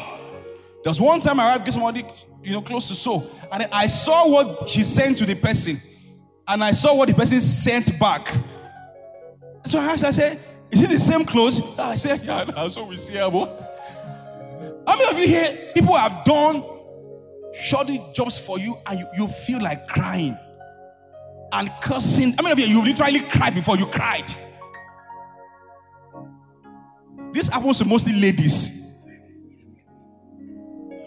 There 0.82 0.90
was 0.90 1.00
one 1.00 1.20
time 1.20 1.40
I 1.40 1.50
arrived, 1.50 1.64
get 1.64 1.74
somebody, 1.74 2.04
you 2.42 2.52
know, 2.52 2.62
close 2.62 2.88
to 2.88 2.94
sew, 2.94 3.22
and 3.52 3.66
I 3.70 3.86
saw 3.86 4.28
what 4.28 4.68
she 4.68 4.82
sent 4.82 5.18
to 5.18 5.26
the 5.26 5.34
person, 5.34 5.78
and 6.48 6.62
I 6.62 6.72
saw 6.72 6.94
what 6.94 7.08
the 7.08 7.14
person 7.14 7.40
sent 7.40 7.98
back. 7.98 8.28
So 9.66 9.78
I 9.78 9.86
asked, 9.86 10.04
I 10.04 10.10
said, 10.10 10.40
Is 10.70 10.82
it 10.82 10.90
the 10.90 10.98
same 10.98 11.24
clothes? 11.24 11.60
I 11.78 11.96
said, 11.96 12.22
Yeah, 12.22 12.44
that's 12.56 12.76
what 12.76 12.88
we 12.88 12.96
see. 12.96 13.16
About. 13.16 13.66
How 14.86 14.96
many 14.96 15.10
of 15.10 15.18
you 15.18 15.28
here, 15.28 15.72
people 15.74 15.94
have 15.94 16.24
done 16.24 16.64
shoddy 17.54 18.02
jobs 18.14 18.38
for 18.38 18.58
you, 18.58 18.78
and 18.86 19.00
you, 19.00 19.06
you 19.16 19.28
feel 19.28 19.60
like 19.60 19.86
crying? 19.86 20.36
and 21.52 21.70
cursing. 21.80 22.34
I 22.38 22.42
mean, 22.42 22.56
you 22.58 22.78
you 22.78 22.84
literally 22.84 23.20
cried 23.20 23.54
before 23.54 23.76
you 23.76 23.86
cried. 23.86 24.30
This 27.32 27.48
happens 27.48 27.78
to 27.78 27.84
mostly 27.84 28.12
ladies. 28.14 28.79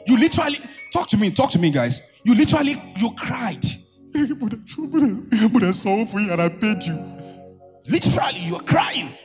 You 0.05 0.17
literally 0.17 0.59
talk 0.91 1.07
to 1.09 1.17
me, 1.17 1.31
talk 1.31 1.49
to 1.51 1.59
me, 1.59 1.69
guys. 1.71 2.01
You 2.23 2.35
literally 2.35 2.75
you 2.97 3.11
cried. 3.15 3.63
but, 4.13 5.63
I, 5.63 5.71
saw 5.71 6.05
for 6.05 6.19
you 6.19 6.31
and 6.31 6.41
I 6.41 6.49
paid 6.49 6.83
you. 6.83 6.99
Literally, 7.87 8.39
you're 8.39 8.59
crying. 8.59 9.17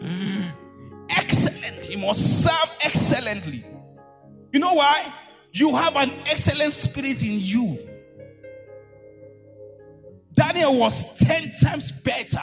Excellent. 1.10 1.90
You 1.90 1.98
must 1.98 2.44
serve 2.44 2.76
excellently. 2.82 3.64
You 4.52 4.60
know 4.60 4.74
why? 4.74 5.12
You 5.52 5.76
have 5.76 5.96
an 5.96 6.10
excellent 6.26 6.72
spirit 6.72 7.22
in 7.22 7.40
you. 7.40 7.78
Daniel 10.34 10.78
was 10.78 11.04
10 11.18 11.52
times 11.62 11.90
better 11.90 12.40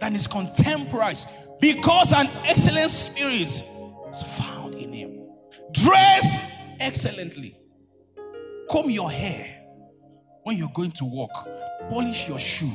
than 0.00 0.12
his 0.12 0.26
contemporaries 0.26 1.26
because 1.60 2.12
an 2.12 2.28
excellent 2.44 2.90
spirit 2.90 3.40
is 3.40 4.22
found 4.38 4.74
in 4.74 4.92
him. 4.92 5.26
Dress 5.72 6.40
excellently, 6.80 7.58
comb 8.70 8.90
your 8.90 9.10
hair 9.10 9.64
when 10.42 10.56
you're 10.56 10.70
going 10.74 10.92
to 10.92 11.04
work, 11.04 11.30
polish 11.90 12.28
your 12.28 12.38
shoe. 12.38 12.70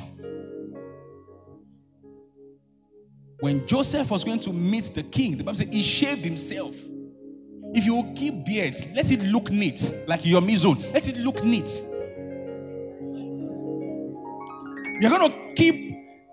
When 3.39 3.65
Joseph 3.65 4.11
was 4.11 4.23
going 4.23 4.39
to 4.41 4.53
meet 4.53 4.91
the 4.93 5.03
king, 5.03 5.37
the 5.37 5.43
Bible 5.43 5.57
said 5.57 5.73
he 5.73 5.81
shaved 5.81 6.23
himself. 6.23 6.75
If 7.73 7.85
you 7.85 8.11
keep 8.15 8.45
beards, 8.45 8.85
let 8.93 9.09
it 9.11 9.21
look 9.23 9.49
neat, 9.49 9.91
like 10.07 10.25
your 10.25 10.41
mizone. 10.41 10.93
Let 10.93 11.07
it 11.07 11.17
look 11.17 11.43
neat. 11.43 11.81
You're 15.01 15.09
gonna 15.09 15.33
keep. 15.55 15.75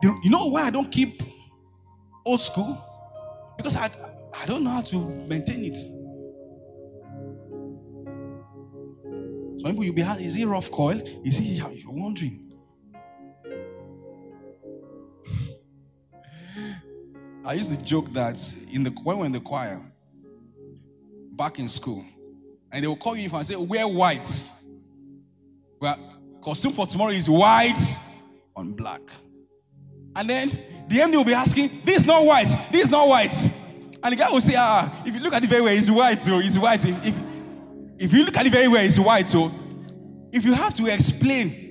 You 0.02 0.30
know 0.30 0.46
why 0.46 0.62
I 0.64 0.70
don't 0.70 0.90
keep 0.92 1.22
old 2.28 2.40
school? 2.40 2.84
Because 3.56 3.74
I 3.76 3.90
I 4.40 4.46
don't 4.46 4.62
know 4.62 4.70
how 4.70 4.82
to 4.82 4.96
maintain 4.98 5.64
it. 5.64 5.76
Some 9.60 9.70
people 9.70 9.84
you'll 9.84 9.94
be 9.94 10.02
is 10.24 10.34
he 10.34 10.44
rough 10.44 10.70
coil? 10.70 11.00
Is 11.24 11.38
he 11.38 11.54
you're 11.54 11.90
wondering? 11.90 12.44
I 17.44 17.54
used 17.54 17.70
to 17.70 17.82
joke 17.82 18.12
that 18.12 18.36
in 18.72 18.84
the 18.84 18.90
when 19.02 19.18
we're 19.18 19.26
in 19.26 19.32
the 19.32 19.40
choir, 19.40 19.80
back 21.32 21.58
in 21.58 21.66
school, 21.66 22.04
and 22.70 22.84
they 22.84 22.88
will 22.88 22.96
call 22.96 23.16
you 23.16 23.30
and 23.32 23.46
say, 23.46 23.56
Wear 23.56 23.88
white. 23.88 24.28
Well, 25.80 25.96
costume 26.42 26.72
for 26.72 26.86
tomorrow 26.86 27.12
is 27.12 27.28
white 27.30 27.80
on 28.54 28.72
black. 28.72 29.00
And 30.14 30.28
then 30.28 30.50
the 30.88 30.96
MD 30.96 31.16
will 31.16 31.24
be 31.24 31.34
asking, 31.34 31.70
This 31.84 31.98
is 31.98 32.06
not 32.06 32.24
white, 32.24 32.48
this 32.70 32.84
is 32.84 32.90
not 32.90 33.08
white. 33.08 33.34
And 34.02 34.12
the 34.12 34.16
guy 34.16 34.30
will 34.30 34.40
say, 34.40 34.54
Ah, 34.56 35.02
if 35.04 35.14
you 35.14 35.20
look 35.20 35.34
at 35.34 35.44
it 35.44 35.50
very 35.50 35.62
well, 35.62 35.74
it's 35.76 35.90
white, 35.90 36.22
so 36.24 36.38
it's 36.38 36.58
white. 36.58 36.84
If, 36.84 37.18
if 37.98 38.12
you 38.12 38.24
look 38.24 38.36
at 38.36 38.46
it 38.46 38.52
very 38.52 38.68
well, 38.68 38.84
it's 38.84 38.98
white. 38.98 39.30
So 39.30 39.50
if 40.32 40.44
you 40.44 40.54
have 40.54 40.72
to 40.74 40.86
explain, 40.86 41.64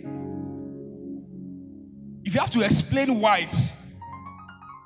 if 2.23 2.33
you 2.33 2.39
have 2.39 2.49
to 2.51 2.61
explain 2.61 3.19
white, 3.19 3.55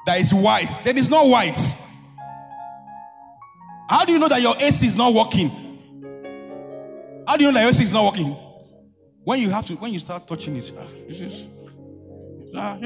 that 0.06 0.20
is 0.20 0.34
white, 0.34 0.70
then 0.84 0.98
it's 0.98 1.10
not 1.10 1.28
white. 1.28 1.60
How 3.90 4.06
do 4.06 4.14
you 4.14 4.20
know 4.20 4.30
that 4.30 4.42
your 4.42 4.56
AC 4.58 4.88
is 4.88 4.96
not 4.96 5.14
working? 5.14 5.50
How 7.28 7.36
do 7.38 7.44
you 7.44 7.52
know 7.52 7.58
that 7.58 7.64
your 7.64 7.70
AC 7.70 7.84
is 7.84 7.94
not 7.94 8.06
working? 8.06 8.36
When 9.24 9.40
you 9.40 9.50
have 9.50 9.66
to, 9.68 9.76
when 9.76 9.92
you 9.94 10.00
start 10.00 10.28
touching 10.28 10.56
it, 10.56 10.72
this 11.08 11.22
is. 11.22 11.48
ah, 12.56 12.78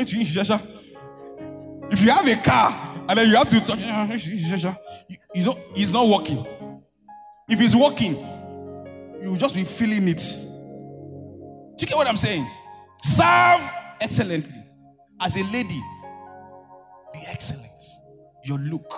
if 1.91 2.01
you 2.01 2.11
have 2.11 2.27
a 2.27 2.35
car 2.41 3.05
and 3.07 3.17
then 3.17 3.29
you 3.29 3.35
have 3.35 3.49
to 3.49 3.59
touch 3.59 3.79
eh, 3.81 3.85
eh, 3.87 4.13
eh, 4.13 4.73
you, 5.07 5.17
you 5.35 5.45
know 5.45 5.59
it's 5.75 5.91
not 5.91 6.07
working. 6.07 6.45
If 7.47 7.61
it's 7.61 7.75
working, 7.75 8.15
you'll 9.21 9.37
just 9.37 9.55
be 9.55 9.63
feeling 9.63 10.07
it. 10.07 10.17
Do 11.77 11.81
you 11.81 11.87
get 11.87 11.95
what 11.95 12.07
I'm 12.07 12.17
saying? 12.17 12.47
Serve 13.03 13.61
excellently. 14.01 14.63
As 15.21 15.37
a 15.37 15.43
lady, 15.45 15.79
be 17.13 17.19
excellent. 17.27 17.65
Your 18.43 18.57
look 18.59 18.93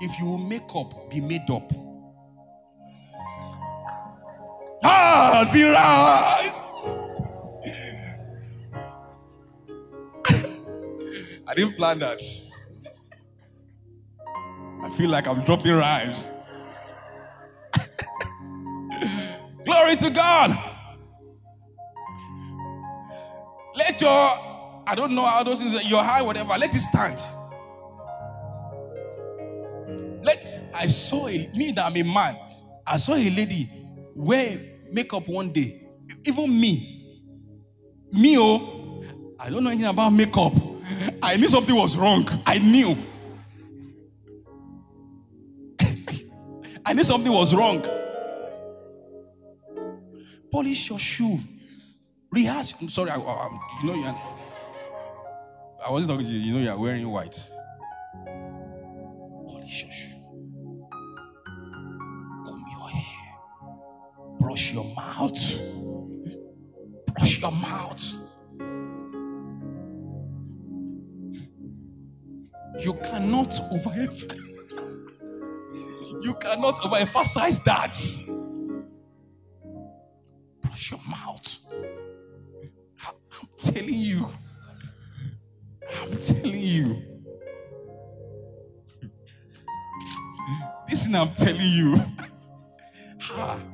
if 0.00 0.18
you 0.18 0.24
will 0.24 0.38
make 0.38 0.74
up, 0.74 1.10
be 1.10 1.20
made 1.20 1.48
up. 1.50 1.70
Ah, 4.82 5.44
zero. 5.46 5.76
I 11.50 11.54
didn't 11.54 11.76
plan 11.76 11.98
that. 11.98 12.22
I 14.84 14.90
feel 14.90 15.10
like 15.10 15.26
I'm 15.26 15.44
dropping 15.44 15.72
rhymes. 15.72 16.30
Glory 19.64 19.96
to 19.96 20.10
God. 20.10 20.56
Let 23.74 24.00
your, 24.00 24.10
I 24.10 24.94
don't 24.94 25.12
know 25.12 25.24
how 25.24 25.42
those 25.42 25.60
things, 25.60 25.90
your 25.90 26.04
high, 26.04 26.22
whatever, 26.22 26.50
let 26.50 26.72
it 26.72 26.78
stand. 26.78 27.20
Let, 30.22 30.70
I 30.72 30.86
saw 30.86 31.26
a 31.26 31.50
me 31.56 31.72
that 31.72 31.84
I'm 31.86 31.96
a 31.96 32.04
man. 32.04 32.36
I 32.86 32.96
saw 32.96 33.14
a 33.14 33.28
lady 33.28 33.68
wear 34.14 34.78
makeup 34.92 35.26
one 35.26 35.50
day. 35.50 35.88
Even 36.24 36.60
me, 36.60 37.24
me 38.12 38.36
oh, 38.38 39.02
I 39.40 39.50
don't 39.50 39.64
know 39.64 39.70
anything 39.70 39.88
about 39.88 40.10
makeup. 40.10 40.69
I 41.22 41.36
knew 41.36 41.48
something 41.48 41.74
was 41.74 41.96
wrong. 41.96 42.28
I 42.46 42.58
knew. 42.58 42.96
I 46.84 46.92
knew 46.92 47.04
something 47.04 47.32
was 47.32 47.54
wrong. 47.54 47.84
Polish 50.50 50.88
your 50.88 50.98
shoe. 50.98 51.38
Rehearse. 52.30 52.74
I'm 52.80 52.88
sorry, 52.88 53.10
I, 53.10 53.16
I, 53.16 53.48
you 53.82 53.86
know, 53.86 53.94
you're, 53.94 54.16
I 55.86 55.90
wasn't 55.90 56.12
talking 56.12 56.26
to 56.26 56.32
you. 56.32 56.38
You 56.38 56.52
know, 56.54 56.60
you're 56.60 56.78
wearing 56.78 57.08
white. 57.08 57.48
Polish 59.48 59.82
your 59.82 59.92
shoe. 59.92 60.22
Comb 62.46 62.64
your 62.70 62.88
hair. 62.88 63.28
Brush 64.38 64.72
your 64.72 64.84
mouth. 64.94 65.60
Brush 67.14 67.40
your 67.40 67.52
mouth. 67.52 68.19
You 72.80 72.94
cannot 72.94 73.60
over 73.72 73.90
you 76.22 76.34
cannot 76.34 76.76
overemphasize 76.82 77.64
that. 77.64 77.96
Brush 80.62 80.90
your 80.90 81.00
mouth. 81.08 81.58
I'm 83.06 83.48
telling 83.58 83.94
you. 83.94 84.28
I'm 86.02 86.12
telling 86.18 86.60
you. 86.60 87.02
Listen, 90.88 91.14
I'm 91.14 91.34
telling 91.34 91.60
you. 91.60 92.00
Ha. 93.22 93.69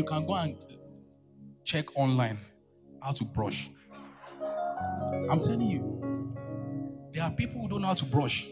You 0.00 0.06
can 0.06 0.24
go 0.24 0.32
and 0.32 0.56
check 1.62 1.94
online 1.94 2.38
how 3.02 3.12
to 3.12 3.22
brush. 3.22 3.68
I'm 5.28 5.40
telling 5.40 5.68
you, 5.68 6.34
there 7.12 7.22
are 7.22 7.30
people 7.30 7.60
who 7.60 7.68
don't 7.68 7.82
know 7.82 7.88
how 7.88 7.92
to 7.92 8.06
brush. 8.06 8.48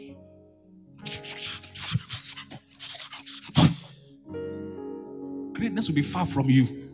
Greatness 5.54 5.88
will 5.88 5.94
be 5.94 6.02
far 6.02 6.26
from 6.26 6.50
you. 6.50 6.90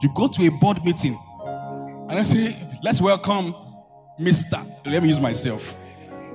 You 0.00 0.08
go 0.14 0.26
to 0.26 0.46
a 0.46 0.50
board 0.52 0.82
meeting 0.86 1.18
and 2.08 2.12
I 2.12 2.22
say, 2.22 2.56
let's 2.82 3.02
welcome 3.02 3.54
Mr. 4.18 4.66
Let 4.86 5.02
me 5.02 5.08
use 5.08 5.20
myself. 5.20 5.76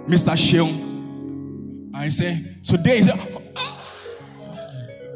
Mr. 0.06 0.38
Seun. 0.38 1.90
I 1.96 2.10
say, 2.10 2.38
today 2.64 3.02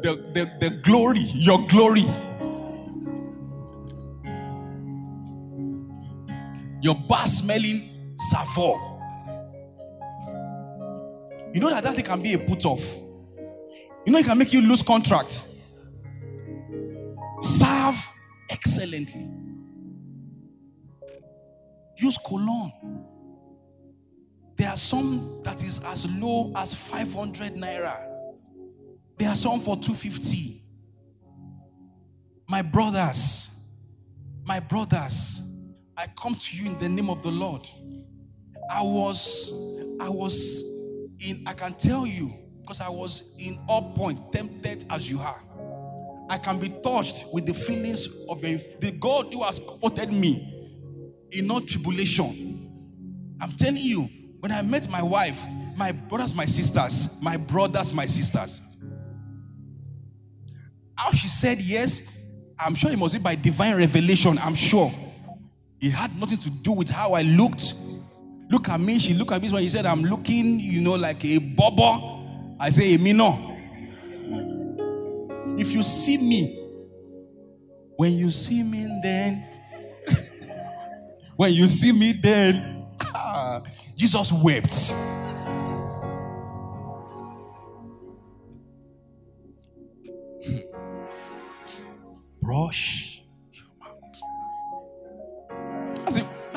the, 0.02 0.16
the, 0.34 0.68
the 0.68 0.76
glory, 0.82 1.20
your 1.20 1.66
glory. 1.68 2.04
Your 6.82 6.96
bad 7.08 7.26
smelling 7.26 7.88
Savoy. 8.30 8.78
You 11.52 11.60
know 11.60 11.70
that 11.70 11.82
that 11.84 11.96
thing 11.96 12.04
can 12.04 12.22
be 12.22 12.34
a 12.34 12.38
put 12.38 12.64
off. 12.64 12.84
You 14.06 14.12
know 14.12 14.18
it 14.18 14.26
can 14.26 14.38
make 14.38 14.52
you 14.52 14.62
lose 14.62 14.82
contract. 14.82 15.48
Serve 17.40 18.08
excellently. 18.48 19.28
Use 21.98 22.18
cologne. 22.18 22.72
There 24.56 24.68
are 24.68 24.76
some 24.76 25.40
that 25.42 25.62
is 25.64 25.80
as 25.80 26.08
low 26.10 26.52
as 26.56 26.74
500 26.74 27.54
naira. 27.54 28.11
There 29.22 29.30
are 29.30 29.36
some 29.36 29.60
for 29.60 29.76
250. 29.76 30.64
My 32.48 32.60
brothers, 32.60 33.56
my 34.44 34.58
brothers, 34.58 35.42
I 35.96 36.08
come 36.20 36.34
to 36.34 36.56
you 36.56 36.66
in 36.66 36.76
the 36.80 36.88
name 36.88 37.08
of 37.08 37.22
the 37.22 37.30
Lord. 37.30 37.64
I 38.68 38.82
was, 38.82 39.52
I 40.00 40.08
was 40.08 40.64
in, 41.20 41.44
I 41.46 41.52
can 41.52 41.74
tell 41.74 42.04
you, 42.04 42.34
because 42.62 42.80
I 42.80 42.88
was 42.88 43.32
in 43.38 43.60
all 43.68 43.92
point, 43.94 44.32
tempted 44.32 44.86
as 44.90 45.08
you 45.08 45.20
are. 45.20 45.40
I 46.28 46.36
can 46.38 46.58
be 46.58 46.70
touched 46.82 47.26
with 47.32 47.46
the 47.46 47.54
feelings 47.54 48.08
of 48.28 48.40
the 48.40 48.96
God 48.98 49.32
who 49.32 49.44
has 49.44 49.60
comforted 49.60 50.12
me 50.12 50.74
in 51.30 51.48
all 51.48 51.60
tribulation. 51.60 52.68
I'm 53.40 53.52
telling 53.52 53.76
you, 53.76 54.08
when 54.40 54.50
I 54.50 54.62
met 54.62 54.90
my 54.90 55.00
wife, 55.00 55.46
my 55.76 55.92
brothers, 55.92 56.34
my 56.34 56.44
sisters, 56.44 57.22
my 57.22 57.36
brothers, 57.36 57.92
my 57.92 58.06
sisters, 58.06 58.62
how 60.96 61.10
she 61.12 61.28
said 61.28 61.60
yes, 61.60 62.02
I'm 62.58 62.74
sure 62.74 62.90
it 62.90 62.98
must 62.98 63.14
be 63.14 63.20
by 63.20 63.34
divine 63.34 63.76
revelation. 63.76 64.38
I'm 64.38 64.54
sure 64.54 64.92
it 65.80 65.90
had 65.90 66.18
nothing 66.18 66.38
to 66.38 66.50
do 66.50 66.72
with 66.72 66.90
how 66.90 67.12
I 67.12 67.22
looked. 67.22 67.74
Look 68.50 68.68
at 68.68 68.80
me. 68.80 68.98
She 68.98 69.14
looked 69.14 69.32
at 69.32 69.42
me 69.42 69.50
when 69.50 69.62
he 69.62 69.68
said, 69.68 69.86
I'm 69.86 70.02
looking, 70.02 70.60
you 70.60 70.80
know, 70.80 70.94
like 70.94 71.24
a 71.24 71.38
bubble. 71.38 72.56
I 72.60 72.70
say, 72.70 72.96
me 72.98 73.12
no. 73.12 73.48
If 75.58 75.72
you 75.72 75.82
see 75.82 76.18
me, 76.18 76.58
when 77.96 78.12
you 78.12 78.30
see 78.30 78.62
me, 78.62 79.00
then, 79.02 79.44
when 81.36 81.52
you 81.52 81.66
see 81.68 81.92
me, 81.92 82.12
then, 82.12 82.86
Jesus 83.96 84.32
wept. 84.32 84.94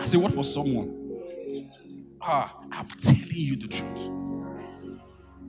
That's 0.05 0.13
a, 0.13 0.19
word 0.19 0.33
for 0.33 0.43
someone. 0.43 1.71
Ah, 2.21 2.55
I'm 2.71 2.87
telling 2.89 3.25
you 3.31 3.55
the 3.55 3.67
truth. 3.67 4.01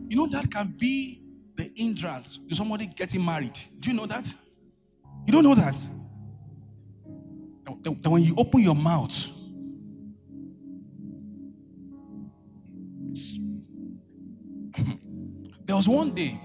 You 0.09 0.17
know 0.17 0.27
that 0.29 0.51
can 0.51 0.75
be 0.79 1.21
the 1.57 1.71
hindrance 1.77 2.39
to 2.49 2.55
somebody 2.55 2.87
getting 2.87 3.23
married. 3.23 3.53
Do 3.81 3.91
you 3.91 3.97
know 3.97 4.07
that? 4.07 4.35
You 5.27 5.35
don't 5.35 5.45
know 5.45 5.55
that? 5.55 5.75
That, 7.83 8.03
that 8.03 8.09
when 8.09 8.23
you 8.23 8.35
open 8.39 8.63
your 8.63 8.75
mouth, 8.75 9.31
there 15.67 15.77
was 15.77 15.87
one 15.87 16.13
day, 16.15 16.41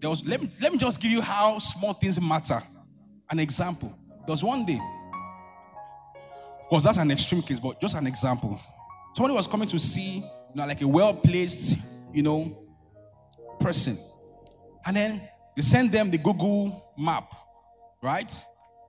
there 0.00 0.10
was, 0.10 0.22
let 0.26 0.42
me, 0.42 0.52
let 0.60 0.70
me 0.70 0.76
just 0.76 1.00
give 1.00 1.10
you 1.10 1.22
how 1.22 1.56
small 1.56 1.94
things 1.94 2.20
matter. 2.20 2.62
An 3.30 3.38
example. 3.38 3.98
There 4.26 4.34
was 4.34 4.44
one 4.44 4.66
day, 4.66 4.78
of 6.66 6.70
course, 6.70 6.82
that's 6.82 6.98
an 6.98 7.12
extreme 7.12 7.42
case, 7.42 7.60
but 7.60 7.80
just 7.80 7.94
an 7.94 8.08
example. 8.08 8.60
Somebody 9.14 9.36
was 9.36 9.46
coming 9.46 9.68
to 9.68 9.78
see, 9.78 10.16
you 10.16 10.24
know, 10.52 10.66
like 10.66 10.82
a 10.82 10.88
well 10.88 11.14
placed, 11.14 11.78
you 12.12 12.24
know, 12.24 12.58
person. 13.60 13.96
And 14.84 14.96
then 14.96 15.28
they 15.54 15.62
send 15.62 15.92
them 15.92 16.10
the 16.10 16.18
Google 16.18 16.92
map, 16.98 17.32
right? 18.02 18.28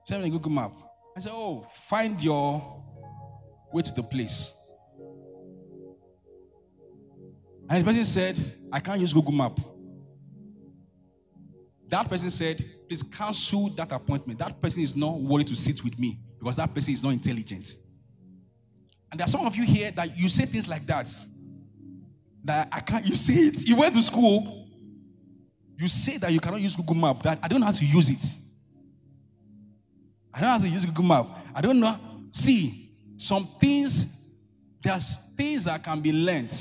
Send 0.04 0.24
them 0.24 0.28
the 0.28 0.30
Google 0.30 0.50
map. 0.50 0.72
I 1.16 1.20
said, 1.20 1.30
Oh, 1.32 1.68
find 1.72 2.20
your 2.20 2.82
way 3.72 3.82
to 3.82 3.92
the 3.92 4.02
place. 4.02 4.52
And 7.70 7.80
the 7.80 7.84
person 7.84 8.04
said, 8.04 8.36
I 8.72 8.80
can't 8.80 9.00
use 9.00 9.12
Google 9.12 9.30
Map. 9.32 9.56
That 11.86 12.08
person 12.08 12.30
said, 12.30 12.64
please 12.88 13.04
cancel 13.04 13.68
that 13.70 13.92
appointment. 13.92 14.40
That 14.40 14.60
person 14.60 14.82
is 14.82 14.96
not 14.96 15.20
worthy 15.20 15.44
to 15.44 15.54
sit 15.54 15.84
with 15.84 15.96
me 15.96 16.18
because 16.38 16.56
that 16.56 16.72
person 16.74 16.94
is 16.94 17.02
not 17.02 17.12
intelligent. 17.12 17.76
And 19.10 19.18
there 19.18 19.24
are 19.26 19.28
some 19.28 19.46
of 19.46 19.56
you 19.56 19.64
here 19.64 19.90
that 19.92 20.16
you 20.16 20.28
say 20.28 20.44
things 20.44 20.68
like 20.68 20.86
that. 20.86 21.10
That 22.44 22.68
I 22.72 22.80
can't, 22.80 23.06
you 23.06 23.14
say 23.14 23.34
it. 23.34 23.66
You 23.66 23.76
went 23.76 23.94
to 23.94 24.02
school, 24.02 24.68
you 25.78 25.88
say 25.88 26.18
that 26.18 26.32
you 26.32 26.40
cannot 26.40 26.60
use 26.60 26.76
Google 26.76 26.96
Map. 26.96 27.22
That 27.22 27.38
I 27.42 27.48
don't 27.48 27.60
know 27.60 27.66
how 27.66 27.72
to 27.72 27.84
use 27.84 28.10
it. 28.10 28.24
I 30.32 30.40
don't 30.40 30.48
know 30.48 30.58
how 30.58 30.64
to 30.64 30.68
use 30.68 30.84
Google 30.84 31.04
Map. 31.04 31.26
I 31.54 31.60
don't 31.60 31.80
know. 31.80 31.96
See, 32.30 32.90
some 33.16 33.46
things, 33.60 34.28
there's 34.82 35.16
things 35.36 35.64
that 35.64 35.82
can 35.82 36.00
be 36.00 36.12
learned. 36.12 36.54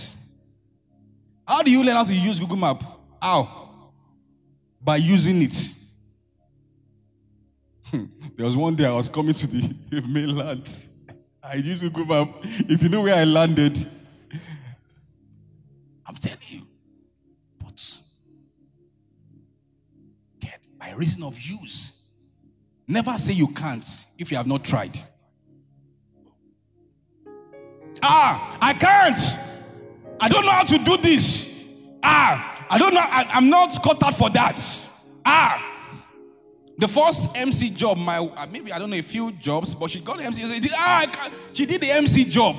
How 1.47 1.61
do 1.61 1.71
you 1.71 1.83
learn 1.83 1.95
how 1.95 2.03
to 2.03 2.13
use 2.13 2.39
Google 2.39 2.57
Map? 2.57 2.83
How? 3.21 3.91
By 4.81 4.97
using 4.97 5.41
it. 5.41 5.75
There 7.91 8.45
was 8.45 8.55
one 8.55 8.75
day 8.75 8.85
I 8.85 8.91
was 8.91 9.09
coming 9.09 9.33
to 9.33 9.47
the 9.47 10.01
mainland. 10.07 10.87
I 11.43 11.55
used 11.55 11.81
to 11.81 11.89
go 11.89 12.05
back. 12.05 12.29
If 12.43 12.83
you 12.83 12.89
know 12.89 13.01
where 13.01 13.15
I 13.15 13.23
landed, 13.23 13.77
I'm 16.05 16.15
telling 16.15 16.37
you. 16.47 16.67
But 17.63 17.99
get 20.39 20.59
by 20.77 20.91
reason 20.91 21.23
of 21.23 21.39
use. 21.39 22.13
Never 22.87 23.17
say 23.17 23.33
you 23.33 23.47
can't 23.47 23.85
if 24.17 24.31
you 24.31 24.37
have 24.37 24.47
not 24.47 24.63
tried. 24.63 24.97
Ah, 28.01 28.57
I 28.61 28.73
can't. 28.73 29.19
I 30.19 30.29
don't 30.29 30.45
know 30.45 30.51
how 30.51 30.63
to 30.63 30.77
do 30.77 30.97
this. 30.97 31.65
Ah, 32.03 32.65
I 32.69 32.77
don't 32.77 32.93
know. 32.93 33.01
I, 33.03 33.37
am 33.37 33.49
not 33.49 33.81
cut 33.83 34.01
out 34.03 34.15
for 34.15 34.29
that. 34.31 34.61
Ah, 35.25 35.66
the 36.77 36.87
first 36.87 37.35
MC 37.35 37.71
job, 37.71 37.97
my 37.97 38.17
uh, 38.19 38.47
maybe 38.51 38.71
I 38.71 38.79
don't 38.79 38.89
know 38.89 38.97
a 38.97 39.01
few 39.01 39.31
jobs, 39.31 39.73
but 39.73 39.89
she 39.89 39.99
got 39.99 40.21
MC. 40.21 40.45
She 40.45 40.59
did, 40.59 40.71
ah, 40.75 41.31
she 41.53 41.65
did 41.65 41.81
the 41.81 41.91
MC 41.91 42.25
job. 42.25 42.55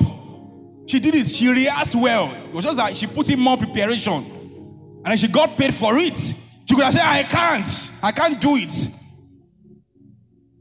She 0.87 0.99
did 0.99 1.15
it. 1.15 1.29
She 1.29 1.49
rehearsed 1.49 1.95
well. 1.95 2.33
It 2.47 2.53
was 2.53 2.65
just 2.65 2.77
that 2.79 2.97
she 2.97 3.07
put 3.07 3.29
in 3.31 3.39
more 3.39 3.57
preparation, 3.57 5.03
and 5.05 5.19
she 5.19 5.29
got 5.29 5.57
paid 5.57 5.75
for 5.75 5.97
it. 5.99 6.17
She 6.17 6.75
could 6.75 6.85
have 6.85 6.95
said, 6.95 7.05
"I 7.05 7.23
can't. 7.23 7.91
I 8.03 8.13
can't 8.13 8.41
do 8.41 8.57
it." 8.57 8.89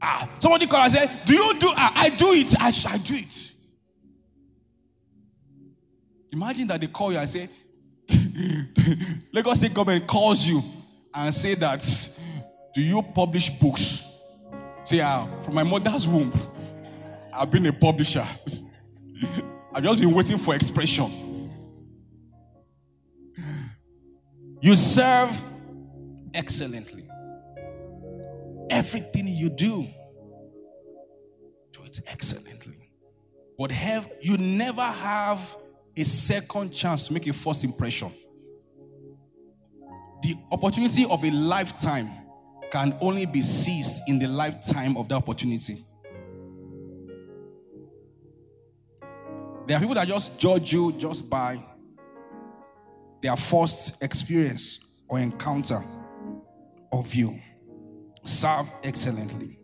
Ah, 0.00 0.28
somebody 0.38 0.66
called 0.66 0.84
and 0.84 0.92
said, 0.92 1.10
"Do 1.24 1.34
you 1.34 1.54
do? 1.58 1.68
Ah, 1.76 1.92
I 1.96 2.08
do 2.10 2.32
it. 2.32 2.54
I, 2.60 2.72
I 2.88 2.98
do 2.98 3.14
it." 3.14 3.48
Imagine 6.30 6.66
that 6.68 6.80
they 6.80 6.86
call 6.86 7.12
you 7.12 7.18
and 7.18 7.28
say, 7.28 7.48
Lagos 9.32 9.58
State 9.58 9.74
government 9.74 10.06
calls 10.06 10.46
you 10.46 10.62
and 11.14 11.34
say 11.34 11.54
that, 11.54 11.82
do 12.74 12.80
you 12.80 13.02
publish 13.02 13.50
books? 13.50 14.04
Say, 14.84 15.00
ah, 15.00 15.26
from 15.42 15.54
my 15.54 15.62
mother's 15.62 16.06
womb, 16.08 16.32
I've 17.32 17.50
been 17.50 17.66
a 17.66 17.72
publisher. 17.72 18.26
I've 19.74 19.84
just 19.84 20.00
been 20.00 20.12
waiting 20.12 20.38
for 20.38 20.54
expression. 20.54 21.50
You 24.60 24.74
serve 24.74 25.44
excellently. 26.34 27.08
Everything 28.70 29.28
you 29.28 29.50
do, 29.50 29.86
do 31.72 31.84
it 31.84 32.00
excellently. 32.06 32.90
But 33.58 33.70
have 33.70 34.10
you 34.20 34.36
never 34.36 34.82
have 34.82 35.56
a 35.98 36.04
second 36.04 36.70
chance 36.70 37.08
to 37.08 37.12
make 37.12 37.26
a 37.26 37.32
first 37.32 37.64
impression. 37.64 38.12
The 40.22 40.36
opportunity 40.52 41.04
of 41.04 41.24
a 41.24 41.30
lifetime 41.30 42.08
can 42.70 42.96
only 43.00 43.26
be 43.26 43.42
seized 43.42 44.02
in 44.08 44.18
the 44.18 44.28
lifetime 44.28 44.96
of 44.96 45.08
the 45.08 45.14
opportunity. 45.14 45.84
There 49.66 49.76
are 49.76 49.80
people 49.80 49.94
that 49.94 50.08
just 50.08 50.38
judge 50.38 50.72
you 50.72 50.92
just 50.92 51.28
by 51.28 51.62
their 53.20 53.36
first 53.36 54.02
experience 54.02 54.80
or 55.08 55.18
encounter 55.18 55.84
of 56.92 57.14
you. 57.14 57.38
Serve 58.24 58.70
excellently. 58.82 59.58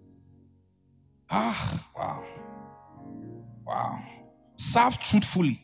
Ah, 1.30 1.86
wow. 1.96 2.24
Wow. 3.66 4.04
Serve 4.56 4.98
truthfully. 5.00 5.60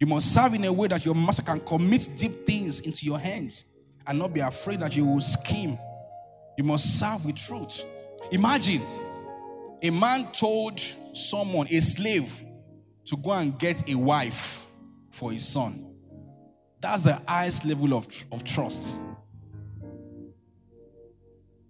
You 0.00 0.06
must 0.06 0.32
serve 0.32 0.54
in 0.54 0.64
a 0.64 0.72
way 0.72 0.88
that 0.88 1.04
your 1.04 1.14
master 1.14 1.42
can 1.42 1.60
commit 1.60 2.08
deep 2.16 2.46
things 2.46 2.80
into 2.80 3.04
your 3.04 3.18
hands 3.18 3.64
and 4.06 4.18
not 4.18 4.32
be 4.32 4.40
afraid 4.40 4.80
that 4.80 4.96
you 4.96 5.04
will 5.04 5.20
scheme. 5.20 5.78
You 6.58 6.64
must 6.64 6.98
serve 6.98 7.24
with 7.24 7.36
truth. 7.36 7.86
Imagine 8.32 8.82
a 9.80 9.90
man 9.90 10.26
told 10.32 10.80
someone, 11.12 11.68
a 11.68 11.80
slave, 11.80 12.44
to 13.04 13.16
go 13.16 13.30
and 13.30 13.56
get 13.56 13.88
a 13.88 13.94
wife 13.94 14.66
for 15.08 15.30
his 15.30 15.46
son. 15.46 15.94
That's 16.80 17.04
the 17.04 17.14
highest 17.28 17.64
level 17.64 17.94
of, 17.94 18.08
of 18.32 18.42
trust. 18.42 18.96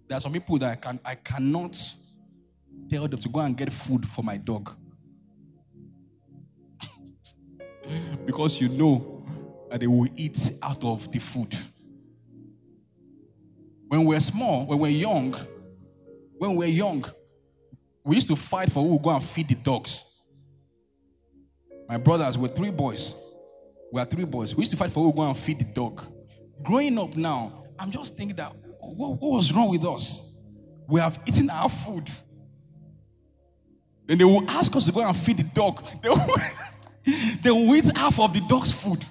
There 0.07 0.17
are 0.17 0.21
some 0.21 0.33
people 0.33 0.57
that 0.57 0.71
I, 0.71 0.75
can, 0.75 0.99
I 1.05 1.13
cannot 1.13 1.77
tell 2.89 3.07
them 3.07 3.19
to 3.19 3.29
go 3.29 3.41
and 3.41 3.55
get 3.55 3.71
food 3.71 4.07
for 4.07 4.23
my 4.23 4.37
dog. 4.37 4.75
because 8.25 8.59
you 8.59 8.69
know 8.69 9.23
that 9.69 9.81
they 9.81 9.87
will 9.87 10.09
eat 10.15 10.51
out 10.63 10.83
of 10.83 11.11
the 11.11 11.19
food. 11.19 11.55
When 13.89 14.05
we're 14.05 14.19
small, 14.19 14.67
when 14.67 14.77
we're 14.77 14.91
young, 14.91 15.35
when 16.37 16.55
we're 16.55 16.67
young, 16.67 17.03
we 18.03 18.15
used 18.15 18.27
to 18.27 18.35
fight 18.35 18.71
for 18.71 18.83
who 18.83 18.89
would 18.93 19.01
go 19.01 19.09
and 19.09 19.23
feed 19.23 19.49
the 19.49 19.55
dogs. 19.55 20.05
My 21.87 21.97
brothers 21.97 22.37
were 22.37 22.47
three 22.47 22.69
boys. 22.69 23.15
We 23.91 23.99
are 23.99 24.05
three 24.05 24.25
boys. 24.25 24.55
We 24.55 24.61
used 24.61 24.71
to 24.71 24.77
fight 24.77 24.91
for 24.91 24.99
who 24.99 25.07
would 25.07 25.15
go 25.15 25.23
and 25.23 25.35
feed 25.35 25.57
the 25.57 25.65
dog. 25.65 26.03
Growing 26.61 26.99
up 26.99 27.15
now, 27.15 27.63
I'm 27.79 27.89
just 27.89 28.15
thinking 28.15 28.35
that 28.35 28.53
what, 28.79 29.19
what 29.19 29.31
was 29.31 29.51
wrong 29.51 29.69
with 29.69 29.83
us? 29.83 30.39
We 30.87 31.01
have 31.01 31.19
eaten 31.25 31.49
our 31.49 31.67
food. 31.67 32.07
And 34.07 34.19
they 34.19 34.25
will 34.25 34.47
ask 34.49 34.75
us 34.75 34.85
to 34.85 34.91
go 34.91 35.03
and 35.03 35.17
feed 35.17 35.37
the 35.37 35.43
dog. 35.43 35.83
They 36.03 36.09
will, 36.09 36.27
they 37.41 37.51
will 37.51 37.75
eat 37.75 37.97
half 37.97 38.19
of 38.19 38.33
the 38.33 38.41
dog's 38.41 38.71
food. 38.71 39.03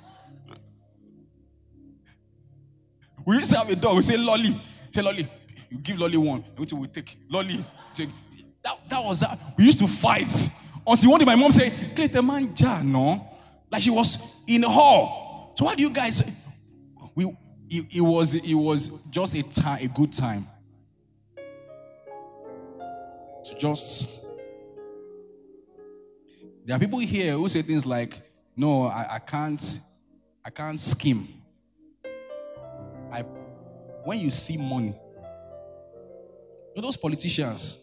We 3.27 3.37
used 3.37 3.51
to 3.51 3.59
have 3.59 3.69
a 3.71 3.77
dog. 3.77 3.97
We 3.97 4.03
say, 4.03 4.17
Lolly. 4.17 4.59
Say, 4.91 5.03
Lolly. 5.03 5.29
You 5.71 5.79
give 5.79 5.99
Lolly 5.99 6.17
one. 6.17 6.45
Which 6.57 6.73
we 6.73 6.87
take. 6.89 7.19
Lolly. 7.29 7.65
Take. 7.95 8.11
That, 8.63 8.79
that 8.89 9.05
was 9.05 9.21
that. 9.21 9.39
We 9.57 9.65
used 9.65 9.79
to 9.81 9.89
fight. 9.89 10.33
Until 10.87 11.11
one 11.11 11.21
day 11.21 11.27
my 11.27 11.37
mom 11.37 11.53
said, 11.53 11.73
Clayton 11.95 12.27
man, 12.27 12.55
no. 12.85 13.29
Like 13.71 13.83
she 13.83 13.91
was 13.91 14.19
in 14.47 14.63
the 14.63 14.69
hall. 14.69 15.53
So 15.57 15.65
what 15.65 15.77
do 15.77 15.83
you 15.83 15.91
guys 15.91 16.23
we 17.15 17.37
it, 17.69 17.97
it 17.97 18.01
was 18.01 18.35
it 18.35 18.55
was 18.55 18.91
just 19.11 19.35
a 19.35 19.43
time 19.43 19.85
a 19.85 19.89
good 19.89 20.13
time. 20.13 20.47
To 23.45 23.55
just 23.57 24.29
there 26.65 26.77
are 26.77 26.79
people 26.79 26.99
here 26.99 27.33
who 27.33 27.49
say 27.49 27.63
things 27.63 27.87
like, 27.87 28.21
no, 28.55 28.85
I, 28.85 29.15
I 29.15 29.19
can't, 29.21 29.81
I 30.45 30.51
can't 30.51 30.79
scheme. 30.79 31.27
When 34.05 34.19
you 34.19 34.31
see 34.31 34.57
money, 34.57 34.99
you 36.75 36.77
know 36.77 36.83
those 36.83 36.97
politicians, 36.97 37.79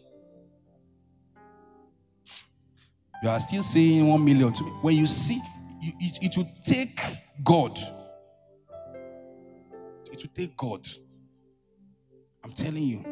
you 3.22 3.28
are 3.28 3.40
still 3.40 3.62
saying 3.62 4.06
one 4.06 4.24
million 4.24 4.52
to 4.52 4.64
me. 4.64 4.70
When 4.82 4.94
you 4.96 5.06
see, 5.06 5.40
you, 5.80 5.92
it, 6.00 6.18
it 6.22 6.36
will 6.36 6.50
take 6.64 7.00
God. 7.42 7.78
It 10.10 10.22
will 10.22 10.30
take 10.34 10.56
God. 10.56 10.86
I'm 12.42 12.52
telling 12.52 12.82
you. 12.82 13.04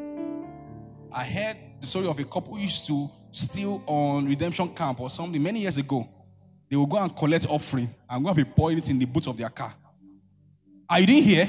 I 1.12 1.24
heard 1.24 1.56
the 1.80 1.86
story 1.86 2.08
of 2.08 2.18
a 2.18 2.24
couple 2.24 2.54
who 2.54 2.60
used 2.60 2.86
to 2.88 3.08
steal 3.30 3.82
on 3.86 4.26
redemption 4.26 4.74
camp 4.74 5.00
or 5.00 5.10
something 5.10 5.42
many 5.42 5.60
years 5.60 5.76
ago, 5.76 6.08
they 6.70 6.76
will 6.76 6.86
go 6.86 6.96
and 6.98 7.14
collect 7.16 7.46
offering 7.48 7.92
and 8.08 8.22
go 8.24 8.30
and 8.30 8.36
be 8.36 8.44
pouring 8.44 8.78
it 8.78 8.88
in 8.90 8.98
the 8.98 9.04
boot 9.04 9.26
of 9.26 9.36
their 9.36 9.48
car. 9.48 9.74
Are 10.88 11.00
you 11.00 11.06
didn't 11.06 11.24
hear? 11.24 11.48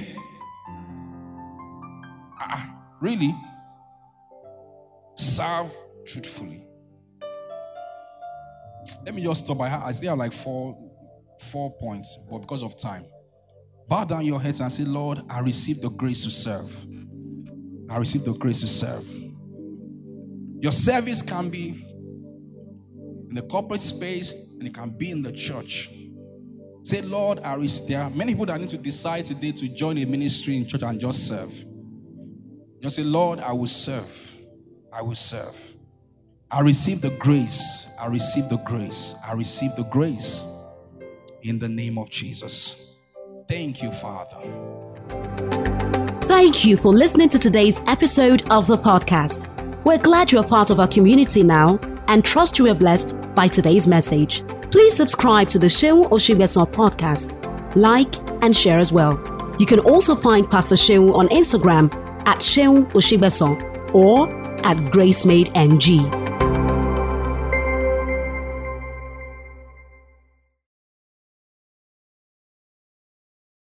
Really? 3.06 3.36
Serve 5.16 5.72
truthfully. 6.08 6.66
Let 9.06 9.14
me 9.14 9.22
just 9.22 9.46
stop. 9.46 9.62
I, 9.62 9.86
I 9.86 9.92
still 9.92 10.10
have 10.10 10.18
like 10.18 10.34
four, 10.34 10.76
four 11.40 11.72
points, 11.78 12.18
but 12.32 12.40
because 12.40 12.64
of 12.64 12.76
time, 12.76 13.06
bow 13.88 14.06
down 14.06 14.26
your 14.26 14.42
heads 14.42 14.60
and 14.60 14.72
say, 14.72 14.86
Lord, 14.86 15.22
I 15.30 15.42
receive 15.42 15.82
the 15.82 15.90
grace 15.92 16.24
to 16.24 16.32
serve. 16.32 16.84
I 17.92 17.98
receive 17.98 18.26
the 18.26 18.34
grace 18.34 18.62
to 18.62 18.68
serve. 18.68 19.06
Your 20.60 20.72
service 20.72 21.22
can 21.22 21.52
be 21.52 21.86
in 23.30 23.36
the 23.36 23.44
corporate 23.44 23.82
space 23.82 24.32
and 24.32 24.64
it 24.64 24.74
can 24.74 24.90
be 24.90 25.12
in 25.12 25.22
the 25.22 25.32
church. 25.32 25.92
Say, 26.82 27.02
Lord, 27.04 27.40
I 27.42 27.54
receive. 27.54 27.88
There 27.88 28.02
are 28.02 28.10
many 28.10 28.34
people 28.34 28.48
that 28.48 28.60
need 28.60 28.70
to 28.70 28.80
decide 28.80 29.26
today 29.26 29.52
to 29.52 29.68
join 29.68 30.00
a 30.00 30.06
ministry 30.06 30.58
in 30.58 30.66
church 30.66 30.82
and 30.82 31.00
just 31.00 31.28
serve. 31.28 31.54
Just 32.86 32.98
say, 32.98 33.04
Lord, 33.04 33.40
I 33.40 33.52
will 33.52 33.66
serve. 33.66 34.38
I 34.94 35.02
will 35.02 35.16
serve. 35.16 35.74
I 36.52 36.62
receive 36.62 37.02
the 37.02 37.10
grace. 37.18 37.92
I 38.00 38.06
receive 38.06 38.48
the 38.48 38.58
grace. 38.58 39.16
I 39.28 39.34
receive 39.34 39.76
the 39.76 39.86
grace 39.86 40.46
in 41.42 41.58
the 41.58 41.68
name 41.68 41.98
of 41.98 42.12
Jesus. 42.12 42.92
Thank 43.50 43.82
you, 43.82 43.92
Father. 43.92 44.38
Thank 46.28 46.64
you 46.64 46.78
for 46.78 46.94
listening 46.94 47.28
to 47.30 47.40
today's 47.40 47.82
episode 47.88 48.48
of 48.52 48.68
the 48.68 48.78
podcast. 48.78 49.50
We're 49.84 49.98
glad 49.98 50.32
you're 50.32 50.44
part 50.44 50.70
of 50.70 50.80
our 50.80 50.88
community 50.88 51.42
now 51.42 51.80
and 52.08 52.24
trust 52.24 52.60
you 52.60 52.66
were 52.66 52.76
blessed 52.76 53.20
by 53.34 53.48
today's 53.48 53.88
message. 53.88 54.44
Please 54.70 54.96
subscribe 54.96 55.50
to 55.50 55.58
the 55.58 55.66
Seun 55.66 56.08
Osigbesan 56.12 56.72
podcast, 56.72 57.76
like, 57.76 58.14
and 58.44 58.56
share 58.56 58.78
as 58.78 58.92
well. 58.92 59.20
You 59.58 59.66
can 59.66 59.80
also 59.80 60.16
find 60.16 60.48
Pastor 60.52 60.76
Seun 60.76 61.16
on 61.16 61.30
Instagram 61.30 62.05
at 62.26 62.40
Seun 62.40 62.86
Osigbesan 62.94 63.58
or 63.94 64.30
at 64.66 64.92
Grace 64.92 65.26
Made 65.26 65.52
NG. 65.56 66.25